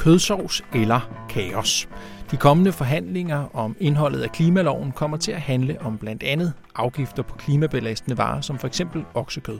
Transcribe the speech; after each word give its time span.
kødsovs 0.00 0.62
eller 0.74 1.26
kaos. 1.28 1.88
De 2.30 2.36
kommende 2.36 2.72
forhandlinger 2.72 3.56
om 3.56 3.76
indholdet 3.80 4.20
af 4.20 4.32
klimaloven 4.32 4.92
kommer 4.92 5.16
til 5.16 5.32
at 5.32 5.40
handle 5.40 5.76
om 5.80 5.98
blandt 5.98 6.22
andet 6.22 6.52
afgifter 6.74 7.22
på 7.22 7.34
klimabelastende 7.36 8.18
varer, 8.18 8.40
som 8.40 8.58
f.eks. 8.58 8.82
oksekød. 9.14 9.58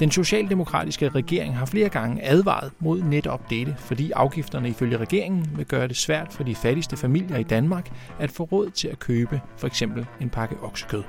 Den 0.00 0.10
socialdemokratiske 0.10 1.08
regering 1.08 1.56
har 1.56 1.66
flere 1.66 1.88
gange 1.88 2.22
advaret 2.24 2.72
mod 2.78 3.02
netop 3.02 3.50
dette, 3.50 3.74
fordi 3.78 4.10
afgifterne 4.10 4.68
ifølge 4.68 4.96
regeringen 4.96 5.50
vil 5.56 5.66
gøre 5.66 5.88
det 5.88 5.96
svært 5.96 6.32
for 6.32 6.44
de 6.44 6.54
fattigste 6.54 6.96
familier 6.96 7.36
i 7.36 7.42
Danmark 7.42 7.90
at 8.18 8.30
få 8.30 8.44
råd 8.44 8.70
til 8.70 8.88
at 8.88 8.98
købe 8.98 9.40
for 9.56 9.66
eksempel 9.66 10.06
en 10.20 10.30
pakke 10.30 10.56
oksekød. 10.62 11.02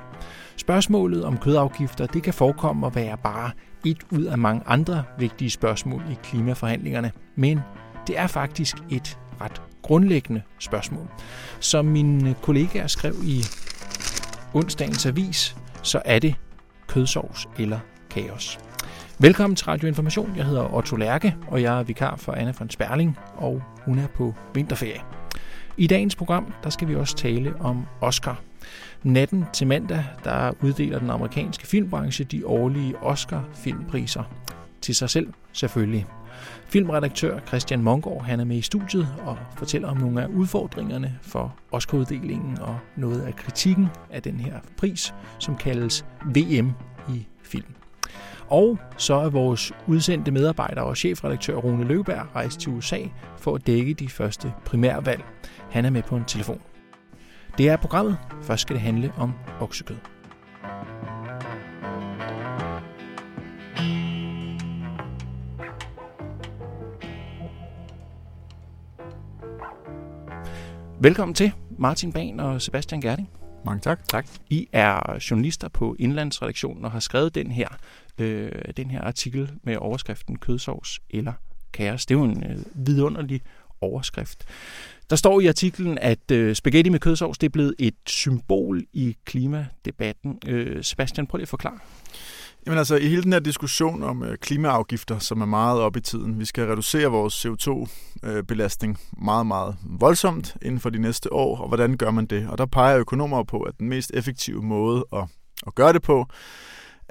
Spørgsmålet 0.56 1.24
om 1.24 1.38
kødafgifter 1.38 2.06
det 2.06 2.22
kan 2.22 2.34
forekomme 2.34 2.86
at 2.86 2.94
være 2.94 3.16
bare 3.16 3.50
et 3.86 3.98
ud 4.10 4.24
af 4.24 4.38
mange 4.38 4.62
andre 4.66 5.04
vigtige 5.18 5.50
spørgsmål 5.50 6.02
i 6.10 6.14
klimaforhandlingerne, 6.22 7.12
men 7.36 7.60
det 8.06 8.18
er 8.18 8.26
faktisk 8.26 8.76
et 8.90 9.18
ret 9.40 9.62
grundlæggende 9.82 10.42
spørgsmål. 10.58 11.08
Som 11.60 11.84
mine 11.84 12.34
kollegaer 12.42 12.86
skrev 12.86 13.14
i 13.24 13.44
onsdagens 14.54 15.06
avis, 15.06 15.56
så 15.82 16.02
er 16.04 16.18
det 16.18 16.34
kødsovs 16.88 17.48
eller 17.58 17.78
kaos. 18.10 18.58
Velkommen 19.18 19.56
til 19.56 19.66
Radio 19.66 19.88
Information. 19.88 20.36
Jeg 20.36 20.46
hedder 20.46 20.74
Otto 20.74 20.96
Lærke, 20.96 21.36
og 21.48 21.62
jeg 21.62 21.78
er 21.78 21.82
vikar 21.82 22.16
for 22.16 22.32
Anna 22.32 22.52
von 22.58 22.70
Sperling, 22.70 23.18
og 23.36 23.62
hun 23.84 23.98
er 23.98 24.06
på 24.06 24.34
vinterferie. 24.54 25.00
I 25.76 25.86
dagens 25.86 26.16
program 26.16 26.54
der 26.64 26.70
skal 26.70 26.88
vi 26.88 26.94
også 26.96 27.16
tale 27.16 27.54
om 27.60 27.86
Oscar. 28.00 28.40
Natten 29.02 29.44
til 29.52 29.66
mandag 29.66 30.04
der 30.24 30.52
uddeler 30.60 30.98
den 30.98 31.10
amerikanske 31.10 31.66
filmbranche 31.66 32.24
de 32.24 32.46
årlige 32.46 32.96
Oscar-filmpriser. 33.02 34.22
Til 34.82 34.94
sig 34.94 35.10
selv 35.10 35.32
selvfølgelig. 35.52 36.06
Filmredaktør 36.66 37.38
Christian 37.46 37.82
Mongård 37.82 38.24
han 38.24 38.40
er 38.40 38.44
med 38.44 38.56
i 38.56 38.62
studiet 38.62 39.08
og 39.18 39.38
fortæller 39.56 39.88
om 39.88 39.96
nogle 39.96 40.22
af 40.22 40.26
udfordringerne 40.26 41.18
for 41.22 41.56
Oscar-uddelingen 41.72 42.58
og 42.58 42.78
noget 42.96 43.20
af 43.20 43.36
kritikken 43.36 43.86
af 44.10 44.22
den 44.22 44.40
her 44.40 44.60
pris, 44.76 45.14
som 45.38 45.56
kaldes 45.56 46.04
VM 46.24 46.72
i 47.08 47.26
film. 47.42 47.74
Og 48.48 48.78
så 48.96 49.14
er 49.14 49.30
vores 49.30 49.72
udsendte 49.86 50.30
medarbejder 50.30 50.82
og 50.82 50.96
chefredaktør 50.96 51.56
Rune 51.56 51.84
Løberg 51.84 52.26
rejst 52.36 52.60
til 52.60 52.72
USA 52.72 52.98
for 53.38 53.54
at 53.54 53.66
dække 53.66 53.94
de 53.94 54.08
første 54.08 54.52
primærvalg. 54.64 55.24
Han 55.70 55.84
er 55.84 55.90
med 55.90 56.02
på 56.02 56.16
en 56.16 56.24
telefon. 56.24 56.60
Det 57.58 57.68
er 57.68 57.76
programmet. 57.76 58.18
Først 58.42 58.62
skal 58.62 58.74
det 58.74 58.82
handle 58.82 59.12
om 59.16 59.32
oksekød. 59.60 59.96
Velkommen 71.02 71.34
til 71.34 71.52
Martin 71.78 72.12
Ban 72.12 72.40
og 72.40 72.62
Sebastian 72.62 73.00
Gerding. 73.00 73.30
Mange 73.64 73.80
tak. 73.80 74.08
Tak. 74.08 74.26
I 74.50 74.68
er 74.72 75.18
journalister 75.30 75.68
på 75.68 75.96
Indlandsredaktionen 75.98 76.84
og 76.84 76.90
har 76.90 77.00
skrevet 77.00 77.34
den 77.34 77.50
her, 77.50 77.68
øh, 78.18 78.52
den 78.76 78.90
her 78.90 79.00
artikel 79.00 79.50
med 79.62 79.76
overskriften 79.76 80.38
Kødsovs 80.38 81.00
eller 81.10 81.32
kaos. 81.72 82.06
Det 82.06 82.14
er 82.14 82.18
jo 82.18 82.24
en 82.24 82.44
øh, 82.44 82.86
vidunderlig 82.86 83.40
overskrift. 83.80 84.44
Der 85.10 85.16
står 85.16 85.40
i 85.40 85.46
artiklen, 85.46 85.98
at 85.98 86.30
øh, 86.30 86.54
spaghetti 86.54 86.90
med 86.90 87.00
kødsovs 87.00 87.38
det 87.38 87.46
er 87.46 87.52
blevet 87.52 87.74
et 87.78 87.96
symbol 88.06 88.82
i 88.92 89.16
klimadebatten. 89.24 90.38
Øh, 90.46 90.84
Sebastian, 90.84 91.26
prøv 91.26 91.36
lige 91.36 91.44
at 91.44 91.48
forklare. 91.48 91.78
Jamen 92.66 92.78
altså, 92.78 92.96
i 92.96 93.08
hele 93.08 93.22
den 93.22 93.32
her 93.32 93.40
diskussion 93.40 94.02
om 94.02 94.22
øh, 94.22 94.38
klimaafgifter, 94.38 95.18
som 95.18 95.40
er 95.40 95.46
meget 95.46 95.80
op 95.80 95.96
i 95.96 96.00
tiden, 96.00 96.38
vi 96.38 96.44
skal 96.44 96.66
reducere 96.66 97.06
vores 97.06 97.46
CO2-belastning 97.46 98.98
øh, 99.02 99.24
meget, 99.24 99.46
meget 99.46 99.76
voldsomt 99.84 100.56
inden 100.62 100.80
for 100.80 100.90
de 100.90 100.98
næste 100.98 101.32
år, 101.32 101.60
og 101.60 101.68
hvordan 101.68 101.96
gør 101.96 102.10
man 102.10 102.26
det? 102.26 102.48
Og 102.48 102.58
der 102.58 102.66
peger 102.66 102.98
økonomer 102.98 103.42
på, 103.42 103.60
at 103.60 103.78
den 103.78 103.88
mest 103.88 104.10
effektive 104.14 104.62
måde 104.62 105.04
at, 105.12 105.24
at 105.66 105.74
gøre 105.74 105.92
det 105.92 106.02
på, 106.02 106.26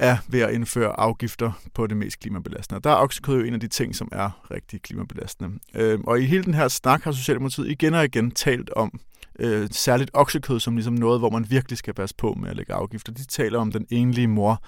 er 0.02 0.18
ved 0.28 0.40
at 0.40 0.54
indføre 0.54 1.00
afgifter 1.00 1.52
på 1.74 1.88
det 1.88 1.98
mest 1.98 2.20
klimabelastende. 2.20 2.82
Der 2.82 2.90
er 2.90 2.96
oksekød 2.96 3.40
jo 3.40 3.44
en 3.44 3.54
af 3.54 3.60
de 3.60 3.68
ting, 3.68 3.96
som 3.96 4.10
er 4.12 4.48
rigtig 4.52 4.82
klimabelastende. 4.82 5.60
Øh, 5.76 6.00
og 6.08 6.22
i 6.22 6.26
hele 6.26 6.44
den 6.44 6.54
her 6.54 6.68
snak 6.68 7.04
har 7.04 7.12
Socialdemokratiet 7.12 7.68
igen 7.68 7.94
og 7.94 8.06
igen 8.06 8.32
talt 8.32 8.70
om 8.70 9.00
øh, 9.40 9.68
særligt 9.72 10.12
oksekød 10.14 10.60
som 10.60 10.76
ligesom 10.76 10.94
noget, 10.94 11.20
hvor 11.20 11.30
man 11.30 11.46
virkelig 11.50 11.78
skal 11.78 11.94
passe 11.94 12.16
på 12.16 12.34
med 12.40 12.50
at 12.50 12.56
lægge 12.56 12.74
afgifter. 12.74 13.14
De 13.14 13.26
taler 13.26 13.60
om 13.60 13.72
den 13.72 13.86
enlige 13.90 14.28
mor, 14.28 14.64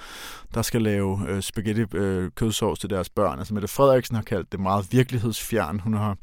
der 0.54 0.62
skal 0.62 0.82
lave 0.82 1.20
øh, 1.30 1.42
spaghetti 1.42 1.98
øh, 1.98 2.32
kødsovs 2.36 2.80
til 2.80 2.90
deres 2.90 3.10
børn. 3.10 3.40
Altså 3.40 3.54
Mette 3.54 3.68
Frederiksen 3.68 4.16
har 4.16 4.24
kaldt 4.24 4.52
det 4.52 4.60
meget 4.60 4.88
virkelighedsfjern. 4.92 5.80
Hun 5.80 5.94
har 5.94 6.18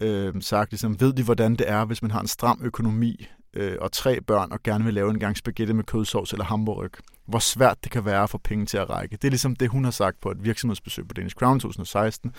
øh, 0.00 0.34
sagt, 0.40 0.70
ligesom, 0.70 1.00
ved 1.00 1.12
de, 1.12 1.22
hvordan 1.22 1.56
det 1.56 1.70
er, 1.70 1.84
hvis 1.84 2.02
man 2.02 2.10
har 2.10 2.20
en 2.20 2.26
stram 2.26 2.60
økonomi 2.62 3.26
øh, 3.54 3.76
og 3.80 3.92
tre 3.92 4.20
børn 4.20 4.52
og 4.52 4.62
gerne 4.62 4.84
vil 4.84 4.94
lave 4.94 5.10
en 5.10 5.18
gang 5.18 5.36
spaghetti 5.36 5.72
med 5.72 5.84
kødsovs 5.84 6.32
eller 6.32 6.44
hamburg. 6.44 6.90
Hvor 7.30 7.38
svært 7.38 7.84
det 7.84 7.92
kan 7.92 8.04
være 8.04 8.22
at 8.22 8.30
få 8.30 8.38
penge 8.38 8.66
til 8.66 8.76
at 8.76 8.90
række. 8.90 9.16
Det 9.16 9.24
er 9.24 9.30
ligesom 9.30 9.56
det, 9.56 9.68
hun 9.68 9.84
har 9.84 9.90
sagt 9.90 10.20
på 10.20 10.30
et 10.30 10.44
virksomhedsbesøg 10.44 11.08
på 11.08 11.14
Danish 11.14 11.36
Crown 11.36 11.60
2016. 11.60 12.32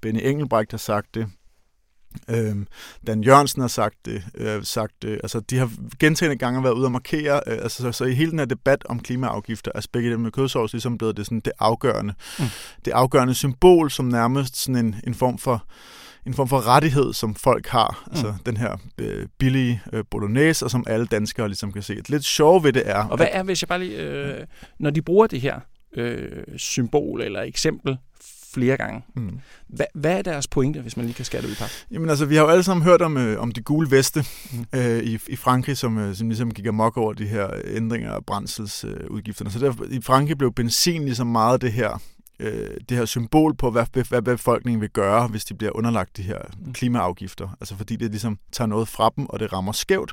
Benny 0.00 0.20
Engelbrecht 0.22 0.70
har 0.70 0.78
sagt 0.78 1.14
det. 1.14 1.26
Øhm, 2.30 2.66
Dan 3.06 3.24
Jørgensen 3.24 3.60
har 3.60 3.68
sagt 3.68 3.94
det, 4.04 4.22
øh, 4.34 4.64
sagt 4.64 4.92
det. 5.02 5.20
Altså, 5.22 5.40
de 5.40 5.58
har 5.58 5.70
gentagende 5.98 6.38
gange 6.38 6.62
været 6.62 6.74
ude 6.74 6.84
og 6.84 6.92
markere, 6.92 7.40
øh, 7.46 7.58
altså, 7.62 7.82
så, 7.82 7.92
så, 7.92 8.04
i 8.04 8.14
hele 8.14 8.30
den 8.30 8.38
her 8.38 8.46
debat 8.46 8.84
om 8.86 9.00
klimaafgifter 9.00 9.72
er 9.74 9.80
spaghetti 9.80 10.16
med 10.16 10.30
kødsovs 10.30 10.72
ligesom 10.72 10.98
blevet 10.98 11.16
det, 11.16 11.26
sådan, 11.26 11.40
det 11.40 11.52
afgørende. 11.58 12.14
Mm. 12.38 12.44
Det 12.84 12.90
afgørende 12.90 13.34
symbol, 13.34 13.90
som 13.90 14.06
nærmest 14.06 14.56
sådan 14.56 14.86
en, 14.86 14.96
en 15.06 15.14
form 15.14 15.38
for 15.38 15.64
en 16.28 16.34
form 16.34 16.48
for 16.48 16.66
rettighed, 16.66 17.12
som 17.12 17.34
folk 17.34 17.66
har. 17.66 18.04
Mm. 18.06 18.12
Altså 18.12 18.34
den 18.46 18.56
her 18.56 18.76
øh, 18.98 19.26
billige 19.38 19.82
øh, 19.92 20.04
bolognese, 20.10 20.64
og 20.64 20.70
som 20.70 20.84
alle 20.86 21.06
danskere 21.06 21.48
ligesom 21.48 21.72
kan 21.72 21.82
se. 21.82 21.94
Et 21.94 22.10
lidt 22.10 22.24
sjov 22.24 22.64
ved 22.64 22.72
det 22.72 22.82
er... 22.88 23.04
Og 23.04 23.16
hvad 23.16 23.28
er, 23.32 23.42
hvis 23.42 23.62
jeg 23.62 23.68
bare 23.68 23.78
lige... 23.78 23.96
Øh, 23.96 24.46
når 24.78 24.90
de 24.90 25.02
bruger 25.02 25.26
det 25.26 25.40
her 25.40 25.60
øh, 25.96 26.42
symbol 26.56 27.22
eller 27.22 27.42
eksempel 27.42 27.98
flere 28.54 28.76
gange. 28.76 29.02
Mm. 29.16 29.40
Hvad, 29.68 29.86
hvad 29.94 30.18
er 30.18 30.22
deres 30.22 30.48
pointe, 30.48 30.80
hvis 30.80 30.96
man 30.96 31.06
lige 31.06 31.14
kan 31.14 31.24
skære 31.24 31.42
det 31.42 31.48
ud 31.48 31.52
i 31.52 31.56
pap? 31.56 31.70
Jamen 31.90 32.10
altså, 32.10 32.26
vi 32.26 32.34
har 32.34 32.42
jo 32.42 32.48
alle 32.48 32.62
sammen 32.62 32.84
hørt 32.84 33.02
om, 33.02 33.16
øh, 33.16 33.40
om 33.42 33.52
de 33.52 33.62
gule 33.62 33.90
veste 33.90 34.24
mm. 34.52 34.78
øh, 34.78 35.02
i, 35.02 35.18
i 35.28 35.36
Frankrig, 35.36 35.76
som, 35.76 35.98
øh, 35.98 36.14
som 36.14 36.28
ligesom 36.28 36.54
gik 36.54 36.66
amok 36.66 36.96
over 36.96 37.12
de 37.12 37.26
her 37.26 37.48
ændringer 37.64 38.12
af 38.12 38.24
brændselsudgifterne. 38.24 39.48
Øh, 39.48 39.52
så 39.52 39.58
der, 39.58 39.84
i 39.90 40.00
Frankrig 40.02 40.38
blev 40.38 40.52
benzin 40.52 41.04
ligesom 41.04 41.26
meget 41.26 41.62
det 41.62 41.72
her 41.72 42.00
øh, 42.40 42.70
det 42.88 42.96
her 42.96 43.04
symbol 43.04 43.54
på, 43.56 43.70
hvad, 43.70 44.04
hvad 44.08 44.22
befolkningen 44.22 44.80
vil 44.80 44.90
gøre, 44.90 45.28
hvis 45.28 45.44
de 45.44 45.54
bliver 45.54 45.76
underlagt 45.76 46.16
de 46.16 46.22
her 46.22 46.38
mm. 46.58 46.72
klimaafgifter. 46.72 47.56
Altså 47.60 47.76
fordi 47.76 47.96
det 47.96 48.10
ligesom 48.10 48.38
tager 48.52 48.68
noget 48.68 48.88
fra 48.88 49.10
dem, 49.16 49.26
og 49.26 49.40
det 49.40 49.52
rammer 49.52 49.72
skævt. 49.72 50.12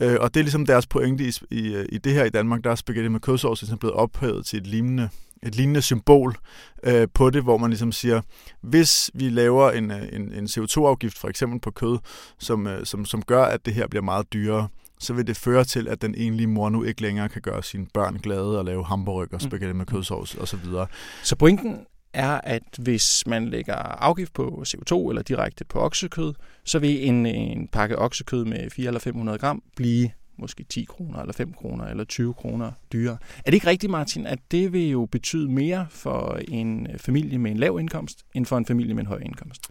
Øh, 0.00 0.16
og 0.20 0.34
det 0.34 0.40
er 0.40 0.44
ligesom 0.44 0.66
deres 0.66 0.86
pointe 0.86 1.24
i, 1.24 1.32
i, 1.50 1.84
i 1.88 1.98
det 1.98 2.12
her 2.12 2.24
i 2.24 2.30
Danmark, 2.30 2.64
der 2.64 2.70
er 2.70 2.74
spaghetti 2.74 3.08
med 3.08 3.20
kødsovs 3.20 3.62
ligesom 3.62 3.78
blevet 3.78 3.94
ophævet 3.94 4.46
til 4.46 4.56
et 4.56 4.66
lignende 4.66 5.08
et 5.42 5.54
lignende 5.54 5.82
symbol 5.82 6.36
øh, 6.82 7.08
på 7.14 7.30
det, 7.30 7.42
hvor 7.42 7.56
man 7.56 7.70
ligesom 7.70 7.92
siger, 7.92 8.20
hvis 8.60 9.10
vi 9.14 9.28
laver 9.28 9.70
en, 9.70 9.90
øh, 9.90 10.08
en, 10.12 10.32
en 10.32 10.44
CO2-afgift 10.44 11.18
for 11.18 11.28
eksempel 11.28 11.60
på 11.60 11.70
kød, 11.70 11.98
som, 12.38 12.66
øh, 12.66 12.86
som, 12.86 13.04
som 13.04 13.22
gør, 13.22 13.44
at 13.44 13.66
det 13.66 13.74
her 13.74 13.88
bliver 13.88 14.02
meget 14.02 14.32
dyrere, 14.32 14.68
så 14.98 15.12
vil 15.12 15.26
det 15.26 15.36
føre 15.36 15.64
til, 15.64 15.88
at 15.88 16.02
den 16.02 16.14
enlige 16.14 16.46
mor 16.46 16.68
nu 16.68 16.82
ikke 16.82 17.02
længere 17.02 17.28
kan 17.28 17.42
gøre 17.42 17.62
sine 17.62 17.86
børn 17.94 18.18
glade 18.18 18.58
og 18.58 18.64
lave 18.64 18.84
hamburger, 18.84 19.26
og 19.32 19.40
spaghetti 19.40 19.72
med 19.72 19.86
kødsovs 19.86 20.34
osv. 20.34 20.64
Så, 20.64 20.86
så 21.22 21.36
pointen 21.36 21.86
er, 22.12 22.40
at 22.44 22.62
hvis 22.78 23.26
man 23.26 23.48
lægger 23.48 23.74
afgift 23.74 24.32
på 24.32 24.64
CO2 24.66 25.08
eller 25.08 25.22
direkte 25.22 25.64
på 25.64 25.80
oksekød, 25.80 26.34
så 26.64 26.78
vil 26.78 27.08
en, 27.08 27.26
en 27.26 27.68
pakke 27.68 27.98
oksekød 27.98 28.44
med 28.44 28.70
400 28.70 28.88
eller 28.88 29.00
500 29.00 29.38
gram 29.38 29.62
blive 29.76 30.10
måske 30.38 30.64
10 30.64 30.84
kroner, 30.84 31.20
eller 31.20 31.32
5 31.32 31.52
kroner, 31.52 31.84
eller 31.84 32.04
20 32.04 32.34
kroner 32.34 32.72
dyrere. 32.92 33.16
Er 33.38 33.42
det 33.44 33.54
ikke 33.54 33.66
rigtigt, 33.66 33.90
Martin, 33.90 34.26
at 34.26 34.38
det 34.50 34.72
vil 34.72 34.88
jo 34.88 35.08
betyde 35.12 35.48
mere 35.48 35.86
for 35.90 36.38
en 36.48 36.88
familie 36.96 37.38
med 37.38 37.50
en 37.50 37.56
lav 37.56 37.78
indkomst, 37.80 38.24
end 38.34 38.46
for 38.46 38.58
en 38.58 38.66
familie 38.66 38.94
med 38.94 39.02
en 39.02 39.06
høj 39.06 39.18
indkomst? 39.18 39.62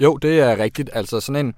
Jo, 0.00 0.16
det 0.16 0.40
er 0.40 0.58
rigtigt. 0.58 0.90
Altså 0.92 1.20
sådan 1.20 1.46
en 1.46 1.54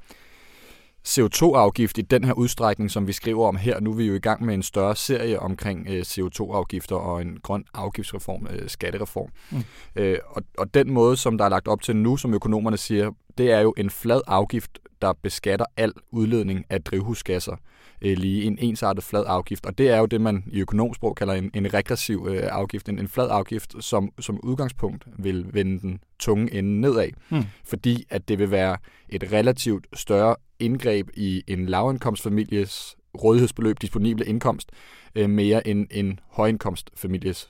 CO2-afgift 1.08 1.99
i 1.99 2.02
den 2.02 2.25
her 2.25 2.32
udstrækning, 2.32 2.90
som 2.90 3.06
vi 3.06 3.12
skriver 3.12 3.49
om 3.49 3.56
her. 3.56 3.81
Nu 3.81 3.90
er 3.90 3.94
vi 3.94 4.04
jo 4.04 4.14
i 4.14 4.19
gang 4.19 4.44
med 4.44 4.54
en 4.54 4.62
større 4.62 4.96
serie 4.96 5.40
omkring 5.40 5.87
øh, 5.90 6.00
CO2-afgifter 6.00 6.96
og 6.96 7.22
en 7.22 7.38
grøn 7.43 7.64
afgiftsreform, 7.75 8.46
øh, 8.50 8.69
skattereform. 8.69 9.28
Mm. 9.50 9.64
Øh, 9.96 10.19
og, 10.28 10.43
og 10.58 10.75
den 10.75 10.90
måde, 10.90 11.16
som 11.16 11.38
der 11.38 11.44
er 11.44 11.49
lagt 11.49 11.69
op 11.69 11.82
til 11.82 11.96
nu, 11.96 12.16
som 12.16 12.34
økonomerne 12.34 12.76
siger, 12.76 13.10
det 13.38 13.52
er 13.52 13.60
jo 13.60 13.75
en 13.76 13.90
flad 13.90 14.20
afgift, 14.26 14.78
der 15.02 15.12
beskatter 15.22 15.66
al 15.76 15.93
udledning 16.10 16.64
af 16.70 16.82
drivhusgasser 16.82 17.56
øh, 18.02 18.19
lige 18.19 18.44
en 18.44 18.58
ensartet 18.60 19.04
flad 19.04 19.25
afgift. 19.26 19.66
Og 19.66 19.78
det 19.78 19.90
er 19.90 19.99
jo 19.99 20.06
det, 20.06 20.20
man 20.20 20.44
i 20.46 20.60
økonomsprog 20.60 21.16
kalder 21.16 21.34
en, 21.34 21.50
en 21.54 21.75
regressiv 21.75 22.26
øh, 22.31 22.43
afgift, 22.50 22.88
en, 22.88 22.99
en 22.99 23.08
flad 23.08 23.28
afgift, 23.31 23.75
som 23.81 24.12
som 24.19 24.40
udgangspunkt 24.43 25.04
vil 25.19 25.46
vende 25.52 25.81
den 25.81 26.00
tunge 26.19 26.54
ende 26.54 26.81
nedad. 26.81 27.08
Mm. 27.31 27.43
Fordi 27.64 28.04
at 28.10 28.28
det 28.28 28.38
vil 28.38 28.50
være 28.50 28.76
et 29.08 29.32
relativt 29.32 29.87
større 29.94 30.37
indgreb 30.62 31.09
i 31.14 31.43
en 31.47 31.67
lavindkomstfamilies 31.67 32.97
rådighedsbeløb, 33.23 33.82
disponible 33.82 34.26
indkomst, 34.26 34.70
øh, 35.14 35.31
mere 35.31 35.69
end 35.69 35.87
en 35.91 36.20
højindkomstfamilies 36.31 37.49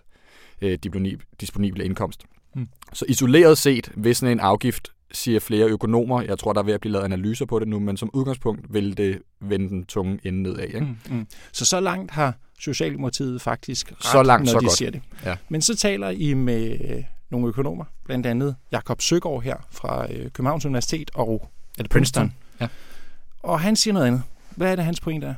øh, 0.62 0.78
disponible 1.40 1.84
indkomst. 1.84 2.24
Mm. 2.54 2.68
Så 2.92 3.04
isoleret 3.08 3.58
set 3.58 3.90
sådan 4.12 4.32
en 4.32 4.40
afgift 4.40 4.92
siger 5.12 5.40
flere 5.40 5.68
økonomer. 5.68 6.22
Jeg 6.22 6.38
tror, 6.38 6.52
der 6.52 6.60
er 6.60 6.64
ved 6.64 6.74
at 6.74 6.80
blive 6.80 6.92
lavet 6.92 7.04
analyser 7.04 7.46
på 7.46 7.58
det 7.58 7.68
nu, 7.68 7.78
men 7.78 7.96
som 7.96 8.10
udgangspunkt 8.12 8.74
vil 8.74 8.96
det 8.96 9.22
vende 9.40 9.68
den 9.68 9.84
tunge 9.84 10.18
ende 10.24 10.42
nedad. 10.42 10.64
Ikke? 10.64 10.80
Mm, 10.80 11.16
mm. 11.16 11.26
Så 11.52 11.64
så 11.64 11.80
langt 11.80 12.10
har 12.10 12.34
Socialdemokratiet 12.60 13.40
faktisk 13.42 13.92
ret, 13.92 14.04
så 14.04 14.22
langt, 14.22 14.44
når 14.44 14.52
så 14.52 14.58
de 14.58 14.64
godt. 14.64 14.76
siger 14.76 14.90
det. 14.90 15.02
Ja. 15.24 15.36
Men 15.48 15.62
så 15.62 15.76
taler 15.76 16.08
I 16.10 16.34
med 16.34 16.70
øh, 16.90 17.04
nogle 17.30 17.48
økonomer, 17.48 17.84
blandt 18.04 18.26
andet 18.26 18.56
Jakob 18.72 19.00
Søgaard 19.00 19.42
her 19.42 19.56
fra 19.70 20.12
øh, 20.12 20.30
Københavns 20.30 20.66
Universitet 20.66 21.10
og 21.14 21.50
er 21.78 21.82
det 21.82 21.90
Princeton. 21.90 22.32
Ja. 22.60 22.68
Og 23.42 23.60
han 23.60 23.76
siger 23.76 23.94
noget 23.94 24.06
andet. 24.06 24.22
Hvad 24.56 24.72
er 24.72 24.76
det, 24.76 24.84
hans 24.84 25.00
pointe 25.00 25.26
er? 25.26 25.34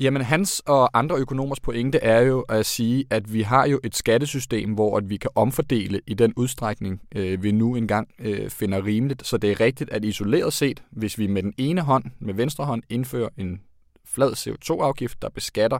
Jamen, 0.00 0.22
hans 0.22 0.62
og 0.66 0.98
andre 0.98 1.16
økonomers 1.16 1.60
pointe 1.60 1.98
er 1.98 2.20
jo 2.20 2.40
at 2.40 2.66
sige, 2.66 3.04
at 3.10 3.32
vi 3.32 3.42
har 3.42 3.66
jo 3.66 3.80
et 3.84 3.96
skattesystem, 3.96 4.72
hvor 4.72 4.96
at 4.96 5.10
vi 5.10 5.16
kan 5.16 5.30
omfordele 5.34 6.00
i 6.06 6.14
den 6.14 6.32
udstrækning, 6.36 7.00
øh, 7.14 7.42
vi 7.42 7.52
nu 7.52 7.76
engang 7.76 8.08
øh, 8.18 8.50
finder 8.50 8.84
rimeligt. 8.84 9.26
Så 9.26 9.36
det 9.36 9.50
er 9.50 9.60
rigtigt, 9.60 9.90
at 9.90 10.04
isoleret 10.04 10.52
set, 10.52 10.82
hvis 10.90 11.18
vi 11.18 11.26
med 11.26 11.42
den 11.42 11.54
ene 11.58 11.80
hånd, 11.80 12.04
med 12.18 12.34
venstre 12.34 12.64
hånd, 12.64 12.82
indfører 12.88 13.28
en 13.36 13.60
flad 14.04 14.32
CO2-afgift, 14.32 15.22
der 15.22 15.28
beskatter 15.28 15.78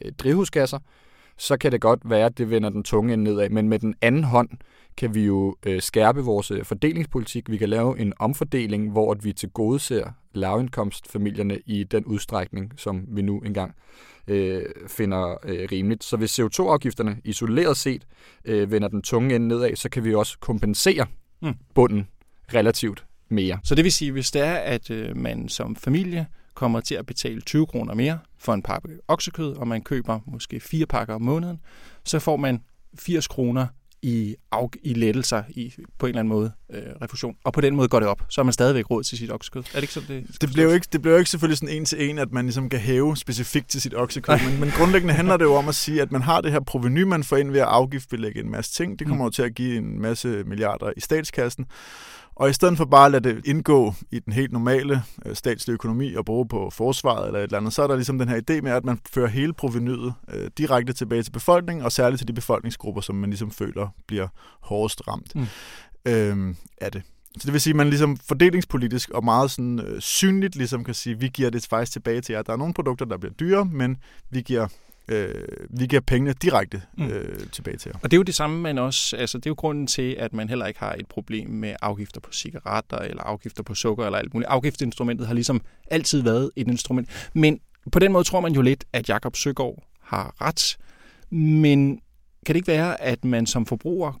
øh, 0.00 0.12
drivhusgasser, 0.12 0.78
så 1.40 1.56
kan 1.56 1.72
det 1.72 1.80
godt 1.80 2.00
være, 2.04 2.26
at 2.26 2.38
det 2.38 2.50
vender 2.50 2.70
den 2.70 2.82
tunge 2.82 3.12
ende 3.12 3.24
nedad. 3.24 3.50
Men 3.50 3.68
med 3.68 3.78
den 3.78 3.94
anden 4.00 4.24
hånd 4.24 4.48
kan 4.96 5.14
vi 5.14 5.24
jo 5.24 5.56
øh, 5.66 5.82
skærpe 5.82 6.20
vores 6.20 6.50
øh, 6.50 6.64
fordelingspolitik. 6.64 7.50
Vi 7.50 7.56
kan 7.56 7.68
lave 7.68 7.98
en 7.98 8.12
omfordeling, 8.18 8.90
hvor 8.90 9.12
at 9.12 9.24
vi 9.24 9.32
til 9.32 9.50
gode 9.50 9.78
ser 9.78 10.10
lavindkomstfamilierne 10.34 11.58
i 11.66 11.84
den 11.84 12.04
udstrækning, 12.04 12.72
som 12.76 13.04
vi 13.08 13.22
nu 13.22 13.40
engang 13.40 13.74
øh, 14.28 14.62
finder 14.86 15.36
øh, 15.44 15.68
rimeligt. 15.72 16.04
Så 16.04 16.16
hvis 16.16 16.40
CO2-afgifterne 16.40 17.16
isoleret 17.24 17.76
set 17.76 18.06
øh, 18.44 18.70
vender 18.70 18.88
den 18.88 19.02
tunge 19.02 19.34
ende 19.34 19.48
nedad, 19.48 19.76
så 19.76 19.88
kan 19.88 20.04
vi 20.04 20.14
også 20.14 20.38
kompensere 20.38 21.06
mm. 21.42 21.54
bunden 21.74 22.08
relativt 22.54 23.04
mere. 23.28 23.58
Så 23.64 23.74
det 23.74 23.84
vil 23.84 23.92
sige, 23.92 24.12
hvis 24.12 24.30
det 24.30 24.42
er, 24.42 24.54
at 24.54 24.90
øh, 24.90 25.16
man 25.16 25.48
som 25.48 25.76
familie 25.76 26.26
kommer 26.54 26.80
til 26.80 26.94
at 26.94 27.06
betale 27.06 27.40
20 27.40 27.66
kroner 27.66 27.94
mere 27.94 28.18
for 28.38 28.54
en 28.54 28.62
pakke 28.62 28.88
oksekød, 29.08 29.56
og 29.56 29.68
man 29.68 29.82
køber 29.82 30.20
måske 30.26 30.60
fire 30.60 30.86
pakker 30.86 31.14
om 31.14 31.22
måneden, 31.22 31.60
så 32.04 32.18
får 32.18 32.36
man 32.36 32.62
80 32.98 33.28
kroner 33.28 33.66
i, 34.02 34.36
af, 34.52 34.68
i 34.82 34.94
lettelser 34.94 35.42
i, 35.48 35.74
på 35.98 36.06
en 36.06 36.10
eller 36.10 36.20
anden 36.20 36.28
måde 36.28 36.52
øh, 36.72 36.82
refusion. 37.02 37.36
Og 37.44 37.52
på 37.52 37.60
den 37.60 37.76
måde 37.76 37.88
går 37.88 38.00
det 38.00 38.08
op. 38.08 38.22
Så 38.28 38.40
har 38.40 38.44
man 38.44 38.52
stadigvæk 38.52 38.90
råd 38.90 39.02
til 39.02 39.18
sit 39.18 39.32
oksekød. 39.32 39.60
Er 39.62 39.74
det 39.74 39.82
ikke 39.82 39.92
sådan, 39.92 40.16
det 40.16 40.40
Det 40.40 40.52
bliver 40.52 40.64
jo 40.64 40.74
ikke, 40.74 40.86
det 40.92 41.06
jo 41.06 41.16
ikke 41.16 41.30
selvfølgelig 41.30 41.58
sådan 41.58 41.76
en 41.76 41.84
til 41.84 42.10
en, 42.10 42.18
at 42.18 42.32
man 42.32 42.44
ligesom 42.44 42.68
kan 42.68 42.80
hæve 42.80 43.16
specifikt 43.16 43.68
til 43.68 43.80
sit 43.80 43.94
oksekød, 43.94 44.34
men, 44.50 44.60
men 44.60 44.70
grundlæggende 44.70 45.14
handler 45.14 45.36
det 45.36 45.44
jo 45.44 45.54
om 45.54 45.68
at 45.68 45.74
sige, 45.74 46.02
at 46.02 46.12
man 46.12 46.22
har 46.22 46.40
det 46.40 46.52
her 46.52 46.60
proveny, 46.60 47.02
man 47.02 47.24
får 47.24 47.36
ind 47.36 47.50
ved 47.50 47.60
at 47.60 47.66
afgiftbelægge 47.66 48.40
en 48.40 48.50
masse 48.50 48.72
ting. 48.72 48.98
Det 48.98 49.06
kommer 49.06 49.24
jo 49.24 49.30
til 49.30 49.42
at 49.42 49.54
give 49.54 49.76
en 49.76 50.00
masse 50.00 50.44
milliarder 50.46 50.92
i 50.96 51.00
statskassen. 51.00 51.66
Og 52.40 52.50
i 52.50 52.52
stedet 52.52 52.76
for 52.76 52.84
bare 52.84 53.06
at 53.06 53.12
lade 53.12 53.34
det 53.34 53.46
indgå 53.46 53.94
i 54.10 54.18
den 54.18 54.32
helt 54.32 54.52
normale 54.52 55.02
øh, 55.26 55.36
statslige 55.36 55.74
økonomi 55.74 56.14
og 56.14 56.24
bruge 56.24 56.48
på 56.48 56.70
forsvaret 56.70 57.26
eller 57.26 57.38
et 57.38 57.42
eller 57.42 57.58
andet, 57.58 57.72
så 57.72 57.82
er 57.82 57.86
der 57.86 57.94
ligesom 57.94 58.18
den 58.18 58.28
her 58.28 58.36
idé 58.36 58.60
med, 58.60 58.72
at 58.72 58.84
man 58.84 59.00
fører 59.10 59.28
hele 59.28 59.52
provenyet 59.52 60.14
øh, 60.34 60.50
direkte 60.58 60.92
tilbage 60.92 61.22
til 61.22 61.30
befolkningen, 61.30 61.84
og 61.84 61.92
særligt 61.92 62.18
til 62.18 62.28
de 62.28 62.32
befolkningsgrupper, 62.32 63.00
som 63.00 63.16
man 63.16 63.30
ligesom 63.30 63.50
føler 63.50 63.88
bliver 64.06 64.28
hårdest 64.60 65.02
ramt 65.08 65.34
mm. 65.34 65.46
øh, 66.04 66.54
af 66.80 66.92
det. 66.92 67.02
Så 67.38 67.42
det 67.44 67.52
vil 67.52 67.60
sige, 67.60 67.72
at 67.72 67.76
man 67.76 67.88
ligesom 67.88 68.16
fordelingspolitisk 68.16 69.10
og 69.10 69.24
meget 69.24 69.50
sådan, 69.50 69.80
øh, 69.80 70.00
synligt 70.00 70.56
ligesom 70.56 70.84
kan 70.84 70.94
sige, 70.94 71.14
at 71.14 71.20
vi 71.20 71.28
giver 71.28 71.50
det 71.50 71.66
faktisk 71.70 71.92
tilbage 71.92 72.20
til 72.20 72.32
jer. 72.32 72.42
Der 72.42 72.52
er 72.52 72.56
nogle 72.56 72.74
produkter, 72.74 73.04
der 73.04 73.18
bliver 73.18 73.32
dyre, 73.34 73.64
men 73.64 73.96
vi 74.30 74.40
giver 74.40 74.68
øh, 75.10 75.34
vi 75.70 75.86
giver 75.86 76.00
pengene 76.00 76.32
direkte 76.32 76.82
øh, 77.00 77.06
mm. 77.06 77.48
tilbage 77.52 77.76
til 77.76 77.90
jer. 77.94 77.98
Og 78.02 78.10
det 78.10 78.12
er 78.12 78.18
jo 78.18 78.22
det 78.22 78.34
samme, 78.34 78.60
man 78.60 78.78
også, 78.78 79.16
altså 79.16 79.38
det 79.38 79.46
er 79.46 79.50
jo 79.50 79.54
grunden 79.54 79.86
til, 79.86 80.16
at 80.18 80.32
man 80.32 80.48
heller 80.48 80.66
ikke 80.66 80.80
har 80.80 80.92
et 80.92 81.06
problem 81.06 81.50
med 81.50 81.74
afgifter 81.82 82.20
på 82.20 82.32
cigaretter, 82.32 82.98
eller 82.98 83.22
afgifter 83.22 83.62
på 83.62 83.74
sukker, 83.74 84.04
eller 84.04 84.18
alt 84.18 84.34
muligt. 84.34 84.48
Afgiftsinstrumentet 84.48 85.26
har 85.26 85.34
ligesom 85.34 85.60
altid 85.90 86.22
været 86.22 86.50
et 86.56 86.68
instrument. 86.68 87.30
Men 87.34 87.60
på 87.92 87.98
den 87.98 88.12
måde 88.12 88.24
tror 88.24 88.40
man 88.40 88.52
jo 88.52 88.62
lidt, 88.62 88.84
at 88.92 89.08
Jakob 89.08 89.36
Søgaard 89.36 89.84
har 90.00 90.34
ret. 90.40 90.76
Men 91.30 92.00
kan 92.46 92.54
det 92.54 92.56
ikke 92.56 92.68
være, 92.68 93.00
at 93.00 93.24
man 93.24 93.46
som 93.46 93.66
forbruger 93.66 94.20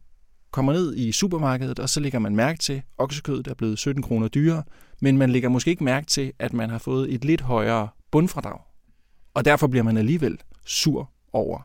kommer 0.50 0.72
ned 0.72 0.96
i 0.96 1.12
supermarkedet, 1.12 1.78
og 1.78 1.88
så 1.88 2.00
lægger 2.00 2.18
man 2.18 2.36
mærke 2.36 2.58
til, 2.58 2.72
at 2.72 2.82
oksekødet 2.98 3.46
er 3.46 3.54
blevet 3.54 3.78
17 3.78 4.02
kroner 4.02 4.28
dyrere, 4.28 4.62
men 5.00 5.18
man 5.18 5.30
lægger 5.30 5.48
måske 5.48 5.70
ikke 5.70 5.84
mærke 5.84 6.06
til, 6.06 6.32
at 6.38 6.52
man 6.52 6.70
har 6.70 6.78
fået 6.78 7.14
et 7.14 7.24
lidt 7.24 7.40
højere 7.40 7.88
bundfradrag. 8.10 8.60
Og 9.34 9.44
derfor 9.44 9.66
bliver 9.66 9.82
man 9.82 9.96
alligevel 9.96 10.38
sur 10.64 11.10
over 11.32 11.58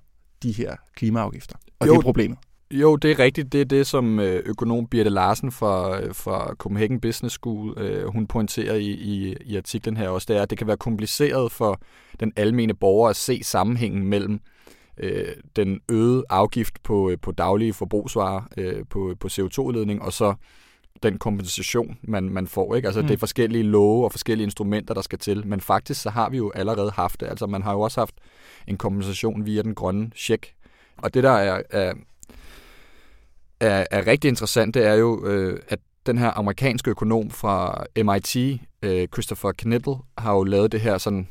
de 0.44 0.52
her 0.52 0.76
klimaafgifter. 0.96 1.56
Og 1.80 1.88
jo, 1.88 1.94
det 1.94 1.98
er 1.98 2.02
problemet. 2.02 2.38
Jo, 2.72 2.96
det 2.96 3.12
er 3.12 3.20
rigtigt. 3.20 3.54
Det 3.54 3.62
er 3.62 3.66
det, 3.66 3.88
som 3.88 4.20
økonom 4.20 4.88
Birte 4.88 5.10
Larsen 5.10 5.52
fra, 5.52 6.00
fra 6.12 6.54
Copenhagen 6.54 7.02
Business 7.02 7.36
School, 7.36 7.80
øh, 7.80 8.08
hun 8.08 8.28
pointerer 8.28 8.76
i, 8.76 8.90
i, 8.90 9.36
i 9.46 9.58
artiklen 9.58 9.98
her 9.98 10.10
også, 10.10 10.26
det 10.30 10.38
er, 10.38 10.42
at 10.42 10.50
det 10.50 10.58
kan 10.58 10.68
være 10.68 10.78
kompliceret 10.78 11.52
for 11.52 11.82
den 12.20 12.34
almene 12.36 12.74
borger 12.74 13.10
at 13.10 13.16
se 13.16 13.44
sammenhængen 13.44 14.06
mellem 14.06 14.40
øh, 14.98 15.28
den 15.56 15.80
øgede 15.90 16.24
afgift 16.30 16.84
på, 16.84 17.12
på 17.22 17.32
daglige 17.32 17.74
forbrugsvarer, 17.74 18.42
øh, 18.58 18.86
på, 18.90 19.16
på 19.20 19.28
CO2-udledning, 19.28 20.02
og 20.02 20.14
så 20.14 20.34
den 21.04 21.18
kompensation, 21.18 21.98
man, 22.02 22.30
man 22.30 22.48
får. 22.48 22.76
Ikke? 22.76 22.88
Altså, 22.88 23.02
mm. 23.02 23.08
det 23.08 23.14
er 23.14 23.18
forskellige 23.18 23.64
love 23.64 24.06
og 24.06 24.12
forskellige 24.12 24.44
instrumenter, 24.44 24.94
der 24.94 25.02
skal 25.02 25.20
til. 25.20 25.48
Men 25.48 25.62
faktisk, 25.62 26.02
så 26.02 26.10
har 26.10 26.30
vi 26.30 26.38
jo 26.38 26.52
allerede 26.56 26.92
haft 26.92 27.20
det. 27.20 27.28
Altså, 27.28 27.48
man 27.48 27.62
har 27.62 27.74
jo 27.74 27.82
også 27.82 28.02
haft 28.02 28.16
en 28.68 28.78
kompensation 28.78 29.46
via 29.46 29.62
den 29.62 29.76
grønne 29.76 30.12
check. 30.16 30.54
Og 30.98 31.14
det, 31.14 31.24
der 31.24 31.32
er, 31.32 31.62
er, 31.70 31.94
er, 33.60 33.86
er 33.92 34.08
rigtig 34.08 34.30
interessant, 34.30 34.74
det 34.74 34.86
er 34.86 34.94
jo, 34.94 35.26
øh, 35.26 35.60
at 35.70 35.80
den 36.06 36.18
her 36.18 36.38
amerikanske 36.38 36.90
økonom 36.90 37.30
fra 37.30 37.84
MIT, 37.96 38.62
øh, 38.82 39.08
Christopher 39.08 39.52
Knittel, 39.52 39.96
har 40.18 40.34
jo 40.34 40.44
lavet 40.44 40.72
det 40.72 40.82
her 40.82 40.98
sådan 40.98 41.28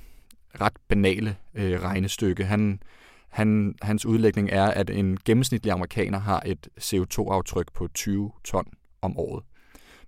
ret 0.60 0.72
banale 0.88 1.36
øh, 1.54 1.82
regnestykke. 1.82 2.44
Han, 2.44 2.82
han, 3.28 3.74
hans 3.82 4.06
udlægning 4.06 4.50
er, 4.52 4.66
at 4.66 4.90
en 4.90 5.18
gennemsnitlig 5.24 5.72
amerikaner 5.72 6.18
har 6.18 6.42
et 6.46 6.68
CO2-aftryk 6.80 7.72
på 7.74 7.88
20 7.94 8.32
ton 8.44 8.66
om 9.02 9.18
året. 9.18 9.44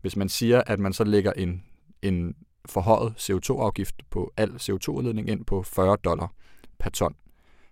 Hvis 0.07 0.17
man 0.17 0.29
siger, 0.29 0.63
at 0.67 0.81
man 0.81 0.93
så 0.93 1.05
lægger 1.05 1.33
en, 1.33 1.63
en 2.03 2.35
forhøjet 2.67 3.15
CO2-afgift 3.19 3.95
på 4.11 4.33
al 4.37 4.51
CO2-udledning 4.51 5.31
ind 5.31 5.45
på 5.45 5.63
40 5.63 5.97
dollar 6.05 6.33
per 6.79 6.91
ton, 6.91 7.15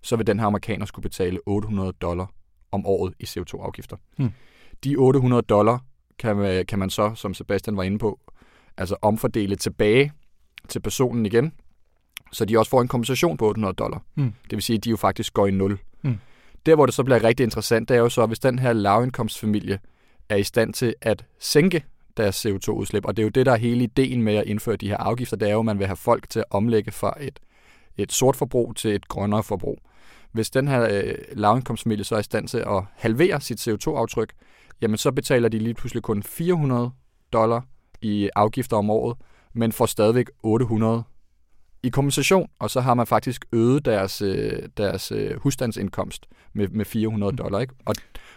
så 0.03 0.17
vil 0.17 0.26
den 0.26 0.38
her 0.38 0.47
amerikaner 0.47 0.87
skulle 0.87 1.03
betale 1.03 1.41
800 1.47 1.93
dollar 1.93 2.31
om 2.73 2.87
året 2.87 3.14
i 3.21 3.25
CO2-afgifter. 3.25 3.97
Hmm. 4.17 4.31
De 4.85 4.97
800 4.97 5.43
dollar 5.43 5.85
kan 6.19 6.37
man, 6.37 6.67
kan 6.67 6.79
man 6.79 6.91
så, 6.91 7.14
som 7.14 7.35
Sebastian 7.35 7.76
var 7.76 7.83
inde 7.83 7.99
på, 7.99 8.21
altså 8.76 8.97
omfordele 9.03 9.57
tilbage 9.57 10.12
til 10.69 10.81
personen 10.81 11.26
igen, 11.26 11.53
så 12.33 12.45
de 12.45 12.59
også 12.59 12.71
får 12.71 12.81
en 12.81 12.88
kompensation 12.88 13.37
på 13.37 13.49
800 13.49 13.75
dollar. 13.75 14.03
Hmm. 14.14 14.33
Det 14.45 14.53
vil 14.53 14.62
sige, 14.62 14.76
at 14.76 14.85
de 14.85 14.91
jo 14.91 14.97
faktisk 14.97 15.35
går 15.35 15.47
i 15.47 15.50
nul. 15.50 15.79
Hmm. 16.00 16.19
Der, 16.67 16.75
hvor 16.75 16.87
det 16.87 16.95
så 16.95 17.05
bliver 17.05 17.25
rigtig 17.25 17.45
interessant, 17.45 17.88
det 17.88 17.95
er 17.95 18.00
jo 18.00 18.09
så, 18.09 18.26
hvis 18.26 18.38
den 18.38 18.59
her 18.59 18.73
lavindkomstfamilie 18.73 19.79
er 20.29 20.37
i 20.37 20.43
stand 20.43 20.75
til 20.75 20.95
at 21.00 21.25
sænke 21.38 21.85
deres 22.16 22.47
CO2-udslip. 22.47 23.04
Og 23.04 23.16
det 23.16 23.23
er 23.23 23.25
jo 23.25 23.30
det, 23.30 23.47
der 23.47 23.52
er 23.52 23.56
hele 23.56 23.85
ideen 23.85 24.23
med 24.23 24.35
at 24.35 24.47
indføre 24.47 24.76
de 24.76 24.88
her 24.88 24.97
afgifter. 24.97 25.37
Det 25.37 25.49
er 25.49 25.52
jo, 25.52 25.59
at 25.59 25.64
man 25.64 25.78
vil 25.78 25.87
have 25.87 25.97
folk 25.97 26.28
til 26.28 26.38
at 26.38 26.44
omlægge 26.50 26.92
fra 26.92 27.14
et, 27.21 27.40
et 27.97 28.12
sort 28.12 28.37
forbrug 28.37 28.76
til 28.76 28.94
et 28.94 29.09
grønnere 29.09 29.42
forbrug. 29.42 29.78
Hvis 30.33 30.50
den 30.50 30.68
her 30.68 30.88
øh, 30.90 31.14
lavindkomstfamilie 31.33 32.04
så 32.04 32.14
er 32.14 32.18
i 32.18 32.23
stand 32.23 32.49
til 32.49 32.59
at 32.59 32.83
halvere 32.94 33.40
sit 33.40 33.68
CO2-aftryk, 33.68 34.33
jamen 34.83 34.97
så 34.97 35.12
betaler 35.12 35.49
de 35.49 35.59
lige 35.59 35.75
pludselig 35.75 36.02
kun 36.02 36.23
400 36.23 36.90
dollar 37.33 37.66
i 38.02 38.30
afgifter 38.37 38.76
om 38.76 38.90
året, 38.90 39.16
men 39.52 39.73
får 39.73 39.87
stadigvæk 39.87 40.30
800 40.42 41.04
i 41.83 41.88
kompensation, 41.88 42.49
og 42.59 42.71
så 42.71 42.80
har 42.80 42.94
man 42.94 43.06
faktisk 43.06 43.44
øget 43.52 43.85
deres, 43.85 44.23
øh, 44.23 44.68
deres 44.76 45.12
øh, 45.12 45.37
husstandsindkomst 45.37 46.26
med, 46.52 46.68
med 46.68 46.85
400 46.85 47.37
dollar. 47.37 47.61
Ikke? 47.61 47.75
Og, 47.85 47.94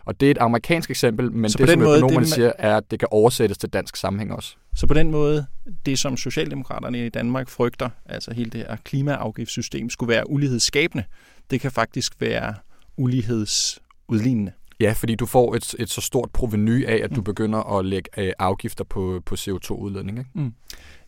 og 0.08 0.20
det 0.20 0.28
er 0.28 0.32
et 0.32 0.38
amerikansk 0.38 0.90
eksempel, 0.90 1.32
men 1.32 1.50
så 1.50 1.58
det, 1.58 1.70
som 1.70 1.80
måde, 1.80 1.98
økonomerne 1.98 2.26
det, 2.26 2.34
siger, 2.34 2.52
er, 2.58 2.78
at 2.78 2.92
det 2.92 3.00
kan 3.00 3.08
oversættes 3.12 3.58
til 3.58 3.70
dansk 3.70 3.96
sammenhæng 3.96 4.34
også. 4.34 4.56
Så 4.76 4.88
på 4.88 4.94
den 4.94 5.12
måde, 5.12 5.46
det 5.86 6.00
som 6.00 6.18
Socialdemokraterne 6.18 7.06
i 7.06 7.10
Danmark 7.10 7.50
frygter, 7.50 7.90
altså 8.06 8.34
hele 8.34 8.50
det 8.50 8.60
her 8.60 8.76
klimaafgiftssystem, 8.84 9.90
skulle 9.90 10.10
være 10.10 10.30
ulighedsskabende, 10.30 11.04
det 11.52 11.62
kan 11.62 11.72
faktisk 11.72 12.14
være 12.20 12.54
ulighedsudlignende. 12.98 14.52
Ja, 14.80 14.92
fordi 14.92 15.16
du 15.16 15.26
får 15.26 15.56
et, 15.56 15.76
et 15.80 15.90
så 15.90 16.02
stort 16.02 16.30
proveny 16.32 16.86
af, 16.86 17.00
at 17.04 17.10
du 17.10 17.16
mm. 17.16 17.24
begynder 17.24 17.78
at 17.78 17.86
lægge 17.86 18.10
øh, 18.18 18.34
afgifter 18.40 18.84
på, 18.84 19.22
på 19.26 19.36
CO2-udledning. 19.36 20.20
Ikke? 20.20 20.30
Mm. 20.34 20.54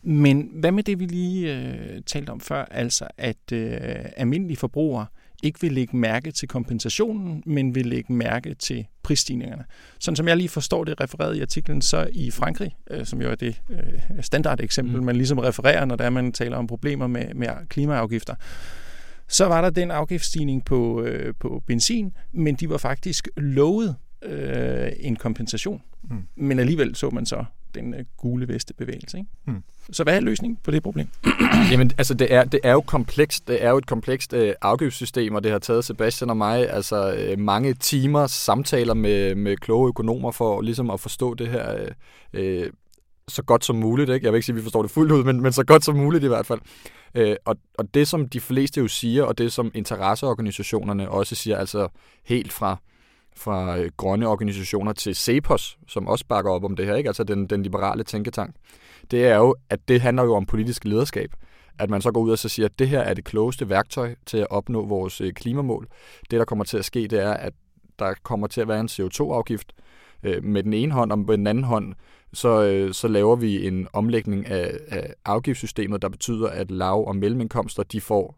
Men 0.02 0.50
hvad 0.54 0.72
med 0.72 0.82
det, 0.82 0.98
vi 0.98 1.06
lige 1.06 1.56
øh, 1.56 2.02
talte 2.06 2.30
om 2.30 2.40
før, 2.40 2.64
altså 2.64 3.08
at 3.18 3.52
øh, 3.52 3.70
almindelige 4.16 4.56
forbrugere 4.56 5.06
ikke 5.42 5.60
vil 5.60 5.72
lægge 5.72 5.96
mærke 5.96 6.32
til 6.32 6.48
kompensationen, 6.48 7.42
men 7.46 7.74
vil 7.74 7.86
lægge 7.86 8.12
mærke 8.12 8.54
til 8.54 8.86
prisstigningerne. 9.02 9.64
Sådan 9.98 10.16
som 10.16 10.28
jeg 10.28 10.36
lige 10.36 10.48
forstår 10.48 10.84
det 10.84 11.00
refereret 11.00 11.36
i 11.36 11.40
artiklen, 11.40 11.82
så 11.82 12.08
i 12.12 12.30
Frankrig, 12.30 12.76
øh, 12.90 13.06
som 13.06 13.22
jo 13.22 13.30
er 13.30 13.34
det 13.34 13.60
øh, 13.70 14.22
standardeksempel, 14.22 14.96
mm. 15.00 15.06
man 15.06 15.16
ligesom 15.16 15.38
refererer, 15.38 15.84
når 15.84 15.96
der 15.96 16.10
man 16.10 16.32
taler 16.32 16.56
om 16.56 16.66
problemer 16.66 17.06
med, 17.06 17.34
med 17.34 17.48
klimaafgifter, 17.68 18.34
så 19.28 19.44
var 19.44 19.60
der 19.60 19.70
den 19.70 19.90
afgiftsstigning 19.90 20.64
på, 20.64 21.02
øh, 21.02 21.34
på 21.40 21.62
benzin, 21.66 22.12
men 22.32 22.54
de 22.54 22.68
var 22.68 22.78
faktisk 22.78 23.28
lovet 23.36 23.96
øh, 24.22 24.92
en 25.00 25.16
kompensation. 25.16 25.82
Mm. 26.02 26.22
Men 26.36 26.58
alligevel 26.58 26.94
så 26.94 27.10
man 27.10 27.26
så 27.26 27.44
den 27.74 27.94
øh, 27.94 28.04
gule 28.16 28.48
vestebevægelse. 28.48 29.18
Ikke? 29.18 29.30
Mm. 29.46 29.62
Så 29.92 30.02
hvad 30.02 30.16
er 30.16 30.20
løsningen 30.20 30.58
på 30.62 30.70
det 30.70 30.82
problem? 30.82 31.08
Jamen, 31.70 31.90
altså, 31.98 32.14
det 32.14 32.34
er, 32.34 32.44
det 32.44 32.60
er 32.64 32.72
jo 32.72 32.80
komplekst. 32.80 33.48
Det 33.48 33.64
er 33.64 33.70
jo 33.70 33.78
et 33.78 33.86
komplekst 33.86 34.32
øh, 34.32 34.54
afgiftssystem, 34.62 35.34
og 35.34 35.44
det 35.44 35.52
har 35.52 35.58
taget 35.58 35.84
Sebastian 35.84 36.30
og 36.30 36.36
mig 36.36 36.70
altså 36.70 37.14
øh, 37.14 37.38
mange 37.38 37.74
timer 37.74 38.26
samtaler 38.26 38.94
med, 38.94 39.34
med 39.34 39.56
kloge 39.56 39.88
økonomer 39.88 40.30
for 40.30 40.60
ligesom 40.60 40.90
at 40.90 41.00
forstå 41.00 41.34
det 41.34 41.48
her 41.48 41.76
øh, 41.76 41.90
øh, 42.32 42.70
så 43.28 43.42
godt 43.42 43.64
som 43.64 43.76
muligt. 43.76 44.10
Ikke? 44.10 44.26
Jeg 44.26 44.32
vil 44.32 44.38
ikke 44.38 44.46
sige, 44.46 44.54
at 44.54 44.56
vi 44.56 44.62
forstår 44.62 44.82
det 44.82 44.90
fuldt 44.90 45.12
ud, 45.12 45.24
men, 45.24 45.40
men 45.40 45.52
så 45.52 45.64
godt 45.64 45.84
som 45.84 45.96
muligt 45.96 46.24
i 46.24 46.28
hvert 46.28 46.46
fald. 46.46 46.60
Øh, 47.14 47.36
og, 47.44 47.56
og 47.78 47.94
det, 47.94 48.08
som 48.08 48.28
de 48.28 48.40
fleste 48.40 48.80
jo 48.80 48.88
siger, 48.88 49.24
og 49.24 49.38
det, 49.38 49.52
som 49.52 49.70
interesseorganisationerne 49.74 51.10
også 51.10 51.34
siger, 51.34 51.56
altså 51.56 51.88
helt 52.24 52.52
fra 52.52 52.76
fra 53.40 53.78
øh, 53.78 53.90
grønne 53.96 54.28
organisationer 54.28 54.92
til 54.92 55.16
CEPOS, 55.16 55.78
som 55.88 56.06
også 56.06 56.24
bakker 56.28 56.50
op 56.50 56.64
om 56.64 56.76
det 56.76 56.86
her, 56.86 56.94
ikke? 56.94 57.08
altså 57.08 57.24
den, 57.24 57.46
den 57.46 57.62
liberale 57.62 58.04
tænketank, 58.04 58.54
det 59.10 59.26
er 59.26 59.36
jo, 59.36 59.54
at 59.70 59.88
det 59.88 60.00
handler 60.00 60.22
jo 60.22 60.34
om 60.34 60.46
politisk 60.46 60.84
lederskab. 60.84 61.30
At 61.78 61.90
man 61.90 62.02
så 62.02 62.12
går 62.12 62.20
ud 62.20 62.30
og 62.30 62.38
så 62.38 62.48
siger, 62.48 62.66
at 62.66 62.78
det 62.78 62.88
her 62.88 63.00
er 63.00 63.14
det 63.14 63.24
klogeste 63.24 63.68
værktøj 63.68 64.14
til 64.26 64.38
at 64.38 64.46
opnå 64.50 64.86
vores 64.86 65.20
øh, 65.20 65.32
klimamål. 65.32 65.88
Det, 66.30 66.38
der 66.38 66.44
kommer 66.44 66.64
til 66.64 66.78
at 66.78 66.84
ske, 66.84 67.06
det 67.06 67.22
er, 67.22 67.32
at 67.32 67.52
der 67.98 68.14
kommer 68.22 68.46
til 68.46 68.60
at 68.60 68.68
være 68.68 68.80
en 68.80 68.88
CO2-afgift 68.88 69.72
øh, 70.22 70.44
med 70.44 70.62
den 70.62 70.72
ene 70.72 70.92
hånd, 70.92 71.12
og 71.12 71.18
med 71.18 71.38
den 71.38 71.46
anden 71.46 71.64
hånd, 71.64 71.94
så, 72.32 72.62
øh, 72.62 72.94
så 72.94 73.08
laver 73.08 73.36
vi 73.36 73.66
en 73.66 73.88
omlægning 73.92 74.46
af, 74.46 74.78
af 74.88 75.14
afgiftssystemet, 75.24 76.02
der 76.02 76.08
betyder, 76.08 76.48
at 76.48 76.70
lav- 76.70 77.06
og 77.06 77.16
mellemindkomster, 77.16 77.82
de 77.82 78.00
får 78.00 78.36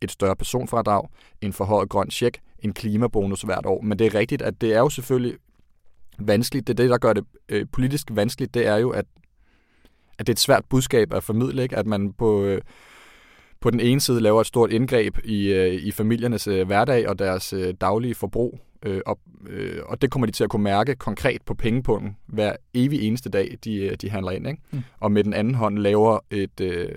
et 0.00 0.10
større 0.10 0.36
personfradrag, 0.36 1.08
en 1.40 1.52
forhøjet 1.52 1.88
grøn 1.88 2.10
check, 2.10 2.38
en 2.62 2.72
klimabonus 2.72 3.42
hvert 3.42 3.66
år. 3.66 3.82
Men 3.82 3.98
det 3.98 4.06
er 4.06 4.14
rigtigt, 4.14 4.42
at 4.42 4.60
det 4.60 4.74
er 4.74 4.78
jo 4.78 4.88
selvfølgelig 4.88 5.34
vanskeligt. 6.18 6.66
Det 6.66 6.72
er 6.72 6.82
det, 6.82 6.90
der 6.90 6.98
gør 6.98 7.12
det 7.12 7.24
øh, 7.48 7.66
politisk 7.72 8.06
vanskeligt, 8.10 8.54
det 8.54 8.66
er 8.66 8.76
jo, 8.76 8.90
at, 8.90 9.04
at 10.18 10.26
det 10.26 10.28
er 10.28 10.34
et 10.34 10.40
svært 10.40 10.64
budskab 10.70 11.12
at 11.12 11.24
formidle, 11.24 11.62
ikke? 11.62 11.76
at 11.76 11.86
man 11.86 12.12
på, 12.12 12.44
øh, 12.44 12.60
på 13.60 13.70
den 13.70 13.80
ene 13.80 14.00
side 14.00 14.20
laver 14.20 14.40
et 14.40 14.46
stort 14.46 14.72
indgreb 14.72 15.18
i, 15.24 15.52
øh, 15.52 15.74
i 15.74 15.90
familiernes 15.90 16.46
øh, 16.46 16.66
hverdag 16.66 17.08
og 17.08 17.18
deres 17.18 17.52
øh, 17.52 17.74
daglige 17.80 18.14
forbrug, 18.14 18.58
øh, 18.82 19.00
og, 19.06 19.18
øh, 19.46 19.82
og 19.86 20.02
det 20.02 20.10
kommer 20.10 20.26
de 20.26 20.32
til 20.32 20.44
at 20.44 20.50
kunne 20.50 20.62
mærke 20.62 20.94
konkret 20.94 21.42
på 21.42 21.54
pengepunkten 21.54 22.16
hver 22.26 22.56
evig 22.74 23.02
eneste 23.02 23.30
dag, 23.30 23.58
de, 23.64 23.96
de 23.96 24.10
handler 24.10 24.32
ind. 24.32 24.46
Ikke? 24.48 24.62
Mm. 24.70 24.82
Og 25.00 25.12
med 25.12 25.24
den 25.24 25.34
anden 25.34 25.54
hånd 25.54 25.78
laver 25.78 26.18
et, 26.30 26.60
øh, 26.60 26.88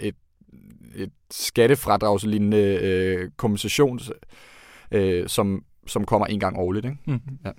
et, 0.00 0.14
et 0.94 1.12
skattefradragslignende 1.30 2.78
øh, 2.82 3.30
kompensations 3.36 4.10
øh, 4.90 5.28
som, 5.28 5.64
som 5.86 6.04
kommer 6.04 6.26
en 6.26 6.40
gang 6.40 6.58
årligt. 6.58 6.84
Ikke? 6.84 6.98
Mm. 7.06 7.20
Ja. 7.44 7.50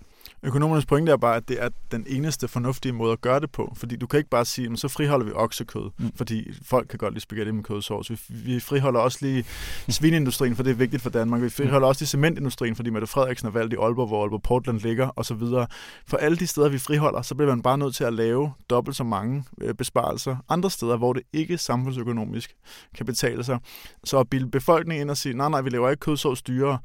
Økonomernes 0.43 0.85
pointe 0.85 1.11
er 1.11 1.17
bare, 1.17 1.35
at 1.35 1.49
det 1.49 1.63
er 1.63 1.69
den 1.91 2.05
eneste 2.07 2.47
fornuftige 2.47 2.91
måde 2.91 3.11
at 3.11 3.21
gøre 3.21 3.39
det 3.39 3.51
på. 3.51 3.73
Fordi 3.77 3.95
du 3.95 4.07
kan 4.07 4.17
ikke 4.17 4.29
bare 4.29 4.45
sige, 4.45 4.77
så 4.77 4.87
friholder 4.87 5.25
vi 5.25 5.31
oksekød, 5.35 5.89
mm. 5.97 6.11
fordi 6.15 6.51
folk 6.65 6.87
kan 6.87 6.97
godt 6.97 7.13
lide 7.13 7.21
spaghetti 7.21 7.51
med 7.51 7.63
kødsovs. 7.63 8.11
Vi, 8.11 8.19
vi 8.29 8.59
friholder 8.59 8.99
også 8.99 9.17
lige 9.21 9.45
svineindustrien, 9.89 10.55
for 10.55 10.63
det 10.63 10.71
er 10.71 10.75
vigtigt 10.75 11.01
for 11.01 11.09
Danmark. 11.09 11.41
Vi 11.41 11.49
friholder 11.49 11.87
også 11.87 12.01
lige 12.01 12.07
cementindustrien, 12.07 12.75
fordi 12.75 12.89
Mette 12.89 13.07
Frederiksen 13.07 13.47
er 13.47 13.51
valgt 13.51 13.73
i 13.73 13.77
Aalborg, 13.77 14.07
hvor 14.07 14.21
Aalborg 14.21 14.43
Portland 14.43 14.79
ligger, 14.79 15.09
osv. 15.15 15.41
For 16.07 16.17
alle 16.17 16.37
de 16.37 16.47
steder, 16.47 16.69
vi 16.69 16.77
friholder, 16.77 17.21
så 17.21 17.35
bliver 17.35 17.49
man 17.49 17.61
bare 17.61 17.77
nødt 17.77 17.95
til 17.95 18.03
at 18.03 18.13
lave 18.13 18.51
dobbelt 18.69 18.97
så 18.97 19.03
mange 19.03 19.43
øh, 19.61 19.73
besparelser 19.73 20.37
andre 20.49 20.69
steder, 20.69 20.97
hvor 20.97 21.13
det 21.13 21.23
ikke 21.33 21.57
samfundsøkonomisk 21.57 22.55
kan 22.95 23.05
betale 23.05 23.43
sig. 23.43 23.59
Så 24.03 24.19
at 24.19 24.29
bilde 24.29 24.51
befolkningen 24.51 25.01
ind 25.01 25.09
og 25.09 25.17
sige, 25.17 25.37
nej, 25.37 25.49
nej, 25.49 25.61
vi 25.61 25.69
laver 25.69 25.89
ikke 25.89 25.99
kødsovs 25.99 26.41
dyrere, 26.41 26.77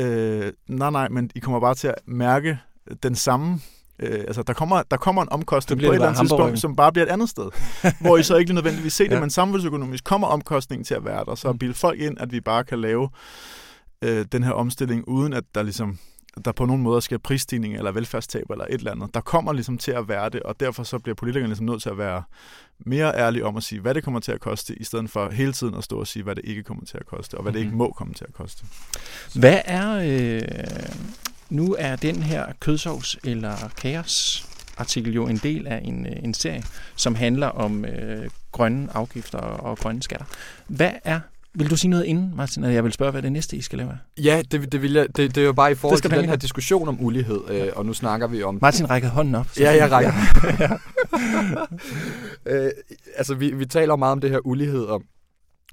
Øh, 0.00 0.52
nej, 0.68 0.90
nej, 0.90 1.08
men 1.08 1.30
I 1.34 1.38
kommer 1.38 1.60
bare 1.60 1.74
til 1.74 1.88
at 1.88 1.94
mærke 2.06 2.58
den 3.02 3.14
samme 3.14 3.60
Øh, 4.02 4.20
altså, 4.20 4.42
der 4.42 4.52
kommer, 4.52 4.82
der 4.90 4.96
kommer 4.96 5.22
en 5.22 5.28
omkostning 5.30 5.80
på 5.80 5.86
et 5.86 5.94
eller 5.94 6.06
andet 6.06 6.20
tidspunkt, 6.20 6.58
som 6.58 6.76
bare 6.76 6.92
bliver 6.92 7.06
et 7.06 7.10
andet 7.10 7.28
sted. 7.28 7.50
hvor 8.00 8.16
I 8.16 8.22
så 8.22 8.36
ikke 8.36 8.52
nødvendigvis 8.52 8.92
se 8.92 9.04
det, 9.04 9.10
ja. 9.10 9.20
men 9.20 9.30
samfundsøkonomisk 9.30 10.04
kommer 10.04 10.26
omkostningen 10.26 10.84
til 10.84 10.94
at 10.94 11.04
være 11.04 11.24
der. 11.24 11.34
Så 11.34 11.52
mm. 11.52 11.58
bilde 11.58 11.74
folk 11.74 12.00
ind, 12.00 12.18
at 12.20 12.32
vi 12.32 12.40
bare 12.40 12.64
kan 12.64 12.80
lave 12.80 13.08
øh, 14.02 14.26
den 14.32 14.42
her 14.42 14.52
omstilling, 14.52 15.08
uden 15.08 15.32
at 15.32 15.44
der 15.54 15.62
ligesom 15.62 15.98
der 16.44 16.52
på 16.52 16.66
nogen 16.66 16.82
måde 16.82 17.02
sker 17.02 17.18
prisstigning 17.18 17.76
eller 17.76 17.92
velfærdstab 17.92 18.50
eller 18.50 18.64
et 18.64 18.74
eller 18.74 18.92
andet. 18.92 19.14
Der 19.14 19.20
kommer 19.20 19.52
ligesom 19.52 19.78
til 19.78 19.92
at 19.92 20.08
være 20.08 20.28
det, 20.28 20.42
og 20.42 20.60
derfor 20.60 20.82
så 20.82 20.98
bliver 20.98 21.14
politikerne 21.14 21.48
ligesom 21.48 21.66
nødt 21.66 21.82
til 21.82 21.90
at 21.90 21.98
være 21.98 22.22
mere 22.78 23.16
ærlige 23.16 23.46
om 23.46 23.56
at 23.56 23.62
sige, 23.62 23.80
hvad 23.80 23.94
det 23.94 24.04
kommer 24.04 24.20
til 24.20 24.32
at 24.32 24.40
koste, 24.40 24.74
i 24.74 24.84
stedet 24.84 25.10
for 25.10 25.30
hele 25.30 25.52
tiden 25.52 25.74
at 25.74 25.84
stå 25.84 26.00
og 26.00 26.06
sige, 26.06 26.22
hvad 26.22 26.36
det 26.36 26.44
ikke 26.44 26.62
kommer 26.62 26.84
til 26.84 26.98
at 26.98 27.06
koste, 27.06 27.34
og 27.34 27.42
hvad 27.42 27.52
det 27.52 27.58
ikke 27.58 27.68
mhm. 27.68 27.78
må 27.78 27.92
komme 27.92 28.14
til 28.14 28.24
at 28.28 28.34
koste. 28.34 28.64
Hvad 29.34 29.60
er, 29.64 29.90
øh, 29.96 30.42
nu 31.50 31.76
er 31.78 31.96
den 31.96 32.22
her 32.22 32.46
kødsovs 32.60 33.18
eller 33.24 33.56
kaos 33.76 34.46
artikel 34.76 35.14
jo 35.14 35.26
en 35.26 35.36
del 35.36 35.66
af 35.66 35.80
en, 35.84 36.06
øh, 36.06 36.12
en 36.22 36.34
serie, 36.34 36.62
som 36.96 37.14
handler 37.14 37.46
om 37.46 37.84
øh, 37.84 38.30
grønne 38.52 38.88
afgifter 38.94 39.38
og 39.38 39.78
grønne 39.78 40.02
skatter. 40.02 40.26
Hvad 40.66 40.90
er 41.04 41.20
vil 41.54 41.70
du 41.70 41.76
sige 41.76 41.90
noget 41.90 42.04
inden, 42.04 42.32
Martin, 42.36 42.64
at 42.64 42.74
jeg 42.74 42.84
vil 42.84 42.92
spørge, 42.92 43.12
hvad 43.12 43.22
det 43.22 43.32
næste, 43.32 43.56
I 43.56 43.60
skal 43.60 43.78
lave 43.78 43.98
Ja, 44.18 44.42
det, 44.50 44.72
det, 44.72 44.82
vil 44.82 44.92
jeg, 44.92 45.06
det, 45.16 45.34
det 45.34 45.40
er 45.40 45.44
jo 45.44 45.52
bare 45.52 45.72
i 45.72 45.74
forhold 45.74 46.00
til 46.00 46.10
den 46.10 46.24
her 46.24 46.36
diskussion 46.36 46.88
om 46.88 47.04
ulighed, 47.04 47.40
øh, 47.48 47.68
og 47.76 47.86
nu 47.86 47.92
snakker 47.92 48.26
vi 48.26 48.42
om... 48.42 48.58
Martin 48.62 48.90
rækker 48.90 49.08
hånden 49.08 49.34
op. 49.34 49.46
Ja, 49.58 49.70
jeg 49.70 49.90
rækker. 49.90 50.12
Ja. 50.60 50.68
øh, 52.64 52.70
altså, 53.16 53.34
vi, 53.34 53.54
vi 53.54 53.66
taler 53.66 53.96
meget 53.96 54.12
om 54.12 54.20
det 54.20 54.30
her 54.30 54.46
ulighed, 54.46 54.82
og, 54.82 55.02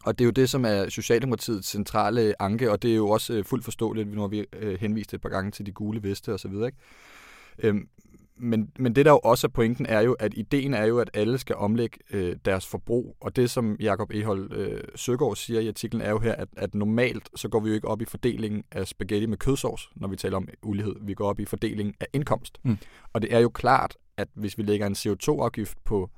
og 0.07 0.19
det 0.19 0.23
er 0.23 0.25
jo 0.25 0.31
det, 0.31 0.49
som 0.49 0.65
er 0.65 0.89
Socialdemokratiets 0.89 1.67
centrale 1.67 2.41
anke, 2.41 2.71
og 2.71 2.81
det 2.81 2.91
er 2.91 2.95
jo 2.95 3.09
også 3.09 3.33
øh, 3.33 3.45
fuldt 3.45 3.63
forståeligt, 3.63 4.13
nu 4.13 4.21
har 4.21 4.27
vi 4.27 4.45
øh, 4.53 4.79
henvist 4.79 5.13
et 5.13 5.21
par 5.21 5.29
gange 5.29 5.51
til 5.51 5.65
de 5.65 5.71
gule 5.71 6.03
veste 6.03 6.33
og 6.33 6.39
så 6.39 6.47
videre, 6.47 6.67
ikke? 6.67 6.77
Øhm, 7.59 7.87
men, 8.39 8.71
men 8.79 8.95
det 8.95 9.05
der 9.05 9.11
jo 9.11 9.19
også 9.23 9.47
er 9.47 9.51
pointen 9.51 9.85
er 9.85 10.01
jo, 10.01 10.13
at 10.13 10.33
ideen 10.35 10.73
er 10.73 10.85
jo, 10.85 10.99
at 10.99 11.09
alle 11.13 11.37
skal 11.37 11.55
omlægge 11.55 11.97
øh, 12.11 12.35
deres 12.45 12.67
forbrug. 12.67 13.17
Og 13.21 13.35
det, 13.35 13.49
som 13.49 13.75
Jakob 13.79 14.11
Ehold 14.13 14.53
øh, 14.53 14.81
Søgaard 14.95 15.35
siger 15.35 15.59
i 15.59 15.67
artiklen, 15.67 16.01
er 16.01 16.09
jo 16.09 16.19
her, 16.19 16.33
at, 16.33 16.47
at 16.57 16.75
normalt 16.75 17.29
så 17.35 17.49
går 17.49 17.59
vi 17.59 17.69
jo 17.69 17.75
ikke 17.75 17.87
op 17.87 18.01
i 18.01 18.05
fordelingen 18.05 18.63
af 18.71 18.87
spaghetti 18.87 19.25
med 19.25 19.37
kødsovs, 19.37 19.89
når 19.95 20.07
vi 20.07 20.15
taler 20.15 20.37
om 20.37 20.47
ulighed. 20.63 20.95
Vi 21.01 21.13
går 21.13 21.29
op 21.29 21.39
i 21.39 21.45
fordelingen 21.45 21.95
af 21.99 22.07
indkomst. 22.13 22.57
Mm. 22.63 22.77
Og 23.13 23.21
det 23.21 23.33
er 23.33 23.39
jo 23.39 23.49
klart, 23.49 23.97
at 24.17 24.27
hvis 24.33 24.57
vi 24.57 24.63
lægger 24.63 24.87
en 24.87 24.95
CO2-afgift 24.95 25.77
på 25.83 26.09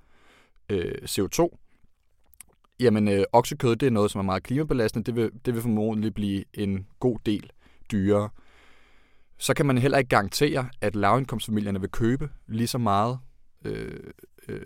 øh, 0.69 0.95
CO2, 1.03 1.57
jamen 2.79 3.07
øh, 3.07 3.23
oksekød, 3.33 3.75
det 3.75 3.87
er 3.87 3.91
noget, 3.91 4.11
som 4.11 4.19
er 4.19 4.23
meget 4.23 4.43
klimabelastende. 4.43 5.05
Det 5.05 5.15
vil, 5.15 5.31
det 5.45 5.53
vil 5.53 5.61
formodentlig 5.61 6.13
blive 6.13 6.43
en 6.53 6.87
god 6.99 7.19
del 7.25 7.51
dyrere 7.91 8.29
så 9.39 9.53
kan 9.53 9.65
man 9.65 9.77
heller 9.77 9.97
ikke 9.97 10.09
garantere, 10.09 10.69
at 10.81 10.95
lavindkomstfamilierne 10.95 11.79
vil 11.79 11.89
købe 11.89 12.29
lige 12.47 12.67
så 12.67 12.77
meget 12.77 13.19
øh, 13.65 14.13
øh, 14.47 14.61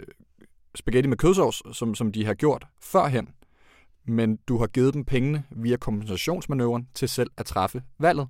spaghetti 0.75 1.09
med 1.09 1.17
kødsovs, 1.17 1.77
som, 1.77 1.95
som 1.95 2.11
de 2.11 2.25
har 2.25 2.33
gjort 2.33 2.67
førhen. 2.81 3.29
Men 4.05 4.39
du 4.47 4.57
har 4.57 4.67
givet 4.67 4.93
dem 4.93 5.05
pengene 5.05 5.43
via 5.51 5.77
kompensationsmanøvren 5.77 6.87
til 6.93 7.09
selv 7.09 7.31
at 7.37 7.45
træffe 7.45 7.83
valget. 7.99 8.27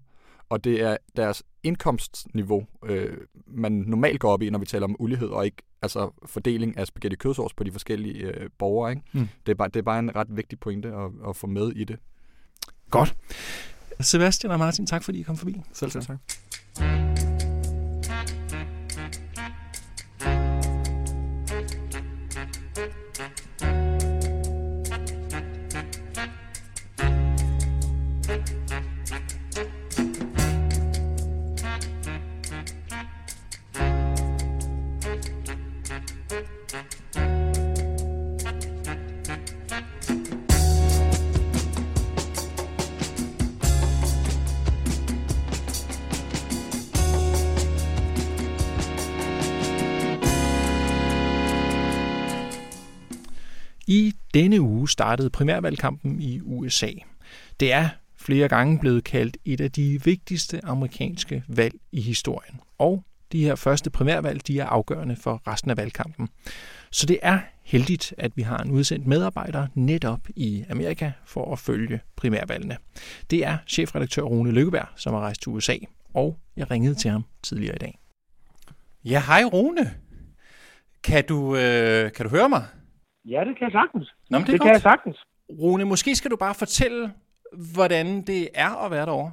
Og 0.53 0.63
det 0.63 0.81
er 0.81 0.98
deres 1.17 1.43
indkomstniveau, 1.63 2.65
øh, 2.86 3.17
man 3.48 3.72
normalt 3.72 4.19
går 4.19 4.31
op 4.31 4.41
i, 4.41 4.50
når 4.50 4.60
vi 4.60 4.65
taler 4.65 4.86
om 4.86 4.95
ulighed, 5.00 5.27
og 5.27 5.45
ikke 5.45 5.57
altså 5.81 6.12
fordeling 6.25 6.77
af 6.77 6.88
spaghetti 6.88 7.15
kødsovs 7.15 7.53
på 7.53 7.63
de 7.63 7.72
forskellige 7.72 8.24
øh, 8.24 8.50
borgere. 8.57 8.91
Ikke? 8.91 9.03
Mm. 9.13 9.27
Det, 9.45 9.51
er 9.51 9.55
bare, 9.55 9.67
det 9.67 9.75
er 9.75 9.83
bare 9.83 10.00
en 10.00 10.15
ret 10.15 10.27
vigtig 10.29 10.60
pointe 10.60 10.88
at, 10.88 11.29
at 11.29 11.36
få 11.36 11.48
med 11.48 11.72
i 11.72 11.83
det. 11.83 11.98
Godt. 12.89 13.15
Sebastian 14.00 14.51
og 14.51 14.60
Martin, 14.60 14.88
tak 14.88 15.03
fordi 15.03 15.19
I 15.19 15.24
kom 15.24 15.38
forbi. 15.38 15.62
Selv 15.74 15.91
tak. 15.91 16.03
tak. 16.03 17.12
Denne 54.34 54.62
uge 54.62 54.90
startede 54.90 55.30
primærvalgkampen 55.30 56.22
i 56.22 56.42
USA. 56.42 56.92
Det 57.60 57.74
er 57.74 57.90
flere 58.18 58.48
gange 58.48 58.80
blevet 58.80 59.04
kaldt 59.04 59.38
et 59.46 59.62
af 59.62 59.72
de 59.72 60.04
vigtigste 60.04 60.66
amerikanske 60.66 61.44
valg 61.48 61.75
i 61.92 62.02
historien. 62.02 62.60
Og 62.78 63.04
de 63.32 63.44
her 63.44 63.56
første 63.56 63.90
primærvalg, 63.90 64.48
de 64.48 64.60
er 64.60 64.66
afgørende 64.66 65.16
for 65.16 65.42
resten 65.48 65.72
af 65.72 65.78
valgkampen. 65.78 66.30
Så 66.92 67.06
det 67.06 67.20
er 67.22 67.40
heldigt, 67.63 68.13
at 68.18 68.32
vi 68.36 68.42
har 68.42 68.58
en 68.58 68.72
udsendt 68.72 69.08
medarbejder 69.08 69.68
netop 69.74 70.20
i 70.36 70.66
Amerika 70.70 71.12
for 71.25 71.54
at 71.54 71.60
følge 71.60 72.00
primærvalgene. 72.16 72.78
Det 73.30 73.46
er 73.46 73.58
chefredaktør 73.68 74.22
Rune 74.22 74.52
Lykkeberg, 74.52 74.88
som 74.96 75.13
har 75.13 75.20
rejst 75.20 75.42
til 75.42 75.50
USA, 75.50 75.75
og 76.13 76.38
jeg 76.58 76.72
ringede 76.72 76.96
til 76.96 77.12
ham 77.12 77.25
tidligere 77.44 77.75
i 77.75 77.80
dag. 77.80 78.00
Ja, 79.06 79.24
hej 79.28 79.44
Rune. 79.44 79.94
Kan 81.04 81.25
du, 81.25 81.56
øh, 81.56 82.12
kan 82.12 82.25
du 82.25 82.30
høre 82.30 82.50
mig? 82.50 82.66
Ja, 83.25 83.44
det 83.48 83.58
kan 83.58 83.65
jeg 83.65 83.72
sagtens. 83.72 84.15
Nå, 84.30 84.38
men 84.38 84.46
det, 84.46 84.53
det 84.53 84.62
kan 84.62 84.72
jeg 84.72 84.82
sagtens. 84.82 85.25
Rune, 85.50 85.86
måske 85.86 86.15
skal 86.15 86.32
du 86.32 86.38
bare 86.38 86.56
fortælle, 86.56 87.13
hvordan 87.75 88.22
det 88.22 88.50
er 88.53 88.86
at 88.86 88.92
være 88.92 89.06
derovre. 89.06 89.32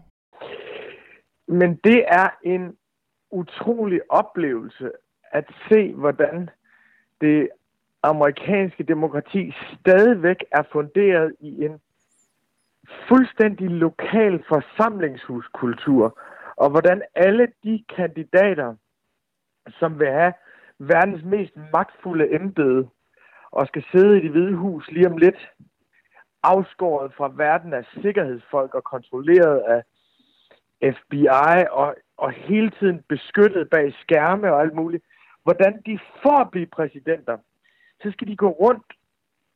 Men 1.49 1.77
det 1.85 2.05
er 2.09 2.29
en 2.45 2.77
utrolig 3.31 4.01
oplevelse 4.09 4.91
at 5.33 5.45
se, 5.69 5.93
hvordan 5.93 6.51
det 7.21 7.49
amerikanske 8.03 8.83
demokrati 8.83 9.53
stadigvæk 9.81 10.45
er 10.53 10.63
funderet 10.73 11.35
i 11.41 11.65
en 11.65 11.81
fuldstændig 13.09 13.71
lokal 13.71 14.45
forsamlingshuskultur, 14.49 16.19
og 16.57 16.71
hvordan 16.71 17.03
alle 17.15 17.49
de 17.65 17.85
kandidater, 17.97 18.75
som 19.79 19.99
vil 20.01 20.09
have 20.09 20.33
verdens 20.79 21.25
mest 21.25 21.53
magtfulde 21.73 22.35
embede, 22.35 22.89
og 23.53 23.67
skal 23.67 23.85
sidde 23.93 24.19
i 24.19 24.23
det 24.23 24.31
hvide 24.31 24.57
hus 24.57 24.91
lige 24.91 25.07
om 25.07 25.17
lidt, 25.17 25.51
afskåret 26.43 27.13
fra 27.17 27.33
verden 27.37 27.73
af 27.73 27.85
sikkerhedsfolk 28.03 28.75
og 28.75 28.85
kontrolleret 28.85 29.59
af 29.59 29.83
FBI 30.95 31.67
og, 31.71 31.97
og 32.17 32.33
hele 32.33 32.71
tiden 32.71 33.03
beskyttet 33.09 33.71
bag 33.71 33.95
skærme 34.03 34.53
og 34.53 34.61
alt 34.61 34.75
muligt, 34.75 35.05
hvordan 35.43 35.83
de 35.87 35.99
får 36.23 36.39
at 36.39 36.51
blive 36.51 36.67
præsidenter, 36.67 37.39
så 38.03 38.11
skal 38.11 38.29
de 38.29 38.37
gå 38.37 38.51
rundt 38.51 38.93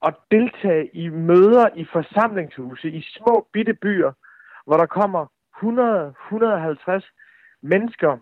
og 0.00 0.12
deltage 0.30 0.96
i 0.96 1.08
møder 1.08 1.68
i 1.76 1.84
forsamlingshuse 1.92 2.90
i 2.90 3.02
små 3.02 3.48
bitte 3.52 3.74
byer, 3.74 4.12
hvor 4.66 4.76
der 4.76 4.86
kommer 4.86 5.26
100-150 5.56 7.60
mennesker, 7.62 8.18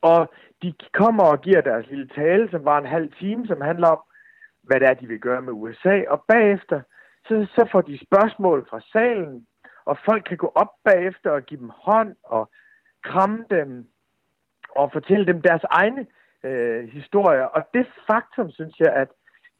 og 0.00 0.32
de 0.62 0.74
kommer 0.92 1.24
og 1.24 1.40
giver 1.40 1.60
deres 1.60 1.86
lille 1.86 2.08
tale, 2.08 2.50
som 2.50 2.64
var 2.64 2.78
en 2.78 2.86
halv 2.86 3.12
time, 3.12 3.46
som 3.46 3.60
handler 3.60 3.88
om, 3.88 3.98
hvad 4.62 4.80
det 4.80 4.88
er, 4.88 4.94
de 4.94 5.06
vil 5.06 5.20
gøre 5.20 5.42
med 5.42 5.52
USA, 5.52 6.02
og 6.08 6.24
bagefter, 6.28 6.80
så, 7.26 7.46
så 7.54 7.68
får 7.72 7.80
de 7.80 8.06
spørgsmål 8.06 8.66
fra 8.70 8.80
salen, 8.92 9.46
og 9.84 9.98
folk 10.04 10.24
kan 10.28 10.36
gå 10.36 10.52
op 10.54 10.72
bagefter 10.84 11.30
og 11.30 11.42
give 11.42 11.60
dem 11.60 11.70
hånd 11.74 12.16
og 12.22 12.50
kramme 13.04 13.44
dem 13.50 13.86
og 14.76 14.92
fortælle 14.92 15.26
dem 15.26 15.42
deres 15.42 15.62
egne 15.70 16.06
øh, 16.44 16.88
historier. 16.88 17.44
Og 17.44 17.62
det 17.74 17.86
faktum, 18.06 18.50
synes 18.50 18.80
jeg, 18.80 18.92
at 18.92 19.08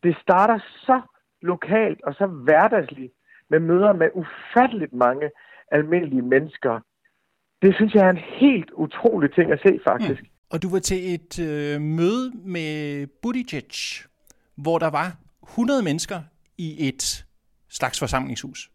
det 0.02 0.16
starter 0.22 0.58
så 0.58 1.00
lokalt 1.42 2.02
og 2.02 2.14
så 2.14 2.26
hverdagsligt 2.26 3.12
med 3.50 3.60
møder 3.60 3.92
med 3.92 4.08
ufatteligt 4.14 4.92
mange 4.92 5.30
almindelige 5.70 6.22
mennesker. 6.22 6.80
Det 7.62 7.74
synes 7.74 7.94
jeg 7.94 8.06
er 8.06 8.10
en 8.10 8.24
helt 8.42 8.70
utrolig 8.70 9.34
ting 9.34 9.52
at 9.52 9.60
se, 9.66 9.80
faktisk. 9.84 10.22
Mm. 10.22 10.28
Og 10.52 10.62
du 10.62 10.68
var 10.70 10.78
til 10.78 11.14
et 11.14 11.32
øh, 11.48 11.80
møde 11.80 12.26
med 12.44 13.06
Buttigieg, 13.22 13.72
hvor 14.56 14.78
der 14.78 14.90
var 14.90 15.08
100 15.42 15.82
mennesker 15.82 16.20
i 16.58 16.88
et 16.88 17.24
slags 17.70 17.98
forsamlingshus. 17.98 18.70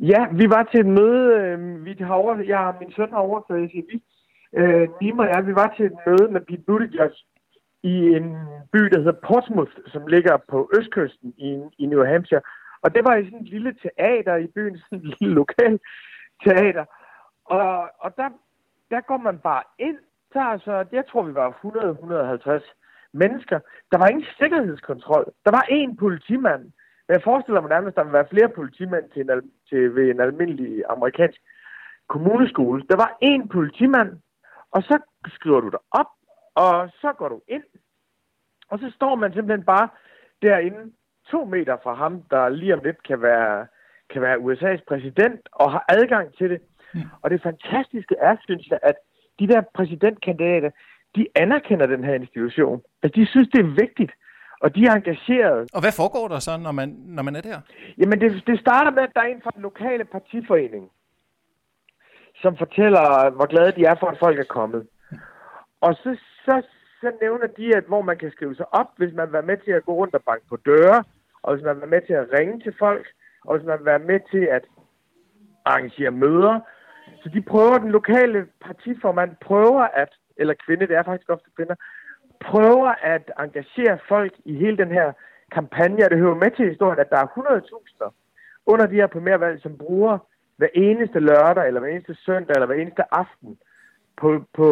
Ja, 0.00 0.26
vi 0.32 0.50
var 0.50 0.62
til 0.62 0.80
et 0.80 0.86
møde, 0.86 1.34
øh, 1.40 1.84
vi 1.84 1.96
har 2.00 2.14
over, 2.14 2.36
jeg 2.36 2.74
min 2.80 2.92
søn 2.92 3.10
har 3.10 3.18
over, 3.18 3.40
så 3.46 3.54
jeg 3.54 3.68
siger, 3.70 3.84
vi, 3.90 4.02
øh, 4.60 4.88
Nima 5.00 5.22
og 5.22 5.28
jeg, 5.28 5.46
vi 5.46 5.54
var 5.54 5.74
til 5.76 5.86
et 5.86 5.98
møde 6.06 6.32
med 6.32 6.40
Pete 6.40 6.62
Buttigieg 6.66 7.10
i 7.82 7.96
en 8.18 8.36
by, 8.72 8.78
der 8.78 8.98
hedder 8.98 9.20
Portsmouth, 9.28 9.72
som 9.86 10.06
ligger 10.06 10.36
på 10.48 10.70
østkysten 10.78 11.34
i, 11.36 11.50
i 11.78 11.86
New 11.86 12.04
Hampshire. 12.04 12.40
Og 12.82 12.94
det 12.94 13.02
var 13.04 13.16
i 13.16 13.24
sådan 13.24 13.40
et 13.40 13.48
lille 13.48 13.74
teater 13.82 14.36
i 14.36 14.46
byen, 14.46 14.78
sådan 14.90 14.98
et 14.98 15.16
lille 15.20 15.34
lokal 15.34 15.80
teater. 16.44 16.84
Og, 17.44 17.90
og 18.04 18.16
der, 18.16 18.28
der 18.90 19.00
går 19.00 19.16
man 19.16 19.38
bare 19.38 19.62
ind, 19.78 19.98
så 20.32 20.40
altså, 20.40 20.84
jeg 20.92 21.04
tror, 21.06 21.22
vi 21.22 21.34
var 21.34 21.48
100-150 21.50 22.85
mennesker. 23.22 23.58
Der 23.90 23.98
var 23.98 24.08
ingen 24.08 24.26
sikkerhedskontrol. 24.38 25.24
Der 25.44 25.50
var 25.50 25.64
én 25.78 25.96
politimand, 25.98 26.62
men 27.06 27.14
jeg 27.16 27.22
forestiller 27.22 27.60
mig 27.60 27.70
nærmest, 27.70 27.92
at 27.92 27.96
der 27.96 28.04
vil 28.04 28.12
være 28.12 28.32
flere 28.32 28.48
politimænd 28.48 29.04
til, 29.10 29.20
en, 29.22 29.52
til 29.68 29.94
ved 29.94 30.10
en 30.10 30.20
almindelig 30.20 30.82
amerikansk 30.88 31.40
kommuneskole. 32.08 32.82
Der 32.90 32.96
var 32.96 33.10
én 33.24 33.48
politimand, 33.48 34.10
og 34.70 34.82
så 34.82 34.98
skriver 35.36 35.60
du 35.60 35.68
dig 35.68 35.82
op, 35.90 36.10
og 36.54 36.90
så 37.00 37.12
går 37.12 37.28
du 37.28 37.40
ind, 37.48 37.64
og 38.68 38.78
så 38.78 38.90
står 38.94 39.14
man 39.14 39.32
simpelthen 39.32 39.64
bare 39.64 39.88
derinde 40.42 40.92
to 41.30 41.44
meter 41.44 41.76
fra 41.82 41.94
ham, 41.94 42.22
der 42.30 42.48
lige 42.48 42.74
om 42.74 42.80
lidt 42.84 43.02
kan 43.02 43.22
være, 43.22 43.66
kan 44.10 44.22
være 44.22 44.36
USA's 44.36 44.84
præsident, 44.88 45.40
og 45.52 45.72
har 45.72 45.84
adgang 45.88 46.36
til 46.38 46.50
det. 46.50 46.60
Mm. 46.94 47.00
Og 47.22 47.30
det 47.30 47.42
fantastiske 47.42 48.16
er, 48.18 48.36
synes 48.40 48.66
jeg, 48.70 48.78
at 48.82 48.94
de 49.38 49.46
der 49.46 49.62
præsidentkandidater, 49.74 50.70
de 51.16 51.26
anerkender 51.34 51.86
den 51.86 52.04
her 52.04 52.14
institution. 52.14 52.82
Altså, 53.02 53.20
de 53.20 53.26
synes, 53.26 53.48
det 53.48 53.60
er 53.60 53.74
vigtigt 53.84 54.12
og 54.60 54.74
de 54.74 54.80
er 54.86 54.92
engageret. 54.92 55.70
Og 55.74 55.80
hvad 55.80 55.92
foregår 55.92 56.28
der 56.28 56.38
så, 56.38 56.56
når 56.56 56.72
man, 56.72 56.88
når 57.16 57.22
man 57.22 57.36
er 57.36 57.40
der? 57.40 57.60
Jamen, 57.98 58.20
det, 58.20 58.42
det 58.46 58.60
starter 58.60 58.90
med, 58.90 59.02
at 59.02 59.14
der 59.14 59.20
er 59.20 59.26
en 59.26 59.42
fra 59.42 59.50
den 59.54 59.62
lokale 59.62 60.04
partiforening, 60.04 60.90
som 62.42 62.56
fortæller, 62.56 63.30
hvor 63.30 63.46
glade 63.46 63.72
de 63.72 63.84
er 63.84 63.94
for, 64.00 64.06
at 64.06 64.18
folk 64.18 64.38
er 64.38 64.50
kommet. 64.58 64.86
Og 65.80 65.94
så, 65.94 66.16
så, 66.44 66.62
så 67.00 67.12
nævner 67.22 67.46
de, 67.46 67.76
at 67.76 67.84
hvor 67.84 68.02
man 68.02 68.18
kan 68.18 68.30
skrive 68.30 68.56
sig 68.56 68.74
op, 68.74 68.90
hvis 68.96 69.14
man 69.14 69.26
vil 69.26 69.32
være 69.32 69.50
med 69.50 69.56
til 69.64 69.70
at 69.70 69.84
gå 69.84 69.92
rundt 69.94 70.14
og 70.14 70.22
banke 70.22 70.46
på 70.48 70.56
døre, 70.56 71.04
og 71.42 71.54
hvis 71.54 71.64
man 71.64 71.74
vil 71.74 71.80
være 71.80 71.96
med 71.96 72.06
til 72.06 72.12
at 72.12 72.28
ringe 72.38 72.60
til 72.60 72.74
folk, 72.78 73.06
og 73.44 73.56
hvis 73.56 73.66
man 73.66 73.78
vil 73.78 73.86
være 73.86 74.08
med 74.10 74.20
til 74.30 74.44
at 74.56 74.64
arrangere 75.64 76.10
møder. 76.10 76.60
Så 77.22 77.28
de 77.28 77.42
prøver, 77.42 77.78
den 77.78 77.90
lokale 77.90 78.46
partiformand 78.60 79.30
prøver 79.40 79.82
at, 79.82 80.08
eller 80.36 80.54
kvinde, 80.66 80.86
det 80.86 80.96
er 80.96 81.02
faktisk 81.02 81.30
ofte 81.30 81.50
kvinder, 81.56 81.74
prøver 82.40 82.92
at 83.14 83.30
engagere 83.38 83.98
folk 84.08 84.32
i 84.44 84.54
hele 84.54 84.76
den 84.76 84.90
her 84.90 85.12
kampagne, 85.52 86.04
og 86.04 86.10
det 86.10 86.18
hører 86.18 86.34
med 86.34 86.50
til 86.50 86.68
historien, 86.68 87.00
at 87.00 87.10
der 87.10 87.16
er 87.16 87.26
100.000 87.26 88.12
under 88.66 88.86
de 88.86 88.94
her 88.94 89.06
primærvalg, 89.06 89.62
som 89.62 89.78
bruger 89.78 90.18
hver 90.56 90.68
eneste 90.74 91.18
lørdag, 91.20 91.66
eller 91.66 91.80
hver 91.80 91.90
eneste 91.90 92.14
søndag, 92.14 92.54
eller 92.54 92.66
hver 92.66 92.82
eneste 92.82 93.14
aften 93.14 93.58
på, 94.16 94.44
på, 94.54 94.66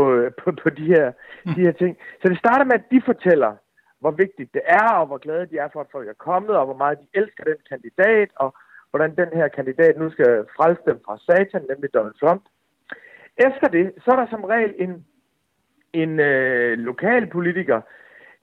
på, 0.45 0.53
på 0.63 0.71
de, 0.71 0.85
her, 0.87 1.13
de 1.45 1.61
her 1.67 1.73
ting. 1.73 1.97
Så 2.23 2.29
det 2.29 2.39
starter 2.39 2.65
med, 2.65 2.75
at 2.75 2.91
de 2.91 3.03
fortæller, 3.05 3.53
hvor 4.01 4.11
vigtigt 4.11 4.55
det 4.55 4.63
er, 4.65 4.89
og 5.01 5.07
hvor 5.07 5.19
glade 5.19 5.47
de 5.47 5.59
er 5.59 5.69
for, 5.73 5.81
at 5.81 5.93
folk 5.93 6.09
er 6.09 6.25
kommet, 6.29 6.57
og 6.57 6.65
hvor 6.65 6.77
meget 6.77 6.99
de 7.01 7.07
elsker 7.21 7.45
den 7.45 7.61
kandidat, 7.69 8.29
og 8.37 8.55
hvordan 8.91 9.17
den 9.17 9.29
her 9.39 9.49
kandidat 9.49 9.99
nu 9.99 10.11
skal 10.11 10.47
frelse 10.57 10.83
dem 10.87 10.99
fra 11.07 11.19
satan, 11.19 11.67
nemlig 11.71 11.95
Donald 11.95 12.15
Trump. 12.15 12.43
Efter 13.37 13.69
det, 13.69 13.93
så 14.05 14.11
er 14.11 14.17
der 14.17 14.27
som 14.31 14.45
regel 14.45 14.75
en 14.79 15.05
en 15.95 16.21
øh, 16.21 16.79
lokal 16.79 17.27
politiker, 17.27 17.81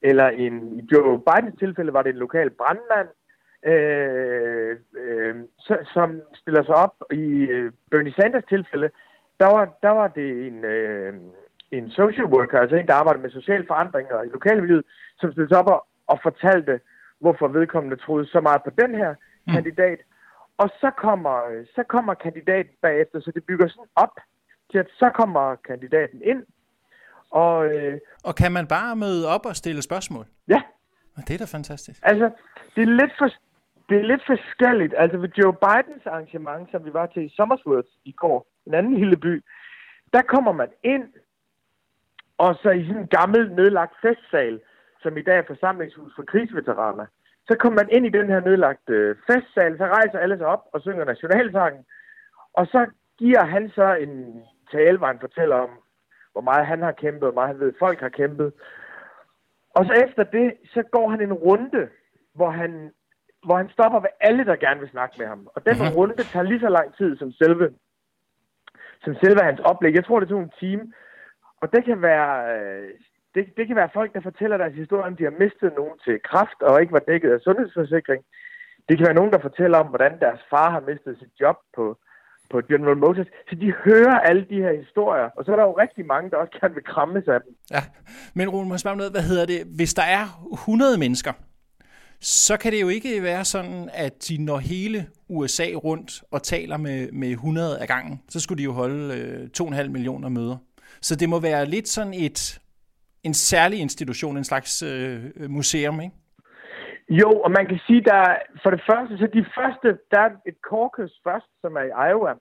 eller 0.02 0.28
en, 0.28 0.80
i 0.80 0.88
Joe 0.92 1.20
Bidens 1.20 1.60
tilfælde 1.60 1.94
var 1.94 2.02
det 2.02 2.10
en 2.10 2.16
lokal 2.26 2.50
brandmand, 2.50 3.10
øh, 3.72 4.78
øh, 4.98 5.36
som 5.94 6.22
stiller 6.34 6.64
sig 6.64 6.76
op. 6.76 6.96
I 7.12 7.26
øh, 7.56 7.72
Bernie 7.92 8.14
Sanders 8.14 8.44
tilfælde, 8.50 8.90
der 9.40 9.48
var, 9.56 9.78
der 9.82 9.90
var 9.90 10.08
det 10.08 10.48
en, 10.48 10.66
øh, 10.66 11.14
en 11.72 11.92
social 11.92 12.26
worker, 12.26 12.60
altså 12.60 12.76
en, 12.76 12.88
der 12.88 12.94
arbejder 12.94 13.22
med 13.22 13.30
sociale 13.30 13.66
forandringer 13.68 14.24
i 14.24 14.28
lokalmiljøet, 14.28 14.86
som 15.18 15.32
stillede 15.32 15.50
sig 15.50 15.58
op 15.58 15.70
og, 15.70 15.88
og 16.08 16.20
fortalte, 16.24 16.80
hvorfor 17.20 17.48
vedkommende 17.48 17.96
troede 17.96 18.26
så 18.26 18.42
meget 18.42 18.62
på 18.64 18.70
den 18.82 18.96
her 18.96 19.16
mm. 19.48 19.54
kandidat. 19.54 20.00
Og 20.58 20.70
så 20.82 20.92
kommer, 20.98 21.66
så 21.76 21.84
kommer 21.84 22.14
kandidaten 22.14 22.76
bagefter, 22.82 23.20
så 23.20 23.32
det 23.32 23.46
bygger 23.46 23.68
sådan 23.68 23.94
op 23.96 24.16
til, 24.72 24.78
at 24.78 24.88
så 24.90 25.10
kommer 25.10 25.56
kandidaten 25.56 26.22
ind, 26.22 26.44
og, 27.32 27.76
øh, 27.76 28.00
og 28.24 28.36
kan 28.36 28.52
man 28.52 28.68
bare 28.68 28.96
møde 28.96 29.28
op 29.28 29.46
og 29.46 29.56
stille 29.56 29.82
spørgsmål? 29.82 30.26
Ja. 30.48 30.62
Og 31.18 31.24
det 31.28 31.34
er 31.34 31.38
da 31.38 31.46
fantastisk. 31.58 32.00
Altså, 32.04 32.30
det 32.76 32.82
er 32.82 32.92
lidt 33.02 33.14
for, 33.18 33.28
det 33.90 33.98
er 34.00 34.04
lidt 34.12 34.24
forskelligt. 34.26 34.94
Altså 34.98 35.18
ved 35.18 35.30
Joe 35.38 35.54
Bidens 35.54 36.06
arrangement, 36.06 36.72
som 36.72 36.86
vi 36.86 36.94
var 36.94 37.06
til 37.06 37.26
i 37.26 37.34
Somersworth 37.36 37.92
i 38.06 38.12
går, 38.12 38.48
en 38.68 38.74
anden 38.74 38.96
lille 38.96 39.18
by, 39.18 39.44
der 40.14 40.22
kommer 40.22 40.52
man 40.52 40.70
ind, 40.84 41.08
og 42.38 42.56
så 42.62 42.70
i 42.70 42.86
sådan 42.86 43.02
en 43.02 43.08
gammel 43.08 43.52
nedlagt 43.52 43.94
festsal, 44.02 44.62
som 45.02 45.18
i 45.18 45.22
dag 45.22 45.38
er 45.38 45.48
forsamlingshus 45.48 46.14
for 46.16 46.24
krigsveteraner, 46.24 47.06
så 47.48 47.58
kommer 47.60 47.82
man 47.82 47.90
ind 47.92 48.06
i 48.06 48.18
den 48.18 48.28
her 48.28 48.40
nedlagte 48.40 48.94
øh, 48.94 49.16
festsal, 49.28 49.78
så 49.78 49.86
rejser 49.86 50.20
alle 50.20 50.38
sig 50.38 50.48
op 50.48 50.64
og 50.74 50.82
synger 50.82 51.06
nationalsangen, 51.06 51.84
og 52.54 52.66
så 52.68 52.86
giver 53.18 53.46
han 53.46 53.72
så 53.76 53.96
en 53.96 54.44
tale, 54.72 54.98
hvor 54.98 55.08
han 55.08 55.20
fortæller 55.20 55.56
om, 55.56 55.70
hvor 56.32 56.42
meget 56.42 56.66
han 56.66 56.82
har 56.82 56.92
kæmpet, 56.92 57.22
hvor 57.22 57.32
meget 57.32 57.48
han 57.48 57.60
ved, 57.60 57.74
folk 57.80 58.00
har 58.00 58.10
kæmpet. 58.10 58.54
Og 59.76 59.86
så 59.86 59.94
efter 60.06 60.24
det, 60.24 60.54
så 60.74 60.84
går 60.92 61.10
han 61.10 61.22
en 61.22 61.34
runde, 61.34 61.90
hvor 62.34 62.50
han, 62.50 62.92
hvor 63.46 63.58
han 63.58 63.70
stopper 63.70 64.00
ved 64.00 64.10
alle, 64.20 64.46
der 64.46 64.56
gerne 64.56 64.80
vil 64.80 64.90
snakke 64.90 65.16
med 65.20 65.28
ham. 65.28 65.48
Og 65.56 65.66
den 65.66 65.78
mm-hmm. 65.78 65.96
runde 65.98 66.24
tager 66.24 66.44
lige 66.44 66.60
så 66.60 66.70
lang 66.70 66.96
tid 66.98 67.18
som 67.18 67.32
selve, 67.32 67.74
som 69.04 69.16
selve 69.16 69.42
hans 69.44 69.60
oplæg. 69.60 69.96
Jeg 69.96 70.06
tror, 70.06 70.20
det 70.20 70.30
tog 70.30 70.42
en 70.42 70.54
time. 70.60 70.94
Og 71.62 71.74
det 71.74 71.86
kan 71.86 72.02
være, 72.02 72.32
øh, 72.56 72.90
det, 73.36 73.58
det 73.58 73.68
kan 73.68 73.76
være 73.76 73.90
folk, 73.94 74.14
der 74.14 74.22
fortæller 74.22 74.58
deres 74.58 74.74
historie, 74.74 75.04
om 75.04 75.16
de 75.16 75.24
har 75.24 75.40
mistet 75.40 75.74
nogen 75.76 76.00
til 76.06 76.22
kraft 76.24 76.62
og 76.62 76.82
ikke 76.82 76.94
var 76.94 77.06
dækket 77.08 77.32
af 77.32 77.40
sundhedsforsikring. 77.40 78.24
Det 78.90 78.98
kan 78.98 79.06
være 79.06 79.20
nogen, 79.20 79.34
der 79.34 79.40
fortæller 79.40 79.78
om, 79.78 79.88
hvordan 79.88 80.20
deres 80.20 80.42
far 80.50 80.70
har 80.70 80.80
mistet 80.80 81.18
sit 81.20 81.34
job 81.40 81.58
på, 81.76 81.98
på 82.52 82.58
General 82.70 82.98
Motors. 82.98 83.28
Så 83.50 83.56
de 83.56 83.74
hører 83.86 84.20
alle 84.20 84.46
de 84.50 84.56
her 84.56 84.74
historier, 84.84 85.28
og 85.38 85.46
så 85.46 85.52
er 85.52 85.56
der 85.56 85.64
jo 85.64 85.76
rigtig 85.84 86.06
mange, 86.06 86.30
der 86.30 86.38
også 86.38 86.58
gerne 86.62 86.74
vil 86.74 86.84
krammes 86.84 87.28
af 87.28 87.40
dem. 87.44 87.52
Ja, 87.72 87.84
men 88.34 88.50
Rune, 88.50 88.68
må 88.68 88.74
jeg 88.74 88.80
spørge 88.80 88.98
noget, 88.98 89.12
hvad 89.12 89.22
hedder 89.22 89.46
det? 89.46 89.60
Hvis 89.76 89.94
der 89.94 90.04
er 90.04 90.26
100 90.54 90.98
mennesker, 90.98 91.34
så 92.22 92.58
kan 92.58 92.72
det 92.72 92.82
jo 92.82 92.90
ikke 92.90 93.24
være 93.24 93.46
sådan, 93.46 93.90
at 93.94 94.14
de 94.28 94.38
når 94.38 94.58
hele 94.58 95.08
USA 95.30 95.66
rundt 95.66 96.24
og 96.32 96.44
taler 96.44 96.78
med, 96.78 97.12
med 97.12 97.30
100 97.30 97.80
af 97.80 97.88
gangen. 97.88 98.22
Så 98.30 98.40
skulle 98.40 98.60
de 98.60 98.64
jo 98.64 98.72
holde 98.72 99.16
øh, 99.16 99.50
2,5 99.62 99.88
millioner 99.88 100.30
møder. 100.30 100.58
Så 101.02 101.16
det 101.16 101.30
må 101.30 101.40
være 101.40 101.66
lidt 101.66 101.88
sådan 101.88 102.14
et, 102.14 102.60
en 103.24 103.34
særlig 103.34 103.80
institution, 103.80 104.38
en 104.38 104.44
slags 104.44 104.84
øh, 104.84 105.24
museum, 105.50 106.02
ikke? 106.02 106.16
Jo, 107.10 107.30
og 107.30 107.52
man 107.52 107.68
kan 107.68 107.80
sige, 107.88 108.02
der 108.02 108.36
for 108.64 108.70
det 108.70 108.82
første, 108.90 109.18
så 109.18 109.28
de 109.28 109.46
første, 109.58 110.00
der 110.12 110.20
er 110.20 110.30
et 110.46 110.56
caucus 110.70 111.12
først, 111.24 111.50
som 111.62 111.76
er 111.76 111.82
i 111.82 112.10
Iowa. 112.10 112.34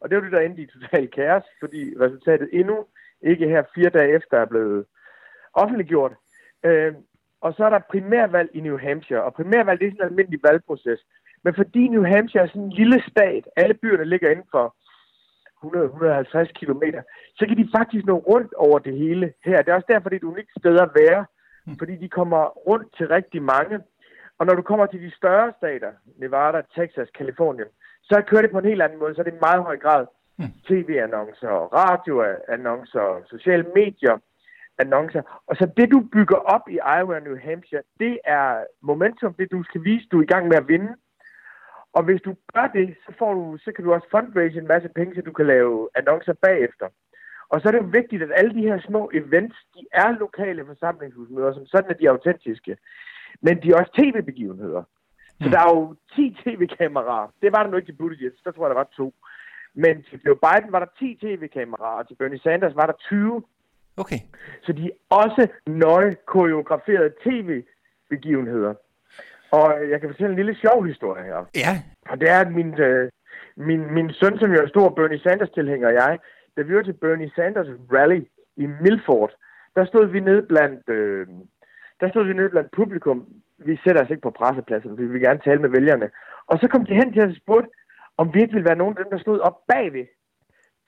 Og 0.00 0.08
det 0.08 0.16
er 0.16 0.20
jo 0.20 0.24
det, 0.24 0.32
der 0.32 0.40
endte 0.40 0.62
i 0.62 0.66
total 0.66 1.08
kaos, 1.08 1.44
fordi 1.60 1.94
resultatet 2.00 2.48
endnu 2.52 2.86
ikke 3.22 3.48
her 3.48 3.62
fire 3.74 3.90
dage 3.90 4.14
efter 4.16 4.38
er 4.38 4.44
blevet 4.44 4.84
offentliggjort. 5.54 6.12
Øh, 6.64 6.94
og 7.40 7.54
så 7.56 7.64
er 7.64 7.70
der 7.70 7.90
primærvalg 7.90 8.50
i 8.54 8.60
New 8.60 8.78
Hampshire, 8.78 9.22
og 9.22 9.34
primærvalg 9.34 9.80
det 9.80 9.86
er 9.86 9.90
sådan 9.90 10.06
en 10.06 10.10
almindelig 10.10 10.40
valgproces. 10.42 11.00
Men 11.44 11.54
fordi 11.54 11.88
New 11.88 12.04
Hampshire 12.04 12.42
er 12.42 12.48
sådan 12.48 12.62
en 12.62 12.72
lille 12.72 13.02
stat, 13.10 13.48
alle 13.56 13.74
byerne 13.74 14.04
ligger 14.04 14.30
inden 14.30 14.46
for 14.50 14.76
100-150 15.64 16.52
km, 16.60 16.82
så 17.36 17.46
kan 17.46 17.56
de 17.56 17.68
faktisk 17.76 18.06
nå 18.06 18.16
rundt 18.18 18.54
over 18.54 18.78
det 18.78 18.98
hele 18.98 19.32
her. 19.44 19.62
Det 19.62 19.70
er 19.70 19.74
også 19.74 19.92
derfor, 19.92 20.08
det 20.08 20.16
er 20.16 20.20
et 20.20 20.32
unikt 20.32 20.50
sted 20.58 20.78
at 20.78 20.90
være, 20.94 21.24
mm. 21.66 21.78
fordi 21.78 21.96
de 21.96 22.08
kommer 22.08 22.42
rundt 22.68 22.96
til 22.96 23.08
rigtig 23.08 23.42
mange. 23.42 23.78
Og 24.38 24.46
når 24.46 24.54
du 24.54 24.62
kommer 24.62 24.86
til 24.86 25.02
de 25.02 25.10
større 25.10 25.52
stater, 25.58 25.92
Nevada, 26.18 26.62
Texas, 26.74 27.08
Kalifornien, 27.18 27.68
så 28.02 28.22
kører 28.26 28.42
det 28.42 28.50
på 28.50 28.58
en 28.58 28.64
helt 28.64 28.82
anden 28.82 28.98
måde. 28.98 29.14
Så 29.14 29.20
er 29.20 29.24
det 29.24 29.34
i 29.34 29.46
meget 29.48 29.62
høj 29.62 29.76
grad 29.76 30.06
mm. 30.38 30.52
tv-annoncer, 30.68 31.48
radioannoncer, 31.48 33.22
sociale 33.30 33.66
medier, 33.74 34.18
annoncer. 34.78 35.42
Og 35.46 35.56
så 35.56 35.70
det, 35.76 35.90
du 35.90 36.00
bygger 36.12 36.36
op 36.36 36.68
i 36.68 36.78
Iowa 36.96 37.16
og 37.16 37.22
New 37.22 37.38
Hampshire, 37.38 37.82
det 38.00 38.18
er 38.24 38.64
momentum, 38.80 39.34
det 39.34 39.50
du 39.52 39.62
skal 39.62 39.84
vise, 39.84 40.08
du 40.08 40.18
er 40.18 40.22
i 40.22 40.32
gang 40.34 40.48
med 40.48 40.56
at 40.56 40.68
vinde. 40.68 40.94
Og 41.92 42.02
hvis 42.02 42.20
du 42.20 42.34
gør 42.54 42.66
det, 42.66 42.96
så, 43.06 43.12
får 43.18 43.34
du, 43.34 43.58
så 43.64 43.72
kan 43.72 43.84
du 43.84 43.92
også 43.92 44.08
fundraise 44.10 44.58
en 44.58 44.66
masse 44.66 44.88
penge, 44.88 45.14
så 45.14 45.20
du 45.20 45.32
kan 45.32 45.46
lave 45.46 45.88
annoncer 45.94 46.32
bagefter. 46.32 46.88
Og 47.48 47.60
så 47.60 47.68
er 47.68 47.72
det 47.72 47.78
jo 47.78 47.88
vigtigt, 47.92 48.22
at 48.22 48.32
alle 48.34 48.54
de 48.54 48.68
her 48.68 48.80
små 48.80 49.10
events, 49.14 49.56
de 49.74 49.86
er 49.92 50.18
lokale 50.18 50.66
forsamlingshusmøder, 50.66 51.52
som 51.54 51.66
sådan 51.66 51.90
er 51.90 51.94
de 51.94 52.10
autentiske. 52.10 52.76
Men 53.40 53.62
de 53.62 53.70
er 53.70 53.76
også 53.76 53.92
tv-begivenheder. 54.00 54.82
Så 55.40 55.46
mm. 55.46 55.50
der 55.50 55.58
er 55.58 55.70
jo 55.74 55.94
10 56.14 56.36
tv-kameraer. 56.44 57.28
Det 57.42 57.52
var 57.52 57.62
der 57.62 57.70
nu 57.70 57.76
ikke 57.76 57.88
til 57.92 57.98
Buttigieg, 58.00 58.32
der 58.44 58.50
tror 58.50 58.64
jeg, 58.66 58.70
der 58.70 58.82
var 58.82 58.88
to. 58.96 59.14
Men 59.74 60.02
til 60.02 60.20
Joe 60.26 60.36
Biden 60.44 60.72
var 60.72 60.78
der 60.78 60.90
10 60.98 61.18
tv-kameraer, 61.22 61.98
og 61.98 62.08
til 62.08 62.14
Bernie 62.14 62.40
Sanders 62.40 62.76
var 62.76 62.86
der 62.86 62.92
20. 62.92 63.42
Okay. 63.96 64.20
Så 64.62 64.72
de 64.72 64.84
er 64.86 65.14
også 65.14 65.48
nøje 65.66 66.16
koreograferede 66.26 67.12
tv-begivenheder. 67.24 68.74
Og 69.50 69.90
jeg 69.90 70.00
kan 70.00 70.08
fortælle 70.08 70.30
en 70.30 70.36
lille 70.36 70.56
sjov 70.60 70.86
historie 70.86 71.24
her. 71.24 71.44
Ja. 71.54 71.72
Og 72.10 72.20
det 72.20 72.30
er, 72.30 72.40
at 72.40 72.52
min, 72.52 72.80
øh, 72.80 73.10
min, 73.56 73.94
min 73.94 74.12
søn, 74.12 74.38
som 74.38 74.52
jo 74.52 74.62
er 74.62 74.68
stor 74.68 74.88
Bernie 74.88 75.20
Sanders-tilhænger, 75.20 75.88
og 75.88 75.94
jeg, 75.94 76.18
da 76.56 76.62
vi 76.62 76.74
var 76.74 76.82
til 76.82 76.92
Bernie 76.92 77.32
Sanders 77.36 77.68
rally 77.92 78.20
i 78.56 78.66
Milford, 78.66 79.32
der 79.74 79.84
stod 79.84 80.06
vi 80.06 80.20
nede 80.20 80.42
blandt, 80.42 80.88
øh, 80.88 81.26
der 82.00 82.08
stod 82.08 82.24
vi 82.24 82.32
nede 82.32 82.50
blandt 82.50 82.70
publikum. 82.76 83.26
Vi 83.58 83.78
sætter 83.84 84.04
os 84.04 84.10
ikke 84.10 84.22
på 84.22 84.30
pressepladsen, 84.30 84.98
vi 84.98 85.06
vil 85.06 85.20
gerne 85.20 85.40
tale 85.44 85.60
med 85.60 85.68
vælgerne. 85.68 86.10
Og 86.46 86.58
så 86.58 86.68
kom 86.68 86.86
de 86.86 86.94
hen 86.94 87.12
til 87.12 87.22
os 87.22 87.30
og 87.30 87.36
spurgte, 87.42 87.70
om 88.16 88.34
vi 88.34 88.40
ikke 88.40 88.52
ville 88.52 88.68
være 88.68 88.82
nogen 88.82 88.98
af 88.98 89.04
dem, 89.04 89.10
der 89.10 89.18
stod 89.18 89.38
op 89.40 89.56
bagved 89.68 90.06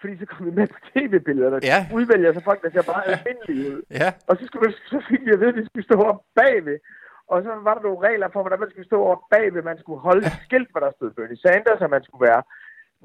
fordi 0.01 0.14
så 0.21 0.27
kom 0.31 0.47
vi 0.47 0.53
med 0.61 0.66
på 0.75 0.79
tv-billederne. 0.92 1.59
Ja. 1.73 1.81
Udvælger 1.99 2.33
så 2.33 2.42
folk, 2.49 2.61
der 2.64 2.71
ser 2.71 2.83
bare 2.92 3.03
almindelige 3.09 3.62
ud. 3.73 3.83
Ja. 4.01 4.09
Og 4.29 4.37
så, 4.38 4.42
skulle, 4.47 4.75
så 4.92 4.99
fik 5.11 5.21
vi 5.27 5.31
at 5.37 5.40
vide, 5.40 5.53
at 5.55 5.59
vi 5.61 5.64
skulle 5.68 5.88
stå 5.90 5.99
op 6.11 6.21
bagved. 6.38 6.79
Og 7.33 7.42
så 7.44 7.51
var 7.66 7.75
der 7.75 7.83
nogle 7.87 8.01
regler 8.09 8.29
for, 8.33 8.40
hvordan 8.42 8.61
man 8.61 8.71
skulle 8.71 8.90
stå 8.92 8.99
op 9.12 9.23
bagved. 9.35 9.62
Man 9.62 9.79
skulle 9.83 10.01
holde 10.09 10.27
et 10.27 10.38
skilt, 10.47 10.71
hvor 10.73 10.81
der 10.81 10.90
stod 10.97 11.11
Bernie 11.16 11.42
Sanders, 11.42 11.81
og 11.85 11.90
man 11.97 12.05
skulle 12.05 12.25
være 12.31 12.42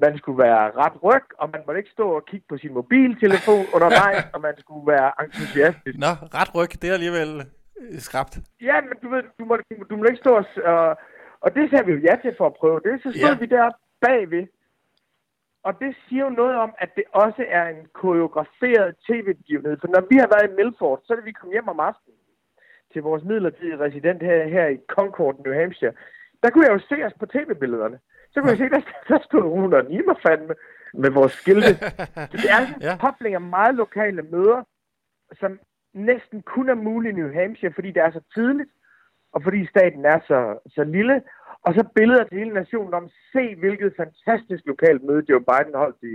man 0.04 0.18
skulle 0.18 0.38
være 0.46 0.62
ret 0.82 0.96
ryg, 1.06 1.26
og 1.40 1.46
man 1.54 1.62
måtte 1.66 1.78
ikke 1.78 1.96
stå 1.98 2.06
og 2.18 2.24
kigge 2.30 2.46
på 2.48 2.56
sin 2.58 2.72
mobiltelefon 2.74 3.64
undervejs, 3.76 4.24
og 4.34 4.40
man 4.40 4.54
skulle 4.58 4.86
være 4.92 5.10
entusiastisk. 5.24 5.96
Nå, 6.04 6.10
ret 6.38 6.54
ryg, 6.54 6.72
det 6.82 6.88
er 6.90 6.94
alligevel 6.98 7.30
skrabt. 7.98 8.38
Ja, 8.60 8.80
men 8.80 8.96
du 9.02 9.08
ved, 9.08 9.22
du 9.38 9.44
må, 9.44 9.58
du 9.90 9.96
må 9.96 10.04
ikke 10.04 10.18
stå 10.24 10.30
og... 10.36 10.46
Uh, 10.56 10.96
og 11.44 11.54
det 11.54 11.70
sagde 11.70 11.86
vi 11.86 11.92
jo 11.92 11.98
ja 12.08 12.14
til 12.22 12.34
for 12.38 12.46
at 12.46 12.58
prøve 12.60 12.80
det. 12.86 12.94
Så 13.02 13.08
stod 13.18 13.34
ja. 13.34 13.38
vi 13.38 13.46
der 13.46 13.70
bagved, 14.00 14.46
og 15.62 15.72
det 15.80 15.96
siger 16.08 16.24
jo 16.24 16.30
noget 16.30 16.56
om, 16.56 16.70
at 16.78 16.90
det 16.96 17.04
også 17.12 17.44
er 17.48 17.66
en 17.68 17.86
koreograferet 17.92 18.96
tv-begivenhed. 19.06 19.76
For 19.80 19.88
når 19.88 20.02
vi 20.10 20.16
har 20.16 20.28
været 20.34 20.50
i 20.50 20.54
Milford, 20.58 21.00
så 21.04 21.12
er 21.12 21.16
det, 21.16 21.24
vi 21.24 21.32
kom 21.40 21.50
hjem 21.50 21.68
om 21.68 21.80
aftenen 21.80 22.18
til 22.92 23.02
vores 23.02 23.24
midlertidige 23.24 23.78
resident 23.78 24.22
her, 24.22 24.48
her 24.48 24.66
i 24.66 24.78
Concord, 24.88 25.36
New 25.44 25.54
Hampshire. 25.60 25.92
Der 26.42 26.50
kunne 26.50 26.66
jeg 26.66 26.74
jo 26.74 26.82
se 26.88 26.96
os 27.06 27.14
på 27.20 27.26
tv-billederne. 27.26 27.98
Så 28.32 28.40
kunne 28.40 28.50
jeg 28.50 28.58
se, 28.58 28.68
der, 28.76 28.80
der 29.08 29.18
stod 29.24 29.42
hun 29.42 29.74
og 29.74 29.84
Nima 29.84 30.14
fandme 30.26 30.54
med 30.94 31.10
vores 31.10 31.32
skilte. 31.32 31.72
Så 32.30 32.36
det 32.42 32.50
er 32.56 32.60
en 32.60 32.80
ja. 32.80 32.96
kobling 33.00 33.34
af 33.34 33.40
meget 33.40 33.74
lokale 33.74 34.22
møder, 34.22 34.62
som 35.40 35.58
næsten 35.94 36.42
kun 36.42 36.68
er 36.68 36.74
mulig 36.74 37.10
i 37.10 37.14
New 37.14 37.32
Hampshire, 37.32 37.72
fordi 37.74 37.90
det 37.90 38.02
er 38.02 38.10
så 38.10 38.22
tidligt, 38.34 38.70
og 39.32 39.42
fordi 39.42 39.66
staten 39.66 40.04
er 40.04 40.18
så, 40.30 40.70
så 40.74 40.84
lille, 40.84 41.22
og 41.62 41.74
så 41.74 41.84
billeder 41.94 42.24
til 42.24 42.38
hele 42.38 42.54
nationen 42.54 42.94
om, 42.94 43.08
se 43.32 43.54
hvilket 43.54 43.94
fantastisk 43.96 44.62
lokalt 44.66 45.02
møde 45.04 45.24
Joe 45.28 45.44
Biden 45.50 45.74
holdt 45.74 46.00
i, 46.02 46.14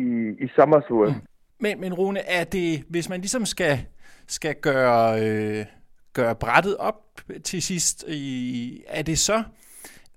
i, 0.00 0.02
i 0.44 0.48
Somersworth. 0.56 1.14
Mm. 1.14 1.26
Men, 1.60 1.80
men 1.80 1.94
Rune, 1.94 2.20
er 2.20 2.44
det, 2.44 2.84
hvis 2.90 3.08
man 3.08 3.20
ligesom 3.20 3.44
skal, 3.46 3.78
skal 4.26 4.54
gøre, 4.54 5.20
øh, 5.24 5.64
gøre 6.12 6.34
brættet 6.34 6.76
op 6.76 7.00
til 7.44 7.62
sidst, 7.62 8.04
i, 8.08 8.84
er 8.88 9.02
det 9.02 9.18
så, 9.18 9.42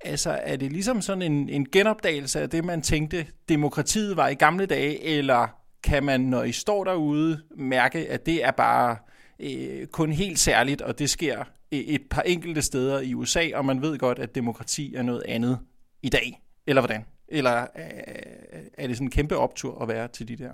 altså 0.06 0.40
er 0.44 0.56
det 0.56 0.72
ligesom 0.72 1.02
sådan 1.02 1.22
en, 1.22 1.50
en 1.50 1.66
genopdagelse 1.66 2.40
af 2.42 2.50
det, 2.50 2.66
man 2.66 2.82
tænkte, 2.82 3.28
demokratiet 3.50 4.18
var 4.18 4.28
i 4.28 4.34
gamle 4.34 4.66
dage, 4.66 5.04
eller 5.18 5.61
kan 5.84 6.04
man, 6.04 6.22
når 6.22 6.44
I 6.44 6.52
står 6.52 6.84
derude, 6.84 7.42
mærke, 7.56 8.00
at 8.10 8.26
det 8.26 8.46
er 8.46 8.52
bare 8.52 8.98
øh, 9.40 9.88
kun 9.88 10.12
helt 10.12 10.40
særligt, 10.40 10.82
og 10.82 11.00
det 11.00 11.10
sker 11.10 11.40
øh, 11.74 11.80
et 11.80 12.02
par 12.12 12.22
enkelte 12.22 12.62
steder 12.62 13.02
i 13.02 13.14
USA, 13.14 13.44
og 13.54 13.66
man 13.66 13.82
ved 13.82 13.98
godt, 13.98 14.20
at 14.20 14.36
demokrati 14.36 14.96
er 14.96 15.04
noget 15.04 15.24
andet 15.28 15.60
i 16.04 16.10
dag. 16.10 16.42
Eller 16.68 16.82
hvordan? 16.82 17.06
Eller 17.28 17.62
øh, 17.62 18.62
er 18.78 18.88
det 18.88 18.98
sådan 18.98 19.08
en 19.08 19.12
kæmpe 19.12 19.38
optur 19.38 19.82
at 19.82 19.88
være 19.88 20.08
til 20.08 20.28
de 20.28 20.36
der? 20.44 20.54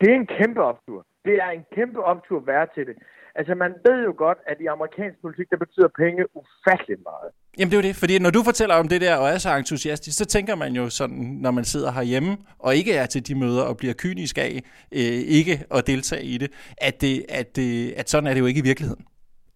Det 0.00 0.10
er 0.10 0.14
en 0.14 0.26
kæmpe 0.26 0.62
optur. 0.62 1.06
Det 1.24 1.34
er 1.34 1.50
en 1.50 1.64
kæmpe 1.74 2.04
optur 2.04 2.38
at 2.40 2.46
være 2.46 2.66
til 2.74 2.86
det. 2.86 2.96
Altså, 3.34 3.54
man 3.54 3.72
ved 3.86 4.04
jo 4.04 4.14
godt, 4.16 4.38
at 4.46 4.60
i 4.60 4.66
amerikansk 4.66 5.20
politik, 5.20 5.50
der 5.50 5.56
betyder 5.56 5.88
penge 5.88 6.36
ufatteligt 6.36 7.02
meget. 7.02 7.30
Jamen, 7.58 7.70
det 7.70 7.76
er 7.76 7.82
jo 7.82 7.88
det, 7.88 7.96
fordi 7.96 8.18
når 8.18 8.30
du 8.30 8.42
fortæller 8.42 8.74
om 8.74 8.88
det 8.88 9.00
der, 9.00 9.16
og 9.16 9.28
er 9.28 9.38
så 9.38 9.56
entusiastisk, 9.56 10.18
så 10.18 10.26
tænker 10.26 10.54
man 10.54 10.72
jo 10.72 10.90
sådan, 10.90 11.16
når 11.16 11.50
man 11.50 11.64
sidder 11.64 11.92
herhjemme, 11.92 12.36
og 12.58 12.76
ikke 12.76 12.92
er 12.92 13.06
til 13.06 13.26
de 13.28 13.34
møder, 13.34 13.62
og 13.62 13.76
bliver 13.76 13.94
kynisk 13.98 14.38
af 14.38 14.52
øh, 14.92 15.20
ikke 15.38 15.54
at 15.74 15.86
deltage 15.86 16.24
i 16.24 16.38
det, 16.38 16.50
at, 16.78 17.00
det, 17.00 17.24
at, 17.28 17.56
det, 17.56 17.92
at 17.92 18.10
sådan 18.10 18.26
er 18.26 18.34
det 18.34 18.40
jo 18.40 18.46
ikke 18.46 18.60
i 18.60 18.68
virkeligheden. 18.70 19.04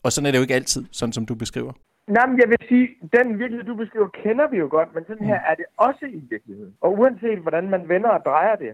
Og 0.04 0.12
sådan 0.12 0.26
er 0.26 0.30
det 0.30 0.38
jo 0.38 0.42
ikke 0.42 0.54
altid, 0.54 0.84
sådan 0.92 1.12
som 1.12 1.26
du 1.26 1.34
beskriver. 1.34 1.72
Nej, 2.08 2.26
men 2.26 2.38
jeg 2.40 2.48
vil 2.48 2.58
sige, 2.68 2.88
den 3.16 3.38
virkelighed, 3.38 3.64
du 3.64 3.74
beskriver, 3.74 4.08
kender 4.08 4.46
vi 4.48 4.56
jo 4.56 4.68
godt, 4.70 4.94
men 4.94 5.04
sådan 5.06 5.26
her 5.26 5.38
mm. 5.38 5.50
er 5.50 5.54
det 5.54 5.64
også 5.76 6.04
i 6.06 6.20
virkeligheden. 6.30 6.74
Og 6.80 6.98
uanset 6.98 7.38
hvordan 7.38 7.70
man 7.70 7.88
vender 7.88 8.08
og 8.08 8.24
drejer 8.24 8.56
det. 8.56 8.72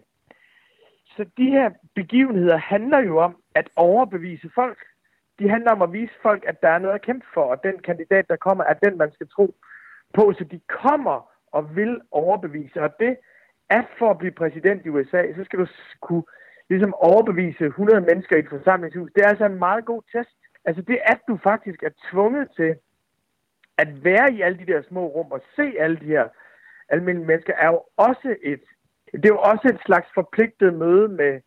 Så 1.17 1.25
de 1.39 1.47
her 1.57 1.71
begivenheder 1.95 2.57
handler 2.57 2.99
jo 2.99 3.19
om 3.19 3.37
at 3.55 3.69
overbevise 3.77 4.51
folk 4.55 4.79
de 5.40 5.48
handler 5.48 5.72
om 5.72 5.83
at 5.83 5.92
vise 5.92 6.12
folk, 6.22 6.44
at 6.46 6.62
der 6.62 6.68
er 6.68 6.79
noget 6.79 6.94
at 6.94 7.03
kæmpe 7.03 7.26
for, 7.35 7.44
og 7.53 7.62
den 7.62 7.79
kandidat, 7.79 8.29
der 8.29 8.37
kommer, 8.37 8.64
er 8.64 8.74
den, 8.74 8.98
man 8.98 9.12
skal 9.12 9.29
tro 9.29 9.55
på. 10.14 10.33
Så 10.38 10.44
de 10.44 10.61
kommer 10.83 11.31
og 11.53 11.76
vil 11.76 12.00
overbevise, 12.11 12.83
og 12.83 12.90
det 13.00 13.16
er 13.70 13.83
for 13.98 14.11
at 14.11 14.18
blive 14.18 14.33
præsident 14.33 14.87
i 14.87 14.88
USA, 14.88 15.22
så 15.37 15.44
skal 15.44 15.59
du 15.59 15.66
kunne 16.00 16.22
ligesom 16.68 16.94
overbevise 16.94 17.64
100 17.66 18.00
mennesker 18.00 18.37
i 18.37 18.40
et 18.40 18.48
forsamlingshus. 18.48 19.11
Det 19.14 19.22
er 19.24 19.29
altså 19.29 19.46
en 19.46 19.59
meget 19.59 19.85
god 19.85 20.03
test. 20.12 20.37
Altså 20.64 20.83
det, 20.83 20.98
at 21.03 21.20
du 21.29 21.38
faktisk 21.42 21.83
er 21.83 21.90
tvunget 22.11 22.48
til 22.57 22.74
at 23.79 24.05
være 24.05 24.33
i 24.33 24.40
alle 24.40 24.59
de 24.59 24.72
der 24.72 24.83
små 24.83 25.07
rum 25.07 25.33
og 25.33 25.42
se 25.57 25.74
alle 25.79 25.96
de 25.96 26.05
her 26.05 26.29
almindelige 26.88 27.26
mennesker, 27.26 27.55
er 27.55 27.66
jo 27.66 27.83
også 27.96 28.37
et, 28.42 28.61
det 29.12 29.24
er 29.24 29.37
jo 29.37 29.38
også 29.38 29.68
et 29.74 29.81
slags 29.87 30.09
forpligtet 30.14 30.74
møde 30.74 31.09
med, 31.09 31.40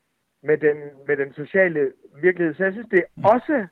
med, 0.43 0.57
den, 0.57 0.77
med 1.07 1.17
den 1.17 1.33
sociale 1.33 1.91
virkelighed. 2.21 2.55
Så 2.55 2.63
jeg 2.63 2.73
synes, 2.73 2.87
det 2.91 2.99
er 2.99 3.09
mm. 3.15 3.25
også 3.25 3.67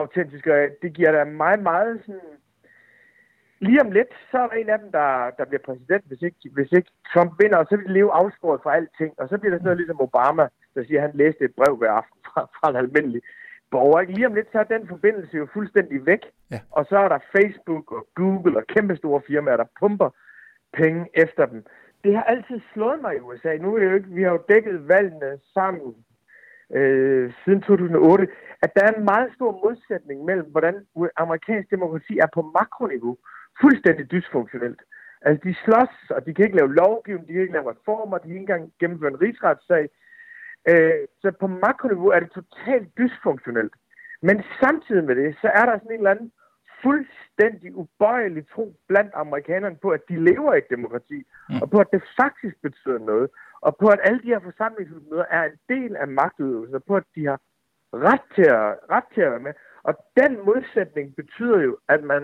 autentisk, 0.00 0.46
og 0.46 0.58
det 0.82 0.92
giver 0.92 1.12
da 1.12 1.24
mig 1.24 1.62
meget 1.62 2.02
sådan... 2.06 2.20
Lige 3.60 3.82
om 3.84 3.90
lidt, 3.90 4.12
så 4.30 4.38
er 4.38 4.46
der 4.48 4.54
en 4.54 4.68
af 4.68 4.78
dem, 4.78 4.92
der, 4.92 5.30
der 5.38 5.44
bliver 5.44 5.64
præsident, 5.68 6.04
hvis 6.08 6.22
ikke, 6.22 6.36
hvis 6.52 6.72
ikke 6.72 6.90
Trump 7.12 7.32
vinder, 7.40 7.58
og 7.58 7.66
så 7.66 7.76
vil 7.76 7.86
de 7.88 7.92
leve 7.92 8.12
afskåret 8.12 8.60
fra 8.62 8.76
alting. 8.76 9.12
Og 9.20 9.28
så 9.28 9.38
bliver 9.38 9.52
det 9.52 9.60
sådan 9.60 9.64
noget 9.64 9.78
ligesom 9.78 10.00
Obama, 10.00 10.48
der 10.74 10.84
siger, 10.84 11.00
at 11.00 11.06
han 11.06 11.16
læste 11.22 11.44
et 11.44 11.54
brev 11.58 11.76
hver 11.76 11.90
aften 11.90 12.18
fra, 12.26 12.40
fra 12.56 12.70
en 12.70 12.76
almindelig 12.76 13.22
borger. 13.70 14.00
Ikke? 14.00 14.12
Lige 14.12 14.26
om 14.26 14.34
lidt, 14.34 14.48
så 14.52 14.58
er 14.58 14.64
den 14.74 14.88
forbindelse 14.88 15.36
jo 15.36 15.46
fuldstændig 15.52 16.06
væk. 16.06 16.22
Ja. 16.50 16.60
Og 16.70 16.86
så 16.88 16.96
er 16.96 17.08
der 17.08 17.18
Facebook 17.36 17.92
og 17.92 18.06
Google 18.14 18.56
og 18.56 18.66
kæmpe 18.66 18.96
store 18.96 19.20
firmaer, 19.26 19.56
der 19.56 19.74
pumper 19.80 20.10
penge 20.72 21.02
efter 21.14 21.46
dem. 21.46 21.64
Det 22.04 22.14
har 22.16 22.22
altid 22.22 22.60
slået 22.72 23.00
mig 23.02 23.16
i 23.16 23.20
USA. 23.20 23.56
Nu 23.56 23.74
er 23.74 23.78
det 23.78 23.90
jo 23.90 23.94
ikke, 23.94 24.08
vi 24.08 24.22
har 24.22 24.30
jo 24.30 24.42
dækket 24.48 24.88
valgene 24.88 25.38
sammen 25.54 25.94
øh, 26.70 27.32
siden 27.44 27.60
2008, 27.60 28.28
at 28.62 28.70
der 28.76 28.82
er 28.84 28.92
en 28.92 29.04
meget 29.04 29.30
stor 29.34 29.52
modsætning 29.64 30.24
mellem, 30.24 30.46
hvordan 30.50 30.86
amerikansk 31.16 31.70
demokrati 31.70 32.18
er 32.18 32.26
på 32.34 32.42
makroniveau 32.42 33.16
fuldstændig 33.60 34.10
dysfunktionelt. 34.10 34.80
Altså, 35.22 35.40
de 35.48 35.54
slås, 35.64 35.94
og 36.10 36.26
de 36.26 36.34
kan 36.34 36.44
ikke 36.44 36.56
lave 36.56 36.74
lovgivning, 36.74 37.28
de 37.28 37.32
kan 37.32 37.42
ikke 37.42 37.52
lave 37.52 37.70
reformer, 37.70 38.18
de 38.18 38.22
kan 38.22 38.30
ikke 38.30 38.40
engang 38.40 38.72
gennemføre 38.80 39.10
en 39.10 39.20
rigsretssag. 39.20 39.88
Øh, 40.68 41.00
så 41.22 41.32
på 41.40 41.46
makroniveau 41.46 42.08
er 42.08 42.20
det 42.20 42.30
totalt 42.30 42.88
dysfunktionelt. 42.98 43.74
Men 44.22 44.42
samtidig 44.60 45.04
med 45.04 45.16
det, 45.16 45.36
så 45.40 45.48
er 45.54 45.64
der 45.66 45.78
sådan 45.78 45.92
en 45.92 45.98
eller 45.98 46.10
anden 46.10 46.32
fuldstændig 46.82 47.76
ubøjelig 47.76 48.44
tro 48.54 48.76
blandt 48.88 49.12
amerikanerne 49.14 49.76
på, 49.82 49.88
at 49.88 50.02
de 50.08 50.24
lever 50.24 50.54
i 50.54 50.58
et 50.58 50.70
demokrati, 50.70 51.18
mm. 51.48 51.62
og 51.62 51.70
på, 51.70 51.78
at 51.84 51.90
det 51.92 52.02
faktisk 52.20 52.56
betyder 52.62 52.98
noget, 52.98 53.28
og 53.66 53.76
på, 53.80 53.86
at 53.94 54.00
alle 54.06 54.20
de 54.22 54.32
her 54.34 54.40
forsamlingsmøder 54.48 55.26
er 55.30 55.42
en 55.44 55.58
del 55.74 55.96
af 55.96 56.08
magtudøvelsen, 56.08 56.74
og 56.74 56.84
på, 56.84 56.96
at 56.96 57.06
de 57.14 57.22
har 57.30 57.38
ret 58.08 58.24
til, 58.34 58.46
at, 58.58 58.68
ret 58.94 59.08
til 59.14 59.20
at 59.26 59.30
være 59.30 59.46
med. 59.48 59.54
Og 59.88 59.92
den 60.20 60.32
modsætning 60.48 61.16
betyder 61.16 61.60
jo, 61.68 61.72
at 61.88 62.02
man 62.12 62.22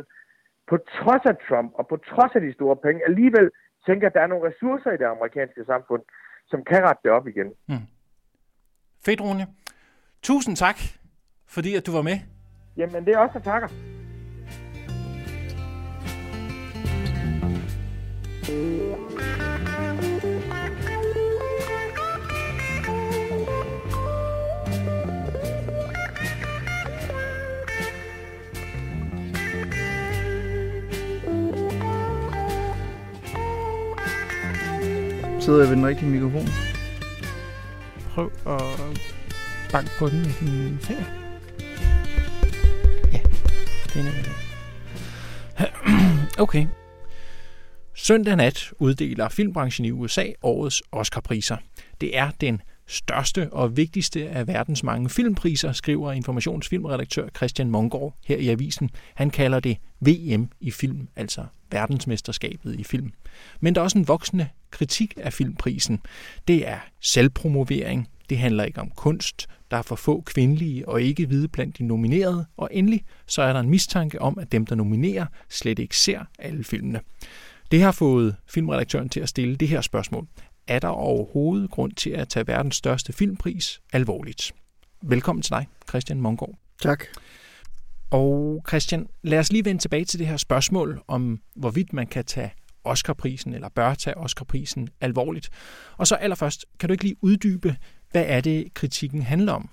på 0.71 0.77
trods 0.99 1.25
af 1.31 1.37
Trump 1.49 1.71
og 1.79 1.85
på 1.89 1.97
trods 2.11 2.33
af 2.35 2.41
de 2.41 2.53
store 2.53 2.77
penge, 2.77 3.07
alligevel 3.09 3.51
tænker, 3.87 4.07
at 4.07 4.15
der 4.15 4.21
er 4.21 4.27
nogle 4.27 4.49
ressourcer 4.49 4.91
i 4.93 5.01
det 5.03 5.05
amerikanske 5.05 5.65
samfund, 5.65 6.03
som 6.47 6.65
kan 6.65 6.83
rette 6.87 7.01
det 7.05 7.11
op 7.11 7.27
igen. 7.29 7.49
Mm. 7.69 7.87
Fedt, 9.05 9.21
Rune. 9.21 9.47
Tusind 10.23 10.57
tak, 10.57 10.79
fordi 11.47 11.75
at 11.75 11.87
du 11.87 11.93
var 11.93 12.03
med. 12.03 12.19
Jamen, 12.77 13.05
det 13.05 13.15
er 13.15 13.19
også 13.19 13.39
der 13.39 13.45
takker. 13.45 13.69
Sidder 35.41 35.61
jeg 35.61 35.69
ved 35.69 35.77
den 35.77 35.87
rigtige 35.87 36.11
mikrofon? 36.11 36.47
Prøv 38.15 38.33
at 38.47 38.63
banke 39.73 39.91
på 39.99 40.09
den 40.09 40.23
med 40.23 40.69
din 40.69 40.79
finger. 40.79 41.05
Ja, 43.13 43.21
det 43.95 44.07
er 44.07 44.23
det. 44.23 44.31
Okay. 46.39 46.67
Søndag 47.95 48.37
nat 48.37 48.73
uddeler 48.79 49.29
filmbranchen 49.29 49.85
i 49.85 49.91
USA 49.91 50.25
årets 50.43 50.83
Oscarpriser. 50.93 51.57
Det 52.01 52.19
er 52.19 52.31
den 52.41 52.63
største 52.91 53.53
og 53.53 53.77
vigtigste 53.77 54.29
af 54.29 54.47
verdens 54.47 54.83
mange 54.83 55.11
filmpriser, 55.11 55.73
skriver 55.73 56.13
informationsfilmredaktør 56.13 57.29
Christian 57.37 57.71
Mongård 57.71 58.17
her 58.27 58.37
i 58.37 58.49
avisen. 58.49 58.91
Han 59.15 59.31
kalder 59.31 59.61
det 59.61 59.77
VM 60.01 60.49
i 60.61 60.71
film, 60.71 61.09
altså 61.17 61.45
verdensmesterskabet 61.71 62.81
i 62.81 62.85
film. 62.85 63.13
Men 63.61 63.75
der 63.75 63.81
er 63.81 63.83
også 63.83 63.99
en 63.99 64.09
voksende 64.09 64.49
kritik 64.71 65.15
af 65.17 65.33
filmprisen. 65.33 66.01
Det 66.49 66.69
er 66.69 66.79
selvpromovering, 67.01 68.09
det 68.31 68.39
handler 68.39 68.65
ikke 68.65 68.81
om 68.81 68.91
kunst, 68.97 69.49
der 69.71 69.77
er 69.77 69.83
for 69.83 69.97
få 69.97 70.21
kvindelige 70.21 70.89
og 70.89 71.03
ikke 71.03 71.27
hvide 71.27 71.49
blandt 71.49 71.79
de 71.79 71.85
nominerede, 71.85 72.47
og 72.57 72.69
endelig 72.73 73.05
så 73.27 73.43
er 73.43 73.53
der 73.53 73.61
en 73.61 73.71
mistanke 73.71 74.23
om, 74.23 74.39
at 74.39 74.53
dem, 74.53 74.67
der 74.67 74.75
nominerer, 74.75 75.27
slet 75.49 75.79
ikke 75.79 75.97
ser 75.97 76.21
alle 76.39 76.65
filmene. 76.65 77.01
Det 77.71 77.83
har 77.83 77.93
fået 77.93 78.37
filmredaktøren 78.47 79.09
til 79.09 79.21
at 79.21 79.29
stille 79.29 79.57
det 79.57 79.69
her 79.69 79.81
spørgsmål. 79.81 80.27
Er 80.71 80.79
der 80.79 80.89
overhovedet 80.89 81.71
grund 81.71 81.93
til 81.93 82.11
at 82.11 82.29
tage 82.29 82.47
verdens 82.47 82.77
største 82.77 83.13
filmpris 83.13 83.81
alvorligt? 83.93 84.53
Velkommen 85.03 85.43
til 85.43 85.51
dig, 85.51 85.67
Christian 85.89 86.21
Mongård. 86.21 86.59
Tak. 86.83 87.05
Og 88.11 88.65
Christian, 88.69 89.07
lad 89.23 89.39
os 89.39 89.53
lige 89.53 89.65
vende 89.65 89.81
tilbage 89.83 90.05
til 90.05 90.19
det 90.19 90.27
her 90.27 90.37
spørgsmål 90.37 91.03
om, 91.09 91.41
hvorvidt 91.57 91.93
man 91.93 92.07
kan 92.07 92.25
tage 92.25 92.53
Oscarprisen, 92.85 93.55
eller 93.55 93.69
bør 93.69 93.95
tage 93.95 94.17
Oscarprisen 94.17 94.89
alvorligt. 95.01 95.51
Og 95.97 96.07
så 96.07 96.15
allerførst, 96.15 96.67
kan 96.79 96.89
du 96.89 96.93
ikke 96.93 97.05
lige 97.05 97.17
uddybe, 97.21 97.77
hvad 98.11 98.25
er 98.27 98.41
det, 98.41 98.75
kritikken 98.75 99.23
handler 99.23 99.53
om? 99.53 99.71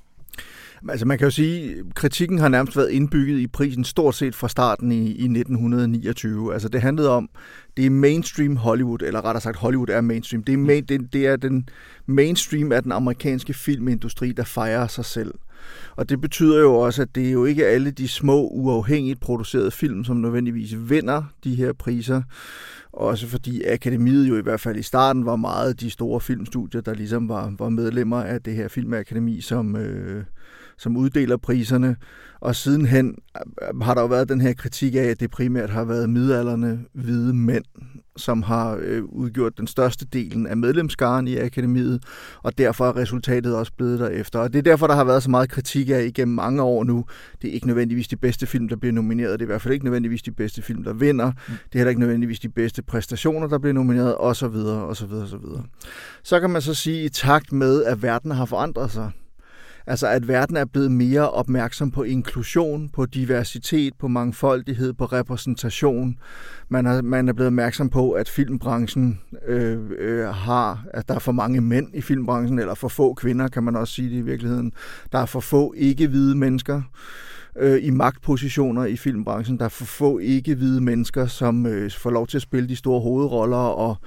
Altså 0.89 1.06
man 1.06 1.17
kan 1.17 1.26
jo 1.26 1.32
sige, 1.32 1.71
at 1.71 1.95
kritikken 1.95 2.39
har 2.39 2.50
nærmest 2.50 2.78
været 2.78 2.89
indbygget 2.89 3.39
i 3.39 3.47
prisen 3.47 3.84
stort 3.84 4.15
set 4.15 4.36
fra 4.36 4.50
starten 4.50 4.91
i, 4.91 5.06
i 5.06 5.23
1929. 5.23 6.54
Altså 6.54 6.69
det 6.69 6.82
handlede 6.82 7.10
om, 7.10 7.30
det 7.78 7.86
er 7.86 7.89
mainstream 7.89 8.56
Hollywood, 8.56 9.02
eller 9.02 9.26
rettere 9.26 9.41
sagt 9.41 9.58
Hollywood 9.58 9.89
er 9.89 10.02
mainstream. 10.02 10.43
Det 10.43 10.54
er, 10.54 10.58
main, 10.58 10.86
det, 10.86 11.13
det 11.13 11.28
er 11.28 11.36
den 11.36 11.69
mainstream 12.06 12.71
af 12.71 12.84
den 12.84 12.91
amerikanske 12.91 13.54
filmindustri, 13.54 14.32
der 14.32 14.43
fejrer 14.43 14.88
sig 14.88 15.06
selv. 15.06 15.34
Og 15.95 16.09
det 16.09 16.21
betyder 16.21 16.59
jo 16.59 16.75
også, 16.75 17.01
at 17.01 17.15
det 17.15 17.27
er 17.27 17.31
jo 17.31 17.45
ikke 17.45 17.67
alle 17.67 17.91
de 17.91 18.07
små, 18.07 18.47
uafhængigt 18.47 19.19
producerede 19.19 19.71
film, 19.71 20.03
som 20.03 20.17
nødvendigvis 20.17 20.75
vinder 20.89 21.23
de 21.43 21.55
her 21.55 21.73
priser. 21.73 22.21
Også 22.93 23.27
fordi 23.27 23.63
akademiet 23.63 24.29
jo 24.29 24.37
i 24.37 24.41
hvert 24.41 24.59
fald 24.59 24.77
i 24.77 24.83
starten 24.83 25.25
var 25.25 25.35
meget 25.35 25.79
de 25.79 25.89
store 25.89 26.21
filmstudier, 26.21 26.81
der 26.81 26.93
ligesom 26.93 27.29
var, 27.29 27.53
var 27.59 27.69
medlemmer 27.69 28.23
af 28.23 28.41
det 28.41 28.55
her 28.55 28.67
filmakademi, 28.67 29.41
som, 29.41 29.75
øh, 29.75 30.23
som 30.77 30.97
uddeler 30.97 31.37
priserne. 31.37 31.95
Og 32.39 32.56
sidenhen 32.56 33.15
øh, 33.62 33.80
har 33.82 33.93
der 33.93 34.02
jo 34.02 34.08
været 34.08 34.30
den 34.30 34.41
her 34.41 34.54
kritik 34.54 34.95
af, 34.95 35.04
at 35.04 35.19
det 35.19 35.32
primært 35.32 35.69
har 35.69 35.84
været 35.84 36.10
midalderne 36.10 36.80
hvide 36.93 37.34
mænd, 37.34 37.63
som 38.17 38.43
har 38.43 38.80
øh, 38.82 39.04
udgjort 39.04 39.58
den 39.58 39.67
største 39.67 40.06
delen 40.06 40.47
af 40.47 40.58
medlemskaren 40.58 41.28
i 41.28 41.38
akademiet, 41.38 42.04
og 42.43 42.58
derfor 42.58 42.88
er 42.88 42.95
resultatet 42.95 43.56
også 43.56 43.71
blevet 43.78 44.00
derefter. 44.00 44.39
Og 44.39 44.54
det 44.54 44.60
er 44.60 44.63
derfor, 44.63 44.88
der 44.88 44.95
har 44.95 45.04
været 45.04 45.23
så 45.23 45.30
meget 45.30 45.50
kritik 45.50 45.89
af 45.89 46.04
igennem 46.04 46.36
mange 46.36 46.62
år 46.62 46.84
nu. 46.84 47.06
Det 47.41 47.50
er 47.50 47.54
ikke 47.54 47.67
nødvendigvis 47.67 48.08
de 48.08 48.17
bedste 48.17 48.45
film, 48.45 48.67
der 48.69 48.76
bliver 48.76 48.93
nomineret. 48.93 49.39
Det 49.39 49.41
er 49.41 49.45
i 49.45 49.52
hvert 49.52 49.62
fald 49.62 49.73
ikke 49.73 49.86
nødvendigvis 49.86 50.21
de 50.21 50.32
bedste 50.32 50.62
film, 50.62 50.84
der 50.84 50.93
vinder. 50.93 51.26
Mm. 51.26 51.34
Det 51.47 51.76
er 51.76 51.80
heller 51.80 51.89
ikke 51.89 52.02
nødvendigvis 52.02 52.39
de 52.39 52.50
bedste 52.50 52.84
præstationer, 52.84 53.47
der 53.47 53.58
bliver 53.58 53.73
nomineret, 53.73 54.15
osv. 54.17 54.45
osv. 54.45 55.13
osv. 55.13 55.45
Så 56.23 56.39
kan 56.39 56.50
man 56.50 56.62
så 56.62 56.73
sige, 56.73 57.06
i 57.06 57.10
takt 57.10 57.52
med, 57.52 57.84
at 57.84 58.02
verden 58.02 58.32
har 58.32 58.45
forandret 58.45 58.91
sig, 58.91 59.12
Altså 59.89 60.08
at 60.08 60.28
verden 60.28 60.58
er 60.58 60.65
blevet 60.65 60.91
mere 60.91 61.30
opmærksom 61.32 61.91
på 61.91 62.04
inklusion, 62.04 62.89
på 62.89 63.06
diversitet, 63.06 63.93
på 64.00 64.08
mangfoldighed, 64.08 64.93
på 64.93 65.06
repræsentation. 65.06 66.17
Man 66.69 66.86
er, 66.86 67.02
man 67.02 67.30
er 67.30 67.34
blevet 67.34 67.47
opmærksom 67.47 67.89
på, 67.89 68.12
at 68.12 68.30
filmbranchen 68.30 69.19
øh, 69.47 69.80
øh, 70.00 70.28
har, 70.28 70.86
at 70.93 71.08
der 71.08 71.15
er 71.15 71.19
for 71.19 71.32
mange 71.32 71.62
mænd 71.62 71.88
i 71.95 72.02
filmbranchen, 72.02 72.60
eller 72.60 72.73
for 72.73 72.88
få 72.88 73.13
kvinder, 73.13 73.47
kan 73.47 73.63
man 73.63 73.76
også 73.76 73.93
sige 73.93 74.10
det 74.10 74.15
i 74.15 74.21
virkeligheden. 74.21 74.71
Der 75.12 75.19
er 75.19 75.26
for 75.26 75.39
få 75.39 75.73
ikke-hvide 75.78 76.36
mennesker 76.36 76.82
øh, 77.58 77.80
i 77.84 77.89
magtpositioner 77.89 78.86
i 78.86 78.97
filmbranchen. 78.97 79.60
Der 79.60 79.65
er 79.65 79.69
for 79.69 79.86
få 79.86 80.17
ikke-hvide 80.17 80.82
mennesker, 80.82 81.28
som 81.28 81.65
øh, 81.65 81.91
får 81.91 82.10
lov 82.10 82.28
til 82.28 82.38
at 82.38 82.41
spille 82.41 82.69
de 82.69 82.76
store 82.76 83.02
hovedroller 83.02 83.58
og 83.58 83.97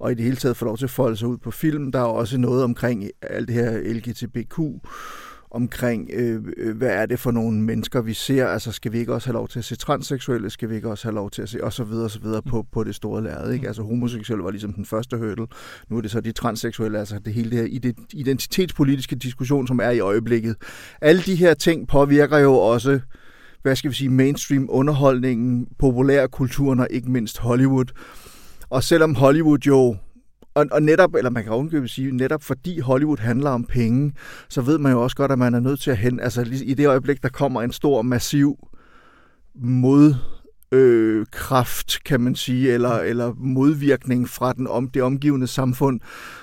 og 0.00 0.12
i 0.12 0.14
det 0.14 0.24
hele 0.24 0.36
taget 0.36 0.56
får 0.56 0.66
lov 0.66 0.78
til 0.78 0.84
at 0.84 0.90
folde 0.90 1.16
sig 1.16 1.28
ud 1.28 1.38
på 1.38 1.50
film. 1.50 1.92
Der 1.92 1.98
er 1.98 2.04
også 2.04 2.38
noget 2.38 2.64
omkring 2.64 3.04
alt 3.22 3.48
det 3.48 3.54
her 3.54 3.94
LGTBQ 3.94 4.58
omkring, 5.50 6.10
øh, 6.12 6.44
øh, 6.56 6.76
hvad 6.76 6.88
er 6.88 7.06
det 7.06 7.18
for 7.18 7.30
nogle 7.30 7.62
mennesker, 7.62 8.00
vi 8.00 8.14
ser? 8.14 8.46
Altså, 8.46 8.72
skal 8.72 8.92
vi 8.92 8.98
ikke 8.98 9.14
også 9.14 9.28
have 9.28 9.34
lov 9.34 9.48
til 9.48 9.58
at 9.58 9.64
se 9.64 9.76
transseksuelle? 9.76 10.50
Skal 10.50 10.70
vi 10.70 10.74
ikke 10.74 10.90
også 10.90 11.04
have 11.04 11.14
lov 11.14 11.30
til 11.30 11.42
at 11.42 11.48
se? 11.48 11.64
Og 11.64 11.72
så 11.72 11.84
videre, 11.84 12.04
og 12.04 12.10
så 12.10 12.20
videre 12.20 12.42
på, 12.42 12.66
på 12.72 12.84
det 12.84 12.94
store 12.94 13.22
lærred, 13.22 13.52
ikke? 13.52 13.66
Altså, 13.66 13.82
homoseksuelle 13.82 14.44
var 14.44 14.50
ligesom 14.50 14.72
den 14.72 14.84
første 14.84 15.16
hurdle. 15.16 15.46
Nu 15.88 15.96
er 15.96 16.00
det 16.00 16.10
så 16.10 16.20
de 16.20 16.32
transseksuelle, 16.32 16.98
altså 16.98 17.18
det 17.24 17.34
hele 17.34 17.50
det 17.50 17.58
her 17.58 17.92
identitetspolitiske 18.12 19.16
diskussion, 19.16 19.66
som 19.66 19.80
er 19.82 19.90
i 19.90 20.00
øjeblikket. 20.00 20.56
Alle 21.00 21.22
de 21.22 21.34
her 21.34 21.54
ting 21.54 21.88
påvirker 21.88 22.38
jo 22.38 22.54
også 22.54 23.00
hvad 23.62 23.76
skal 23.76 23.90
vi 23.90 23.96
sige, 23.96 24.10
mainstream 24.10 24.66
underholdningen, 24.70 25.68
populærkulturen 25.78 26.80
og 26.80 26.88
ikke 26.90 27.10
mindst 27.10 27.38
Hollywood. 27.38 27.84
Og 28.70 28.82
selvom 28.82 29.14
Hollywood 29.14 29.58
jo 29.58 29.96
og, 30.54 30.66
og 30.72 30.82
netop, 30.82 31.14
eller 31.14 31.30
man 31.30 31.42
kan 31.42 31.52
ovenkøbe 31.52 31.88
sige, 31.88 32.16
netop 32.16 32.42
fordi 32.42 32.80
Hollywood 32.80 33.18
handler 33.18 33.50
om 33.50 33.64
penge, 33.64 34.12
så 34.48 34.60
ved 34.60 34.78
man 34.78 34.92
jo 34.92 35.02
også 35.02 35.16
godt, 35.16 35.32
at 35.32 35.38
man 35.38 35.54
er 35.54 35.60
nødt 35.60 35.80
til 35.80 35.90
at 35.90 35.96
hen, 35.96 36.20
altså 36.20 36.46
i 36.64 36.74
det 36.74 36.86
øjeblik, 36.86 37.22
der 37.22 37.28
kommer 37.28 37.62
en 37.62 37.72
stor, 37.72 38.02
massiv 38.02 38.68
mod 39.54 40.14
øh, 40.72 41.26
kraft, 41.32 42.04
kan 42.04 42.20
man 42.20 42.34
sige, 42.34 42.72
eller, 42.72 42.90
eller 42.90 43.32
modvirkning 43.36 44.28
fra 44.28 44.52
den 44.52 44.66
om, 44.66 44.88
det 44.88 45.02
omgivende 45.02 45.46
samfund, 45.46 46.00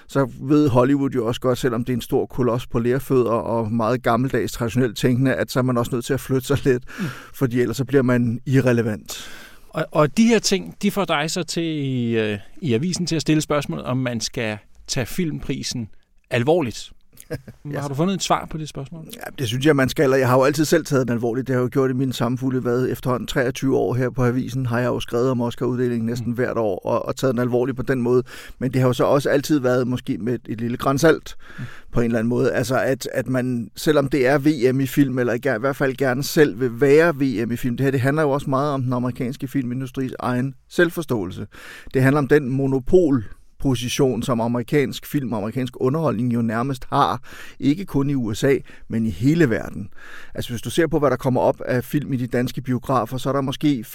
så 0.08 0.32
ved 0.42 0.70
Hollywood 0.70 1.10
jo 1.10 1.26
også 1.26 1.42
godt, 1.42 1.58
selvom 1.58 1.86
det 1.86 1.94
er 1.94 1.98
en 1.98 2.02
stor 2.02 2.26
koloss 2.26 2.68
på 2.68 2.80
lærfødder 2.80 3.32
og 3.32 3.72
meget 3.72 4.04
gammeldags 4.04 4.52
traditionelt 4.52 4.98
tænkende, 4.98 5.34
at 5.34 5.52
så 5.52 5.60
er 5.60 5.64
man 5.64 5.78
også 5.78 5.92
nødt 5.96 6.06
til 6.06 6.14
at 6.14 6.20
flytte 6.20 6.48
sig 6.48 6.66
lidt, 6.66 6.84
mm. 7.00 7.06
fordi 7.34 7.62
ellers 7.62 7.78
så 7.78 7.86
bliver 7.86 8.04
man 8.04 8.40
irrelevant. 8.46 9.30
Og, 9.78 9.86
og 9.92 10.18
de 10.18 10.28
her 10.28 10.40
ting, 10.40 10.76
de 10.82 10.92
får 10.92 11.06
dig 11.06 11.32
så 11.32 11.44
til 11.44 11.64
i, 11.64 12.38
i 12.62 12.74
avisen 12.74 13.06
til 13.06 13.16
at 13.16 13.22
stille 13.22 13.42
spørgsmål, 13.42 13.80
om 13.80 13.98
man 13.98 14.22
skal 14.22 14.58
tage 14.88 15.06
filmprisen 15.06 15.90
alvorligt. 16.30 16.92
Har 17.76 17.88
du 17.88 17.94
fundet 17.94 18.16
et 18.16 18.24
svar 18.24 18.48
på 18.50 18.58
det 18.58 18.70
spørgsmål? 18.70 19.06
Ja, 19.16 19.32
det 19.40 19.48
synes 19.48 19.66
jeg, 19.66 19.76
man 19.76 19.90
skal, 19.90 20.14
og 20.14 20.20
jeg 20.20 20.28
har 20.28 20.38
jo 20.38 20.44
altid 20.44 20.66
selv 20.66 20.86
taget 20.86 21.08
den 21.08 21.14
alvorligt. 21.14 21.48
Det 21.48 21.54
har 21.54 21.62
jeg 21.62 21.66
jo 21.66 21.70
gjort 21.74 21.90
i 21.90 21.94
min 21.94 22.14
samfulde 22.14 22.60
hvad 22.60 22.88
efterhånden 22.90 23.28
23 23.28 23.78
år 23.78 23.94
her 23.94 24.10
på 24.10 24.26
Avisen, 24.26 24.66
har 24.66 24.80
jeg 24.80 24.88
jo 24.88 25.00
skrevet 25.00 25.30
om 25.30 25.42
Oscar-uddelingen 25.42 26.06
næsten 26.06 26.28
mm. 26.28 26.34
hvert 26.34 26.58
år, 26.58 26.80
og, 26.86 27.06
og 27.06 27.16
taget 27.16 27.34
den 27.34 27.42
alvorligt 27.42 27.78
på 27.78 27.84
den 27.84 28.02
måde. 28.02 28.24
Men 28.60 28.74
det 28.74 28.82
har 28.82 28.88
jo 28.88 28.94
så 28.94 29.04
også 29.04 29.30
altid 29.30 29.60
været 29.60 29.88
måske 29.88 30.18
med 30.18 30.40
et 30.50 30.62
lille 30.62 30.78
grænsalt 30.78 31.36
mm. 31.58 31.64
på 31.92 32.00
en 32.00 32.06
eller 32.06 32.20
anden 32.20 32.30
måde. 32.30 32.52
Altså 32.52 32.80
at, 32.80 33.08
at 33.14 33.28
man, 33.28 33.70
selvom 33.76 34.08
det 34.08 34.28
er 34.28 34.38
VM 34.38 34.80
i 34.80 34.88
film, 34.88 35.20
eller 35.20 35.34
i 35.34 35.60
hvert 35.60 35.76
fald 35.76 35.96
gerne 35.96 36.24
selv 36.24 36.60
vil 36.60 36.82
være 36.82 37.16
VM 37.16 37.52
i 37.52 37.56
film, 37.56 37.78
det 37.78 37.84
her 37.84 37.92
det 37.92 38.02
handler 38.02 38.24
jo 38.24 38.30
også 38.30 38.50
meget 38.50 38.74
om 38.74 38.84
den 38.84 38.94
amerikanske 38.94 39.48
filmindustris 39.48 40.12
egen 40.20 40.54
selvforståelse. 40.70 41.48
Det 41.94 42.02
handler 42.02 42.20
om 42.20 42.28
den 42.28 42.50
monopol 42.50 43.24
position, 43.60 44.24
som 44.24 44.42
amerikansk 44.42 45.06
film 45.06 45.34
og 45.34 45.38
amerikansk 45.38 45.74
underholdning 45.76 46.34
jo 46.34 46.42
nærmest 46.42 46.86
har, 46.90 47.22
ikke 47.60 47.86
kun 47.86 48.10
i 48.10 48.16
USA, 48.16 48.58
men 48.88 49.06
i 49.06 49.10
hele 49.10 49.50
verden. 49.50 49.90
Altså 50.34 50.52
hvis 50.52 50.62
du 50.62 50.70
ser 50.70 50.88
på, 50.88 51.00
hvad 51.00 51.10
der 51.10 51.18
kommer 51.18 51.42
op 51.42 51.62
af 51.62 51.84
film 51.84 52.14
i 52.14 52.18
de 52.18 52.28
danske 52.28 52.62
biografer, 52.62 53.18
så 53.18 53.30
er 53.30 53.34
der 53.34 53.42
måske 53.42 53.86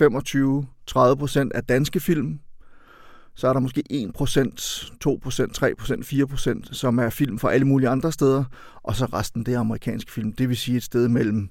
25-30 1.10 1.14
procent 1.14 1.52
af 1.52 1.64
danske 1.64 2.00
film, 2.00 2.38
så 3.34 3.48
er 3.48 3.52
der 3.52 3.60
måske 3.60 3.82
1%, 3.92 4.02
2%, 5.04 5.12
3%, 6.48 6.64
4%, 6.64 6.74
som 6.74 6.98
er 6.98 7.10
film 7.10 7.38
fra 7.38 7.52
alle 7.52 7.66
mulige 7.66 7.88
andre 7.88 8.12
steder, 8.12 8.44
og 8.82 8.96
så 8.96 9.04
resten 9.04 9.46
det 9.46 9.54
er 9.54 9.60
amerikansk 9.60 10.10
film. 10.10 10.32
Det 10.32 10.48
vil 10.48 10.56
sige 10.56 10.76
et 10.76 10.82
sted 10.82 11.08
mellem 11.08 11.48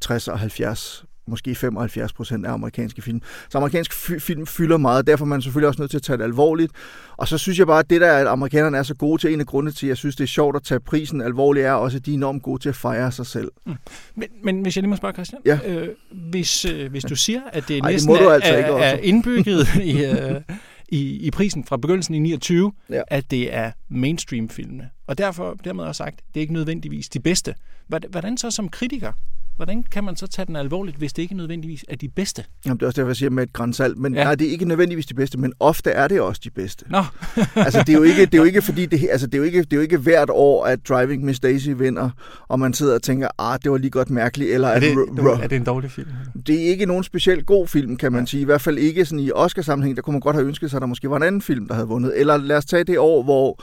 60 0.00 0.28
og 0.28 0.38
70 0.38 1.04
måske 1.28 1.54
75 1.54 2.12
procent 2.12 2.46
af 2.46 2.52
amerikanske 2.52 3.02
film. 3.02 3.22
Så 3.50 3.58
amerikansk 3.58 3.92
film 4.20 4.46
fylder 4.46 4.76
meget, 4.76 5.06
derfor 5.06 5.24
er 5.24 5.28
man 5.28 5.42
selvfølgelig 5.42 5.68
også 5.68 5.82
nødt 5.82 5.90
til 5.90 5.98
at 5.98 6.02
tage 6.02 6.16
det 6.16 6.24
alvorligt. 6.24 6.72
Og 7.16 7.28
så 7.28 7.38
synes 7.38 7.58
jeg 7.58 7.66
bare, 7.66 7.78
at 7.78 7.90
det 7.90 8.00
der, 8.00 8.12
at 8.12 8.26
amerikanerne 8.26 8.76
er 8.78 8.82
så 8.82 8.94
gode 8.94 9.20
til, 9.20 9.32
en 9.32 9.40
af 9.40 9.46
grundene 9.46 9.72
til, 9.72 9.86
at 9.86 9.88
jeg 9.88 9.96
synes, 9.96 10.16
det 10.16 10.24
er 10.24 10.28
sjovt 10.28 10.56
at 10.56 10.62
tage 10.62 10.80
prisen 10.80 11.20
alvorligt, 11.20 11.66
er 11.66 11.72
også, 11.72 11.96
at 11.96 12.06
de 12.06 12.10
er 12.10 12.14
enormt 12.14 12.42
gode 12.42 12.62
til 12.62 12.68
at 12.68 12.76
fejre 12.76 13.12
sig 13.12 13.26
selv. 13.26 13.50
Mm. 13.66 13.74
Men, 14.14 14.28
men 14.44 14.62
hvis 14.62 14.76
jeg 14.76 14.82
lige 14.82 14.90
må 14.90 14.96
spørge, 14.96 15.14
Christian. 15.14 15.42
Ja. 15.44 15.58
Øh, 15.66 15.88
hvis, 16.30 16.64
øh, 16.64 16.90
hvis 16.90 17.04
du 17.04 17.16
siger, 17.16 17.40
at 17.52 17.68
det 17.68 17.80
Ej, 17.84 17.90
næsten 17.92 18.14
det 18.14 18.22
er, 18.22 18.30
altså 18.30 18.54
er, 18.54 18.60
er 18.78 18.96
indbygget 18.96 19.66
i, 19.82 20.04
øh, 20.04 20.40
i, 20.88 21.26
i 21.26 21.30
prisen 21.30 21.64
fra 21.64 21.76
begyndelsen 21.76 22.14
i 22.14 22.18
29, 22.18 22.72
Ja. 22.90 23.02
at 23.08 23.30
det 23.30 23.54
er 23.54 23.70
mainstream-filmene. 23.88 24.90
Og 25.06 25.18
derfor 25.18 25.56
dermed 25.64 25.84
også 25.84 25.98
sagt, 25.98 26.16
det 26.34 26.36
er 26.36 26.40
ikke 26.40 26.52
nødvendigvis 26.52 27.08
de 27.08 27.20
bedste. 27.20 27.54
Hvordan 27.86 28.36
så 28.36 28.50
som 28.50 28.68
kritiker? 28.68 29.12
Hvordan 29.58 29.84
kan 29.92 30.04
man 30.04 30.16
så 30.16 30.26
tage 30.26 30.46
den 30.46 30.56
alvorligt, 30.56 30.96
hvis 30.96 31.12
det 31.12 31.22
ikke 31.22 31.34
nødvendigvis 31.36 31.84
er 31.88 31.96
de 31.96 32.08
bedste? 32.08 32.44
Jamen, 32.66 32.76
det 32.76 32.82
er 32.82 32.86
også 32.86 32.96
derfor, 33.00 33.08
jeg 33.08 33.16
siger 33.16 33.30
med 33.30 33.42
et 33.42 33.52
grænsalt. 33.52 33.98
Men 33.98 34.12
Ja. 34.14 34.18
ja. 34.18 34.24
nej, 34.24 34.34
det 34.34 34.46
er 34.46 34.50
ikke 34.50 34.64
nødvendigvis 34.64 35.06
de 35.06 35.14
bedste, 35.14 35.38
men 35.38 35.52
ofte 35.60 35.90
er 35.90 36.08
det 36.08 36.20
også 36.20 36.40
de 36.44 36.50
bedste. 36.50 36.84
Nå, 36.90 36.98
altså, 37.66 37.78
det 37.86 37.88
er 37.88 37.92
jo 37.98 38.02
ikke, 38.02 38.26
det 38.26 38.34
er 38.34 38.38
jo 38.38 38.44
ikke 38.44 38.62
fordi, 38.62 38.86
det, 38.86 39.08
altså, 39.10 39.26
det 39.26 39.34
er 39.34 39.38
jo 39.38 39.44
ikke, 39.44 39.58
det 39.62 39.72
er 39.72 39.76
jo 39.76 39.82
ikke 39.82 39.96
hvert 39.98 40.30
år, 40.32 40.64
at 40.64 40.88
Driving 40.88 41.24
Miss 41.24 41.40
Daisy 41.40 41.68
vinder, 41.68 42.10
og 42.48 42.60
man 42.60 42.72
sidder 42.74 42.94
og 42.94 43.02
tænker, 43.02 43.28
ah, 43.38 43.58
det 43.62 43.70
var 43.72 43.78
lige 43.78 43.90
godt 43.90 44.10
mærkeligt, 44.10 44.50
eller 44.54 44.68
er 44.68 44.72
at 44.72 44.82
det, 44.82 44.96
Ro- 44.96 45.22
Ro- 45.36 45.42
er 45.42 45.46
det 45.46 45.56
en 45.56 45.64
dårlig 45.64 45.90
film? 45.90 46.08
det 46.46 46.54
er 46.62 46.64
ikke 46.68 46.86
nogen 46.86 47.04
specielt 47.04 47.46
god 47.46 47.66
film, 47.66 47.96
kan 47.96 48.12
man 48.12 48.26
sige. 48.26 48.40
I 48.40 48.44
hvert 48.44 48.60
fald 48.60 48.78
ikke 48.78 49.04
sådan 49.04 49.24
i 49.24 49.30
Oscar-sammenhæng. 49.32 49.96
Der 49.96 50.02
kunne 50.02 50.12
man 50.12 50.20
godt 50.20 50.36
have 50.36 50.46
ønsket 50.48 50.70
sig, 50.70 50.76
at 50.76 50.80
der 50.80 50.86
måske 50.86 51.10
var 51.10 51.16
en 51.16 51.22
anden 51.22 51.42
film, 51.42 51.68
der 51.68 51.74
havde 51.74 51.88
vundet. 51.88 52.20
Eller 52.20 52.36
lad 52.36 52.56
os 52.56 52.64
tage 52.64 52.84
det 52.84 52.98
år, 52.98 53.22
hvor 53.22 53.60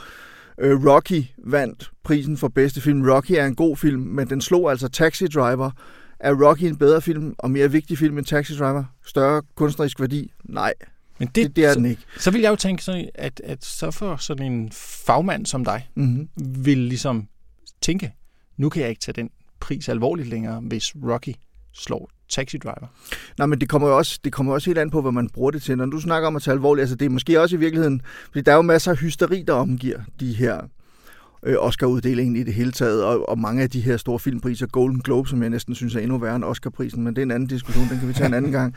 øh, 0.58 0.86
Rocky 0.86 1.24
vandt 1.38 1.90
prisen 2.02 2.36
for 2.36 2.48
bedste 2.48 2.80
film. 2.80 3.08
Rocky 3.10 3.32
er 3.32 3.46
en 3.46 3.54
god 3.54 3.76
film, 3.76 4.02
men 4.02 4.30
den 4.30 4.40
slog 4.40 4.70
altså 4.70 4.88
Taxi 4.88 5.26
Driver. 5.26 5.70
Er 6.20 6.32
Rocky 6.48 6.62
en 6.62 6.76
bedre 6.76 7.00
film 7.00 7.34
og 7.38 7.50
mere 7.50 7.70
vigtig 7.72 7.98
film 7.98 8.18
end 8.18 8.26
Taxi 8.26 8.56
Driver? 8.58 8.84
Større 9.06 9.42
kunstnerisk 9.54 10.00
værdi? 10.00 10.32
Nej, 10.44 10.74
Men 11.18 11.28
det, 11.34 11.56
det 11.56 11.64
er 11.64 11.72
så, 11.72 11.78
den 11.78 11.86
ikke. 11.86 12.02
Så 12.18 12.30
vil 12.30 12.40
jeg 12.40 12.50
jo 12.50 12.56
tænke 12.56 12.84
sådan, 12.84 13.08
at, 13.14 13.40
at 13.44 13.64
så 13.64 13.90
for 13.90 14.16
sådan 14.16 14.52
en 14.52 14.72
fagmand 14.72 15.46
som 15.46 15.64
dig, 15.64 15.90
Mm-hmm. 15.94 16.28
vil 16.64 16.78
ligesom 16.78 17.28
tænke, 17.80 18.12
nu 18.56 18.68
kan 18.68 18.82
jeg 18.82 18.90
ikke 18.90 19.00
tage 19.00 19.12
den 19.12 19.30
pris 19.60 19.88
alvorligt 19.88 20.28
længere, 20.28 20.60
hvis 20.60 20.94
Rocky 21.04 21.34
slår 21.72 22.10
Taxi 22.28 22.58
Driver. 22.58 22.86
Nej, 23.38 23.46
men 23.46 23.60
det 23.60 23.68
kommer 23.68 23.88
jo 23.88 23.96
også, 23.96 24.20
det 24.24 24.32
kommer 24.32 24.52
også 24.52 24.70
helt 24.70 24.78
an 24.78 24.90
på, 24.90 25.02
hvad 25.02 25.12
man 25.12 25.28
bruger 25.28 25.50
det 25.50 25.62
til. 25.62 25.78
Når 25.78 25.86
du 25.86 26.00
snakker 26.00 26.26
om 26.26 26.36
at 26.36 26.42
tage 26.42 26.52
alvorligt, 26.52 26.82
altså 26.82 26.96
det 26.96 27.06
er 27.06 27.10
måske 27.10 27.40
også 27.40 27.56
i 27.56 27.58
virkeligheden, 27.58 28.02
fordi 28.26 28.40
der 28.40 28.52
er 28.52 28.56
jo 28.56 28.62
masser 28.62 28.90
af 28.90 28.96
hysteri, 28.96 29.42
der 29.46 29.52
omgiver 29.52 29.98
de 30.20 30.32
her 30.32 30.60
øh, 31.46 31.56
Oscar-uddelingen 31.58 32.36
i 32.36 32.42
det 32.42 32.54
hele 32.54 32.72
taget, 32.72 33.04
og, 33.04 33.28
og 33.28 33.38
mange 33.38 33.62
af 33.62 33.70
de 33.70 33.80
her 33.80 33.96
store 33.96 34.18
filmpriser, 34.18 34.66
Golden 34.66 35.00
Globe, 35.00 35.28
som 35.28 35.42
jeg 35.42 35.50
næsten 35.50 35.74
synes 35.74 35.94
er 35.94 36.00
endnu 36.00 36.18
værre 36.18 36.36
end 36.36 36.44
Oscar-prisen, 36.44 37.04
men 37.04 37.16
det 37.16 37.22
er 37.22 37.26
en 37.26 37.30
anden 37.30 37.48
diskussion, 37.48 37.88
den 37.88 37.98
kan 37.98 38.08
vi 38.08 38.12
tage 38.12 38.26
en 38.26 38.34
anden 38.34 38.52
gang. 38.52 38.76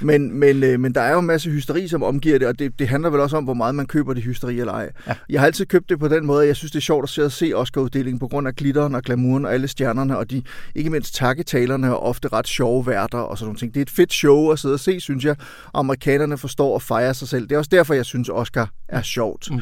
Men, 0.00 0.38
men, 0.38 0.62
øh, 0.62 0.80
men 0.80 0.94
der 0.94 1.00
er 1.00 1.12
jo 1.12 1.18
en 1.18 1.26
masse 1.26 1.50
hysteri, 1.50 1.88
som 1.88 2.02
omgiver 2.02 2.38
det, 2.38 2.48
og 2.48 2.58
det, 2.58 2.78
det 2.78 2.88
handler 2.88 3.10
vel 3.10 3.20
også 3.20 3.36
om, 3.36 3.44
hvor 3.44 3.54
meget 3.54 3.74
man 3.74 3.86
køber 3.86 4.14
det 4.14 4.22
hysteri 4.22 4.60
eller 4.60 4.72
ej. 4.72 4.90
Ja. 5.06 5.14
Jeg 5.28 5.40
har 5.40 5.46
altid 5.46 5.66
købt 5.66 5.88
det 5.88 5.98
på 5.98 6.08
den 6.08 6.26
måde, 6.26 6.42
at 6.42 6.48
jeg 6.48 6.56
synes, 6.56 6.72
det 6.72 6.78
er 6.78 6.82
sjovt 6.82 7.18
at 7.18 7.32
se, 7.32 7.52
Oscar-uddelingen 7.54 8.18
på 8.18 8.28
grund 8.28 8.48
af 8.48 8.54
glitteren 8.54 8.94
og 8.94 9.02
glamouren 9.02 9.44
og 9.44 9.54
alle 9.54 9.68
stjernerne, 9.68 10.18
og 10.18 10.30
de 10.30 10.42
ikke 10.74 10.90
mindst 10.90 11.14
takketalerne 11.14 11.86
er 11.86 11.92
ofte 11.92 12.28
ret 12.28 12.48
sjove 12.48 12.86
værter 12.86 13.18
og 13.18 13.38
sådan 13.38 13.46
nogle 13.46 13.58
ting. 13.58 13.74
Det 13.74 13.80
er 13.80 13.82
et 13.82 13.90
fedt 13.90 14.12
show 14.12 14.50
at 14.50 14.58
sidde 14.58 14.74
og 14.74 14.80
se, 14.80 15.00
synes 15.00 15.24
jeg. 15.24 15.36
Amerikanerne 15.74 16.38
forstår 16.38 16.76
at 16.76 16.82
fejre 16.82 17.14
sig 17.14 17.28
selv. 17.28 17.42
Det 17.42 17.52
er 17.52 17.58
også 17.58 17.70
derfor, 17.72 17.94
jeg 17.94 18.04
synes, 18.04 18.28
Oscar 18.28 18.70
er 18.88 19.02
sjovt. 19.02 19.50
Mm. 19.50 19.60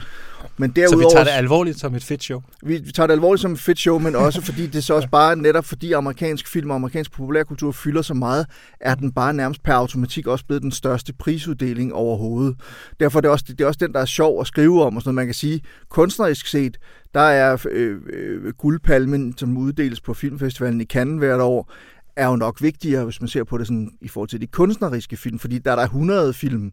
Men 0.57 0.71
Så 0.71 0.75
vi 0.75 0.81
derudover, 0.81 1.11
tager 1.11 1.25
det 1.25 1.31
alvorligt 1.31 1.81
som 1.81 1.95
et 1.95 2.05
fedt 2.05 2.23
show 2.23 2.36
vi, 2.63 2.81
vi 2.85 2.93
tager 2.93 3.07
det 3.07 3.15
alvorligt 3.15 3.43
som 3.43 3.53
et 3.53 3.59
fedt 3.59 3.79
show, 3.79 3.99
men 3.99 4.17
også 4.17 4.43
fordi 4.43 4.67
det 4.67 4.85
så 4.85 4.95
også 4.95 5.09
bare 5.09 5.37
netop 5.37 5.65
fordi 5.65 5.93
amerikansk 5.93 6.49
film 6.49 6.71
og 6.71 6.77
amerikansk 6.77 7.13
populærkultur 7.13 7.73
fylder 7.73 8.03
så 8.03 8.15
meget, 8.15 8.47
er 8.81 8.95
den 8.95 9.13
bare 9.13 9.35
nærmest 9.35 9.63
per 9.63 9.73
automatik 9.73 10.27
også 10.27 10.47
blevet 10.47 10.63
den 10.63 10.73
største 10.73 11.13
prisuddeling 11.13 11.95
overhovedet. 11.95 12.57
Derfor 13.01 13.19
er 13.19 13.21
det 13.21 13.31
også, 13.31 13.45
det 13.49 13.61
er 13.61 13.67
også 13.67 13.79
den, 13.83 13.93
der 13.93 14.01
er 14.01 14.05
sjov 14.05 14.41
at 14.41 14.47
skrive 14.47 14.85
om, 14.85 14.97
og 14.97 15.03
sådan 15.03 15.09
noget. 15.09 15.15
Man 15.15 15.27
kan 15.27 15.35
sige, 15.35 15.61
kunstnerisk 15.89 16.47
set, 16.47 16.79
der 17.15 17.21
er 17.21 17.67
øh, 17.71 18.01
øh, 18.13 18.53
guldpalmen, 18.53 19.39
som 19.39 19.57
uddeles 19.57 20.01
på 20.01 20.15
Filmfestivalen 20.15 20.81
i 20.81 20.85
Cannes 20.85 21.19
hvert 21.19 21.41
år, 21.41 21.73
er 22.17 22.27
jo 22.27 22.37
nok 22.37 22.63
vigtigere, 22.63 23.05
hvis 23.05 23.21
man 23.21 23.29
ser 23.29 23.45
på 23.45 23.59
det 23.59 23.67
sådan, 23.67 23.91
i 24.01 24.09
forhold 24.09 24.29
til 24.29 24.41
de 24.41 24.47
kunstneriske 24.47 25.17
film, 25.17 25.39
fordi 25.39 25.59
der 25.59 25.73
er 25.73 25.77
der 25.77 25.83
100 25.83 26.33
film, 26.33 26.73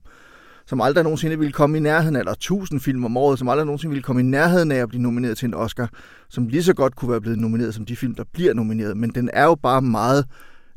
som 0.66 0.82
aldrig 0.82 1.04
nogensinde 1.04 1.40
ville 1.40 1.52
komme 1.52 1.78
i 1.78 1.82
nærheden, 1.82 2.16
eller 2.16 2.32
1000 2.32 2.80
film 2.80 3.06
om 3.06 3.18
året, 3.18 3.40
som 3.40 3.50
aldrig 3.50 3.66
nogensinde 3.66 3.90
ville 3.90 4.04
komme 4.04 4.22
i 4.22 4.26
nærheden 4.26 4.72
af 4.72 4.76
at 4.76 4.90
blive 4.90 5.02
nomineret 5.02 5.38
til 5.38 5.46
en 5.46 5.54
Oscar, 5.54 5.90
som 6.30 6.48
lige 6.48 6.64
så 6.64 6.74
godt 6.74 6.96
kunne 6.96 7.12
være 7.12 7.22
blevet 7.22 7.40
nomineret 7.40 7.74
som 7.74 7.86
de 7.86 7.96
film, 7.96 8.16
der 8.16 8.24
bliver 8.34 8.54
nomineret. 8.54 8.98
Men 8.98 9.10
den 9.10 9.30
er 9.34 9.44
jo 9.44 9.56
bare 9.56 9.82
meget 9.82 10.26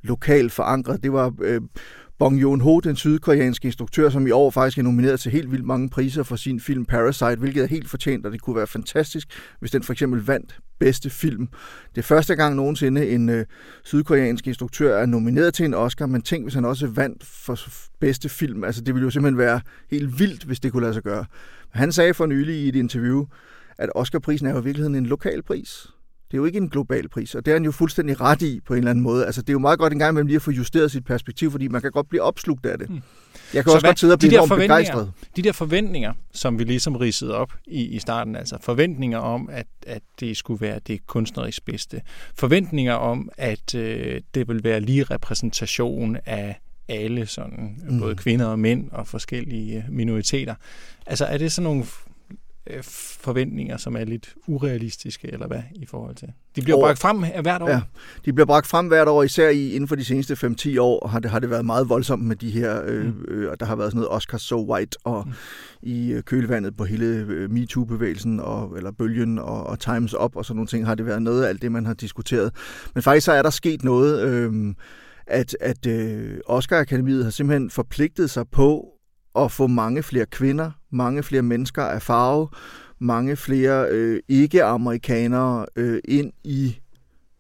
lokalt 0.03 0.53
forankret. 0.53 1.03
Det 1.03 1.13
var 1.13 1.33
øh, 1.43 1.61
Bong 2.19 2.41
Joon-ho, 2.41 2.81
den 2.81 2.97
sydkoreanske 2.97 3.67
instruktør, 3.67 4.11
som 4.11 4.27
i 4.27 4.31
år 4.31 4.51
faktisk 4.51 4.79
er 4.79 4.83
nomineret 4.83 5.21
til 5.21 5.33
helt 5.33 5.53
vildt 5.53 5.65
mange 5.65 5.89
priser 5.89 6.23
for 6.23 6.37
sin 6.37 6.61
film 6.61 6.85
Parasite, 6.85 7.37
hvilket 7.37 7.63
er 7.63 7.67
helt 7.67 7.89
fortjent, 7.89 8.27
og 8.27 8.33
det 8.33 8.41
kunne 8.41 8.57
være 8.57 8.67
fantastisk, 8.67 9.29
hvis 9.61 9.71
den 9.71 9.83
for 9.83 9.93
eksempel 9.93 10.23
vandt 10.23 10.59
bedste 10.79 11.11
film. 11.11 11.49
Det 11.95 11.99
er 11.99 12.03
første 12.03 12.37
gang 12.37 12.57
nogensinde 12.57 13.11
en 13.11 13.29
øh, 13.29 13.47
sydkoreansk 13.85 14.47
instruktør 14.47 14.99
er 14.99 15.07
nomineret 15.07 15.55
til 15.55 15.65
en 15.65 15.75
Oscar, 15.75 16.07
men 16.07 16.23
tænk, 16.23 16.45
hvis 16.45 16.55
han 16.55 16.65
også 16.65 16.87
vandt 16.87 17.25
for 17.25 17.59
bedste 18.01 18.29
film. 18.29 18.65
Altså, 18.65 18.81
det 18.81 18.95
ville 18.95 19.05
jo 19.05 19.11
simpelthen 19.11 19.39
være 19.39 19.61
helt 19.91 20.19
vildt, 20.19 20.45
hvis 20.45 20.61
det 20.61 20.73
kunne 20.73 20.83
lade 20.83 20.95
sig 20.95 21.03
gøre. 21.03 21.25
Han 21.71 21.93
sagde 21.93 22.15
for 22.15 22.27
nylig 22.27 22.57
i 22.57 22.69
et 22.69 22.77
interview, 22.77 23.27
at 23.79 23.91
Oscarprisen 23.95 24.47
er 24.47 24.51
jo 24.51 24.61
i 24.61 24.65
virkeligheden 24.65 24.95
en 24.95 25.07
lokal 25.07 25.43
pris. 25.43 25.96
Det 26.31 26.35
er 26.35 26.39
jo 26.39 26.45
ikke 26.45 26.59
en 26.59 26.69
global 26.69 27.09
pris, 27.09 27.35
og 27.35 27.47
det 27.47 27.51
er 27.53 27.55
han 27.57 27.65
jo 27.65 27.71
fuldstændig 27.73 28.21
ret 28.21 28.43
i 28.43 28.61
på 28.67 28.75
en 28.75 28.79
eller 28.79 28.91
anden 28.91 29.03
måde. 29.03 29.27
Altså, 29.27 29.41
det 29.43 29.49
er 29.49 29.53
jo 29.53 29.59
meget 29.59 29.79
godt 29.79 29.93
en 29.93 29.99
gang 29.99 30.11
imellem 30.13 30.27
lige 30.27 30.37
at 30.37 30.43
få 30.43 30.51
justeret 30.51 30.91
sit 30.91 31.05
perspektiv, 31.05 31.51
fordi 31.51 31.69
man 31.69 31.81
kan 31.83 31.91
godt 31.91 32.09
blive 32.09 32.23
opslugt 32.23 32.67
af 32.67 32.79
det. 32.79 32.91
Mm. 32.91 32.95
Jeg 33.55 33.65
kan 33.65 33.71
Så 33.71 33.75
også 33.75 33.83
hvad- 33.83 33.91
godt 33.91 33.99
sidde 33.99 34.13
og 34.13 34.21
de 34.21 34.27
blive 34.27 34.39
der 34.39 34.45
enormt 34.45 34.61
begejstret. 34.61 35.13
De 35.37 35.43
der 35.43 35.53
forventninger, 35.53 36.13
som 36.33 36.59
vi 36.59 36.65
ligesom 36.65 36.97
ridsede 36.97 37.35
op 37.35 37.53
i, 37.67 37.83
i 37.85 37.99
starten, 37.99 38.37
altså 38.37 38.57
forventninger 38.61 39.19
om, 39.19 39.49
at, 39.53 39.67
at 39.87 40.03
det 40.21 40.37
skulle 40.37 40.61
være 40.61 40.81
det 40.87 41.07
kunstnerisk 41.07 41.65
bedste. 41.65 42.01
Forventninger 42.35 42.95
om, 42.95 43.29
at 43.39 43.75
øh, 43.75 44.21
det 44.35 44.49
vil 44.49 44.65
være 44.65 44.81
lige 44.81 45.03
repræsentation 45.05 46.17
af 46.27 46.61
alle, 46.89 47.27
sådan, 47.27 47.77
Mm. 47.89 48.01
både 48.01 48.15
kvinder 48.17 48.47
og 48.47 48.59
mænd 48.59 48.91
og 48.91 49.07
forskellige 49.07 49.85
minoriteter. 49.89 50.55
Altså 51.07 51.25
er 51.25 51.39
det 51.39 51.53
sådan 51.53 51.65
nogle 51.65 51.85
øh, 52.71 52.83
forventninger, 53.21 53.77
som 53.77 53.97
er 53.97 54.05
lidt 54.05 54.35
urealistiske, 54.47 55.33
eller 55.33 55.47
hvad 55.47 55.63
i 55.75 55.87
forhold 55.87 56.15
til? 56.15 56.29
De 56.57 56.63
bliver 56.63 56.81
bragt 56.81 56.99
frem 56.99 57.19
hvert 57.43 57.63
år. 57.63 57.69
Ja. 57.69 57.81
De 58.25 58.33
bliver 58.33 58.47
bragt 58.47 58.67
frem 58.67 58.87
hvert 58.89 59.09
år, 59.09 59.23
især 59.23 59.49
i, 59.49 59.71
inden 59.73 59.89
for 59.89 59.97
de 59.97 60.05
seneste 60.05 60.35
5-10 60.35 60.81
år 60.81 61.09
har 61.09 61.19
det, 61.21 61.31
har 61.31 61.39
det 61.39 61.51
været 61.51 61.65
meget 61.67 61.89
voldsomt 61.89 62.25
med 62.25 62.37
de 62.37 62.51
her, 62.51 62.83
øh, 62.87 63.05
Mm. 63.07 63.25
øh, 63.29 63.51
og 63.51 63.61
der 63.61 63.67
har 63.67 63.77
været 63.77 63.91
sådan 63.93 63.97
noget 64.01 64.11
Oscar 64.17 64.39
So 64.39 64.73
White, 64.73 64.99
og 65.05 65.23
Mm. 65.27 65.33
i 65.83 66.13
øh, 66.13 66.23
kølvandet 66.23 66.77
på 66.77 66.85
hele 66.85 67.07
øh, 67.07 67.51
MeToo-bevægelsen, 67.51 68.41
og, 68.41 68.77
eller 68.77 68.91
bølgen, 68.93 69.39
og, 69.39 69.67
og 69.67 69.81
Times 69.81 70.15
Up, 70.15 70.37
og 70.37 70.45
sådan 70.45 70.57
nogle 70.57 70.67
ting, 70.69 70.87
har 70.87 70.95
det 70.95 71.07
været 71.07 71.23
noget 71.23 71.45
af 71.45 71.49
alt 71.49 71.63
det, 71.63 71.73
man 71.73 71.87
har 71.87 71.95
diskuteret. 71.95 72.53
Men 72.95 73.03
faktisk 73.03 73.25
så 73.25 73.33
er 73.33 73.43
der 73.43 73.51
sket 73.51 73.85
noget, 73.85 74.23
øh, 74.23 74.75
at, 75.27 75.57
at 75.61 75.87
øh, 75.87 76.39
Oscar-akademiet 76.47 77.25
har 77.25 77.31
simpelthen 77.31 77.71
forpligtet 77.71 78.31
sig 78.31 78.45
på 78.53 78.87
at 79.39 79.53
få 79.53 79.67
mange 79.67 80.03
flere 80.03 80.27
kvinder, 80.27 80.71
mange 80.91 81.23
flere 81.23 81.43
mennesker 81.43 81.83
af 81.83 82.03
farve, 82.03 82.49
mange 82.99 83.37
flere 83.37 83.89
øh, 83.91 84.21
ikke-amerikanere 84.29 85.67
øh, 85.77 86.01
ind 86.05 86.33
i 86.45 86.79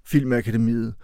Filmakademiet 0.06 0.94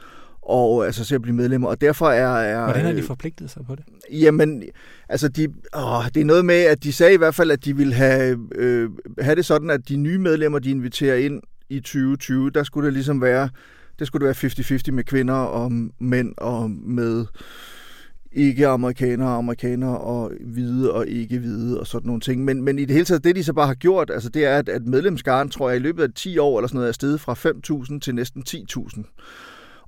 og 0.42 0.86
altså 0.86 1.04
til 1.04 1.14
at 1.14 1.22
blive 1.22 1.36
medlemmer, 1.36 1.68
og 1.68 1.80
derfor 1.80 2.10
er... 2.10 2.36
er 2.36 2.64
Hvordan 2.64 2.84
har 2.84 2.92
de 2.92 2.98
øh, 2.98 3.04
forpligtet 3.04 3.50
sig 3.50 3.62
på 3.66 3.74
det? 3.74 3.84
Jamen, 4.12 4.62
altså 5.08 5.28
de, 5.28 5.48
åh, 5.76 6.04
det 6.14 6.20
er 6.20 6.24
noget 6.24 6.44
med, 6.44 6.54
at 6.54 6.82
de 6.82 6.92
sagde 6.92 7.14
i 7.14 7.16
hvert 7.16 7.34
fald, 7.34 7.50
at 7.50 7.64
de 7.64 7.76
ville 7.76 7.94
have, 7.94 8.38
øh, 8.54 8.90
have 9.18 9.36
det 9.36 9.46
sådan, 9.46 9.70
at 9.70 9.88
de 9.88 9.96
nye 9.96 10.18
medlemmer, 10.18 10.58
de 10.58 10.70
inviterer 10.70 11.16
ind 11.16 11.42
i 11.68 11.80
2020, 11.80 12.50
der 12.50 12.62
skulle 12.62 12.86
det 12.86 12.92
ligesom 12.92 13.20
være, 13.20 13.48
det 13.98 14.06
skulle 14.06 14.28
det 14.28 14.42
være 14.42 14.50
50-50 14.88 14.92
med 14.92 15.04
kvinder 15.04 15.34
og 15.34 15.72
mænd 16.00 16.34
og 16.36 16.70
med 16.70 17.26
ikke 18.34 18.66
amerikanere, 18.66 19.28
amerikanere 19.28 19.98
og 19.98 20.32
hvide 20.40 20.92
og 20.92 21.08
ikke 21.08 21.38
hvide 21.38 21.80
og 21.80 21.86
sådan 21.86 22.06
nogle 22.06 22.20
ting. 22.20 22.44
Men, 22.44 22.62
men 22.62 22.78
i 22.78 22.84
det 22.84 22.90
hele 22.90 23.04
taget, 23.04 23.24
det 23.24 23.36
de 23.36 23.44
så 23.44 23.52
bare 23.52 23.66
har 23.66 23.74
gjort, 23.74 24.10
altså 24.10 24.28
det 24.28 24.44
er, 24.44 24.58
at, 24.58 24.68
at 24.68 24.86
medlemskaren, 24.86 25.48
tror 25.48 25.70
jeg, 25.70 25.76
i 25.76 25.82
løbet 25.82 26.02
af 26.02 26.08
10 26.14 26.38
år 26.38 26.58
eller 26.58 26.68
sådan 26.68 26.76
noget, 26.76 26.88
er 26.88 26.92
steget 26.92 27.20
fra 27.20 27.34
5.000 27.92 27.98
til 28.00 28.14
næsten 28.14 28.44
10.000. 28.48 29.02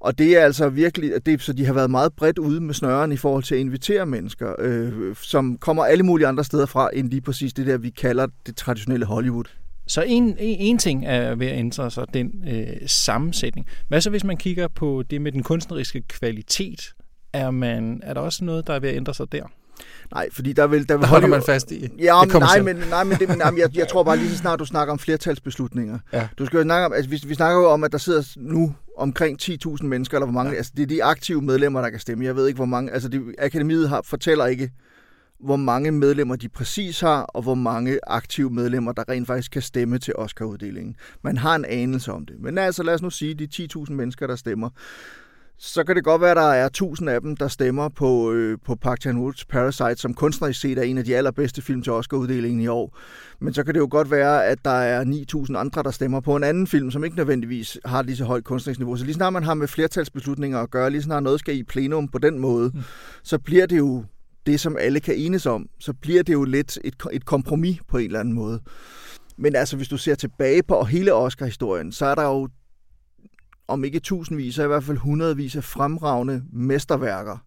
Og 0.00 0.18
det 0.18 0.36
er 0.36 0.40
altså 0.40 0.68
virkelig, 0.68 1.26
det, 1.26 1.42
så 1.42 1.52
de 1.52 1.66
har 1.66 1.72
været 1.72 1.90
meget 1.90 2.12
bredt 2.12 2.38
ude 2.38 2.60
med 2.60 2.74
snøren 2.74 3.12
i 3.12 3.16
forhold 3.16 3.42
til 3.42 3.54
at 3.54 3.60
invitere 3.60 4.06
mennesker, 4.06 4.54
øh, 4.58 5.16
som 5.16 5.58
kommer 5.58 5.84
alle 5.84 6.04
mulige 6.04 6.26
andre 6.26 6.44
steder 6.44 6.66
fra, 6.66 6.90
end 6.92 7.10
lige 7.10 7.20
præcis 7.20 7.52
det 7.52 7.66
der, 7.66 7.78
vi 7.78 7.90
kalder 7.90 8.26
det 8.46 8.56
traditionelle 8.56 9.06
Hollywood. 9.06 9.44
Så 9.86 10.02
en, 10.02 10.36
en 10.38 10.78
ting 10.78 11.06
er 11.06 11.34
ved 11.34 11.46
at 11.46 11.58
ændre 11.58 11.90
sig, 11.90 12.06
den 12.14 12.44
øh, 12.48 12.66
sammensætning. 12.86 13.66
Hvad 13.88 14.00
så, 14.00 14.10
hvis 14.10 14.24
man 14.24 14.36
kigger 14.36 14.68
på 14.68 15.02
det 15.10 15.22
med 15.22 15.32
den 15.32 15.42
kunstneriske 15.42 16.02
kvalitet? 16.08 16.94
Er, 17.34 17.50
man, 17.50 18.00
er 18.04 18.14
der 18.14 18.20
også 18.20 18.44
noget, 18.44 18.66
der 18.66 18.74
er 18.74 18.80
ved 18.80 18.88
at 18.88 18.96
ændre 18.96 19.14
sig 19.14 19.32
der? 19.32 19.44
Nej, 20.14 20.28
fordi 20.32 20.52
der 20.52 20.66
vil... 20.66 20.88
Der, 20.88 20.96
vil 20.96 21.02
der 21.02 21.08
holder 21.08 21.28
man 21.28 21.42
fast 21.46 21.72
i 21.72 21.80
ja, 21.98 22.20
det 22.24 22.40
nej, 22.40 22.60
men, 22.60 22.76
nej, 22.76 23.04
men, 23.04 23.18
det, 23.18 23.28
men 23.28 23.40
jeg, 23.40 23.76
jeg 23.76 23.88
tror 23.88 24.02
bare 24.02 24.16
lige 24.16 24.30
så 24.30 24.36
snart, 24.36 24.58
du 24.58 24.64
snakker 24.64 24.92
om 24.92 24.98
flertalsbeslutninger. 24.98 25.98
Ja. 26.12 26.28
Du 26.38 26.46
skal 26.46 26.56
jo 26.56 26.62
snakke 26.62 26.86
om, 26.86 26.92
altså, 26.92 27.10
vi, 27.10 27.22
vi 27.26 27.34
snakker 27.34 27.60
jo 27.60 27.70
om, 27.70 27.84
at 27.84 27.92
der 27.92 27.98
sidder 27.98 28.22
nu 28.36 28.74
omkring 28.96 29.42
10.000 29.42 29.86
mennesker, 29.86 30.16
eller 30.16 30.26
hvor 30.26 30.32
mange, 30.32 30.50
ja. 30.50 30.56
altså 30.56 30.72
det 30.76 30.82
er 30.82 30.86
de 30.86 31.04
aktive 31.04 31.42
medlemmer, 31.42 31.80
der 31.80 31.90
kan 31.90 32.00
stemme. 32.00 32.24
Jeg 32.24 32.36
ved 32.36 32.46
ikke, 32.46 32.56
hvor 32.56 32.64
mange, 32.64 32.92
altså 32.92 33.08
det, 33.08 33.34
akademiet 33.38 33.88
har, 33.88 34.02
fortæller 34.04 34.46
ikke, 34.46 34.70
hvor 35.40 35.56
mange 35.56 35.92
medlemmer 35.92 36.36
de 36.36 36.48
præcis 36.48 37.00
har, 37.00 37.22
og 37.22 37.42
hvor 37.42 37.54
mange 37.54 37.98
aktive 38.06 38.50
medlemmer, 38.50 38.92
der 38.92 39.08
rent 39.08 39.26
faktisk 39.26 39.50
kan 39.50 39.62
stemme 39.62 39.98
til 39.98 40.16
Oscar-uddelingen. 40.16 40.96
Man 41.22 41.36
har 41.36 41.56
en 41.56 41.64
anelse 41.64 42.12
om 42.12 42.26
det. 42.26 42.36
Men 42.40 42.58
altså, 42.58 42.82
lad 42.82 42.94
os 42.94 43.02
nu 43.02 43.10
sige, 43.10 43.34
de 43.34 43.68
10.000 43.76 43.92
mennesker, 43.92 44.26
der 44.26 44.36
stemmer 44.36 44.70
så 45.58 45.84
kan 45.84 45.96
det 45.96 46.04
godt 46.04 46.20
være, 46.20 46.30
at 46.30 46.36
der 46.36 46.42
er 46.42 46.68
tusind 46.68 47.10
af 47.10 47.20
dem, 47.20 47.36
der 47.36 47.48
stemmer 47.48 47.88
på, 47.88 48.32
øh, 48.32 48.58
på 48.64 48.74
Park 48.74 48.98
Chan-woods 49.06 49.44
Parasite, 49.48 49.96
som 49.96 50.14
kunstnerisk 50.14 50.60
set 50.60 50.78
er 50.78 50.82
en 50.82 50.98
af 50.98 51.04
de 51.04 51.16
allerbedste 51.16 51.62
film 51.62 51.82
til 51.82 51.92
Oscar-uddelingen 51.92 52.60
i 52.60 52.66
år. 52.66 52.98
Men 53.40 53.54
så 53.54 53.64
kan 53.64 53.74
det 53.74 53.80
jo 53.80 53.88
godt 53.90 54.10
være, 54.10 54.46
at 54.46 54.64
der 54.64 54.70
er 54.70 55.04
9.000 55.04 55.56
andre, 55.56 55.82
der 55.82 55.90
stemmer 55.90 56.20
på 56.20 56.36
en 56.36 56.44
anden 56.44 56.66
film, 56.66 56.90
som 56.90 57.04
ikke 57.04 57.16
nødvendigvis 57.16 57.78
har 57.84 58.02
lige 58.02 58.16
så 58.16 58.24
højt 58.24 58.44
kunstnerisk 58.44 58.80
niveau. 58.80 58.96
Så 58.96 59.04
lige 59.04 59.14
snart 59.14 59.32
man 59.32 59.42
har 59.42 59.54
med 59.54 59.68
flertalsbeslutninger 59.68 60.58
at 60.58 60.70
gøre, 60.70 60.90
lige 60.90 61.02
snart 61.02 61.22
noget 61.22 61.40
skal 61.40 61.56
i 61.56 61.62
plenum 61.62 62.08
på 62.08 62.18
den 62.18 62.38
måde, 62.38 62.70
mm. 62.74 62.82
så 63.22 63.38
bliver 63.38 63.66
det 63.66 63.78
jo 63.78 64.04
det, 64.46 64.60
som 64.60 64.76
alle 64.80 65.00
kan 65.00 65.14
enes 65.14 65.46
om. 65.46 65.68
Så 65.80 65.92
bliver 65.92 66.22
det 66.22 66.32
jo 66.32 66.44
lidt 66.44 66.78
et, 66.84 66.94
et 67.12 67.24
kompromis 67.24 67.78
på 67.88 67.98
en 67.98 68.04
eller 68.04 68.20
anden 68.20 68.34
måde. 68.34 68.60
Men 69.36 69.56
altså, 69.56 69.76
hvis 69.76 69.88
du 69.88 69.96
ser 69.96 70.14
tilbage 70.14 70.62
på 70.62 70.84
hele 70.84 71.14
Oscar-historien, 71.14 71.92
så 71.92 72.06
er 72.06 72.14
der 72.14 72.24
jo 72.24 72.48
om 73.68 73.84
ikke 73.84 74.00
tusindvis, 74.00 74.54
så 74.54 74.64
i 74.64 74.66
hvert 74.66 74.84
fald 74.84 74.98
hundredvis 74.98 75.56
af 75.56 75.64
fremragende 75.64 76.42
mesterværker, 76.52 77.38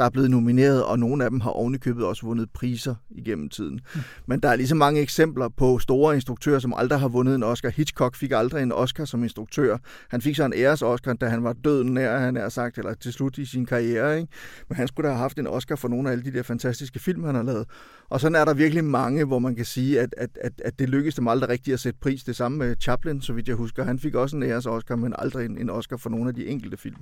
der 0.00 0.06
er 0.06 0.10
blevet 0.10 0.30
nomineret, 0.30 0.84
og 0.84 0.98
nogle 0.98 1.24
af 1.24 1.30
dem 1.30 1.40
har 1.40 1.50
ovenikøbet 1.50 2.04
også 2.04 2.26
vundet 2.26 2.50
priser 2.50 2.94
igennem 3.10 3.48
tiden. 3.48 3.80
Mm. 3.94 4.00
Men 4.26 4.40
der 4.40 4.48
er 4.48 4.56
lige 4.56 4.68
så 4.68 4.74
mange 4.74 5.00
eksempler 5.00 5.48
på 5.48 5.78
store 5.78 6.14
instruktører, 6.14 6.58
som 6.58 6.74
aldrig 6.76 7.00
har 7.00 7.08
vundet 7.08 7.34
en 7.34 7.42
Oscar. 7.42 7.68
Hitchcock 7.68 8.16
fik 8.16 8.32
aldrig 8.32 8.62
en 8.62 8.72
Oscar 8.72 9.04
som 9.04 9.22
instruktør. 9.22 9.76
Han 10.10 10.20
fik 10.20 10.36
så 10.36 10.44
en 10.44 10.52
æres 10.56 10.82
Oscar, 10.82 11.12
da 11.12 11.28
han 11.28 11.44
var 11.44 11.52
døden 11.52 11.94
nær, 11.94 12.18
han 12.18 12.36
er 12.36 12.48
sagt, 12.48 12.78
eller 12.78 12.94
til 12.94 13.12
slut 13.12 13.38
i 13.38 13.44
sin 13.44 13.66
karriere. 13.66 14.20
Ikke? 14.20 14.32
Men 14.68 14.76
han 14.76 14.88
skulle 14.88 15.08
da 15.08 15.12
have 15.12 15.20
haft 15.20 15.38
en 15.38 15.46
Oscar 15.46 15.76
for 15.76 15.88
nogle 15.88 16.08
af 16.08 16.12
alle 16.12 16.24
de 16.24 16.32
der 16.32 16.42
fantastiske 16.42 16.98
film, 16.98 17.24
han 17.24 17.34
har 17.34 17.42
lavet. 17.42 17.66
Og 18.08 18.20
sådan 18.20 18.36
er 18.36 18.44
der 18.44 18.54
virkelig 18.54 18.84
mange, 18.84 19.24
hvor 19.24 19.38
man 19.38 19.56
kan 19.56 19.64
sige, 19.64 20.00
at, 20.00 20.14
at, 20.16 20.30
at, 20.40 20.52
at 20.64 20.78
det 20.78 20.88
lykkedes 20.88 21.14
dem 21.14 21.28
aldrig 21.28 21.50
rigtigt 21.50 21.74
at 21.74 21.80
sætte 21.80 21.98
pris. 22.00 22.24
Det 22.24 22.36
samme 22.36 22.58
med 22.58 22.76
Chaplin, 22.80 23.22
så 23.22 23.32
vidt 23.32 23.48
jeg 23.48 23.56
husker. 23.56 23.84
Han 23.84 23.98
fik 23.98 24.14
også 24.14 24.36
en 24.36 24.42
æres 24.42 24.66
Oscar, 24.66 24.96
men 24.96 25.14
aldrig 25.18 25.46
en, 25.46 25.58
en 25.58 25.70
Oscar 25.70 25.96
for 25.96 26.10
nogle 26.10 26.28
af 26.28 26.34
de 26.34 26.46
enkelte 26.46 26.76
film. 26.76 26.96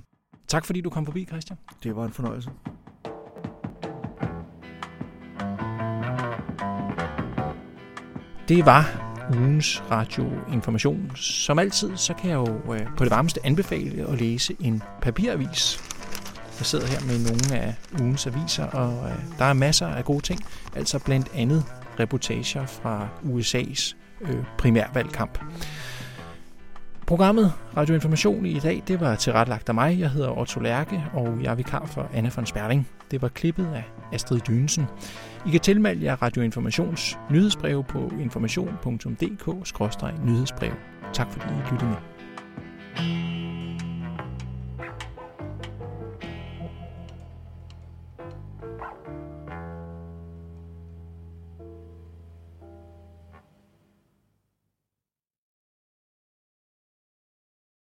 Tak 0.47 0.65
fordi 0.65 0.81
du 0.81 0.89
kom 0.89 1.05
forbi, 1.05 1.25
Christian. 1.25 1.57
Det 1.83 1.95
var 1.95 2.05
en 2.05 2.11
fornøjelse. 2.11 2.49
Det 8.49 8.65
var 8.65 8.85
ugens 9.37 9.83
radioinformation. 9.91 11.11
Som 11.15 11.59
altid, 11.59 11.97
så 11.97 12.13
kan 12.13 12.29
jeg 12.29 12.35
jo 12.35 12.73
øh, 12.73 12.81
på 12.97 13.03
det 13.03 13.11
varmeste 13.11 13.45
anbefale 13.45 14.07
at 14.09 14.21
læse 14.21 14.55
en 14.59 14.83
papiravis. 15.01 15.79
Jeg 16.59 16.65
sidder 16.65 16.87
her 16.87 16.99
med 16.99 17.19
nogle 17.19 17.63
af 17.63 17.75
ugens 18.01 18.27
aviser, 18.27 18.65
og 18.65 19.09
øh, 19.09 19.15
der 19.39 19.45
er 19.45 19.53
masser 19.53 19.87
af 19.87 20.05
gode 20.05 20.21
ting. 20.21 20.39
Altså 20.75 20.99
blandt 20.99 21.27
andet 21.35 21.63
reportager 21.99 22.65
fra 22.65 23.07
USA's 23.23 23.95
øh, 24.21 24.43
primærvalgkamp. 24.57 25.39
Programmet 27.07 27.53
Radioinformation 27.77 28.45
i 28.45 28.59
dag, 28.59 28.83
det 28.87 28.99
var 28.99 29.15
tilrettelagt 29.15 29.69
af 29.69 29.75
mig. 29.75 29.99
Jeg 29.99 30.09
hedder 30.09 30.37
Otto 30.37 30.59
Lærke, 30.59 31.03
og 31.13 31.43
jeg 31.43 31.51
er 31.51 31.55
vikar 31.55 31.85
for 31.85 32.09
Anna 32.13 32.31
von 32.35 32.45
Sperling. 32.45 32.87
Det 33.11 33.21
var 33.21 33.27
klippet 33.27 33.67
af 33.75 33.83
Astrid 34.13 34.39
Dynesen. 34.39 34.85
I 35.47 35.51
kan 35.51 35.59
tilmelde 35.59 36.05
jer 36.05 36.21
Radioinformations 36.21 37.17
nyhedsbrev 37.31 37.83
på 37.83 38.11
information.dk-nyhedsbrev. 38.19 40.73
Tak 41.13 41.31
fordi 41.31 41.53
I 41.53 41.71
lyttede 41.71 41.89
med. 41.89 41.97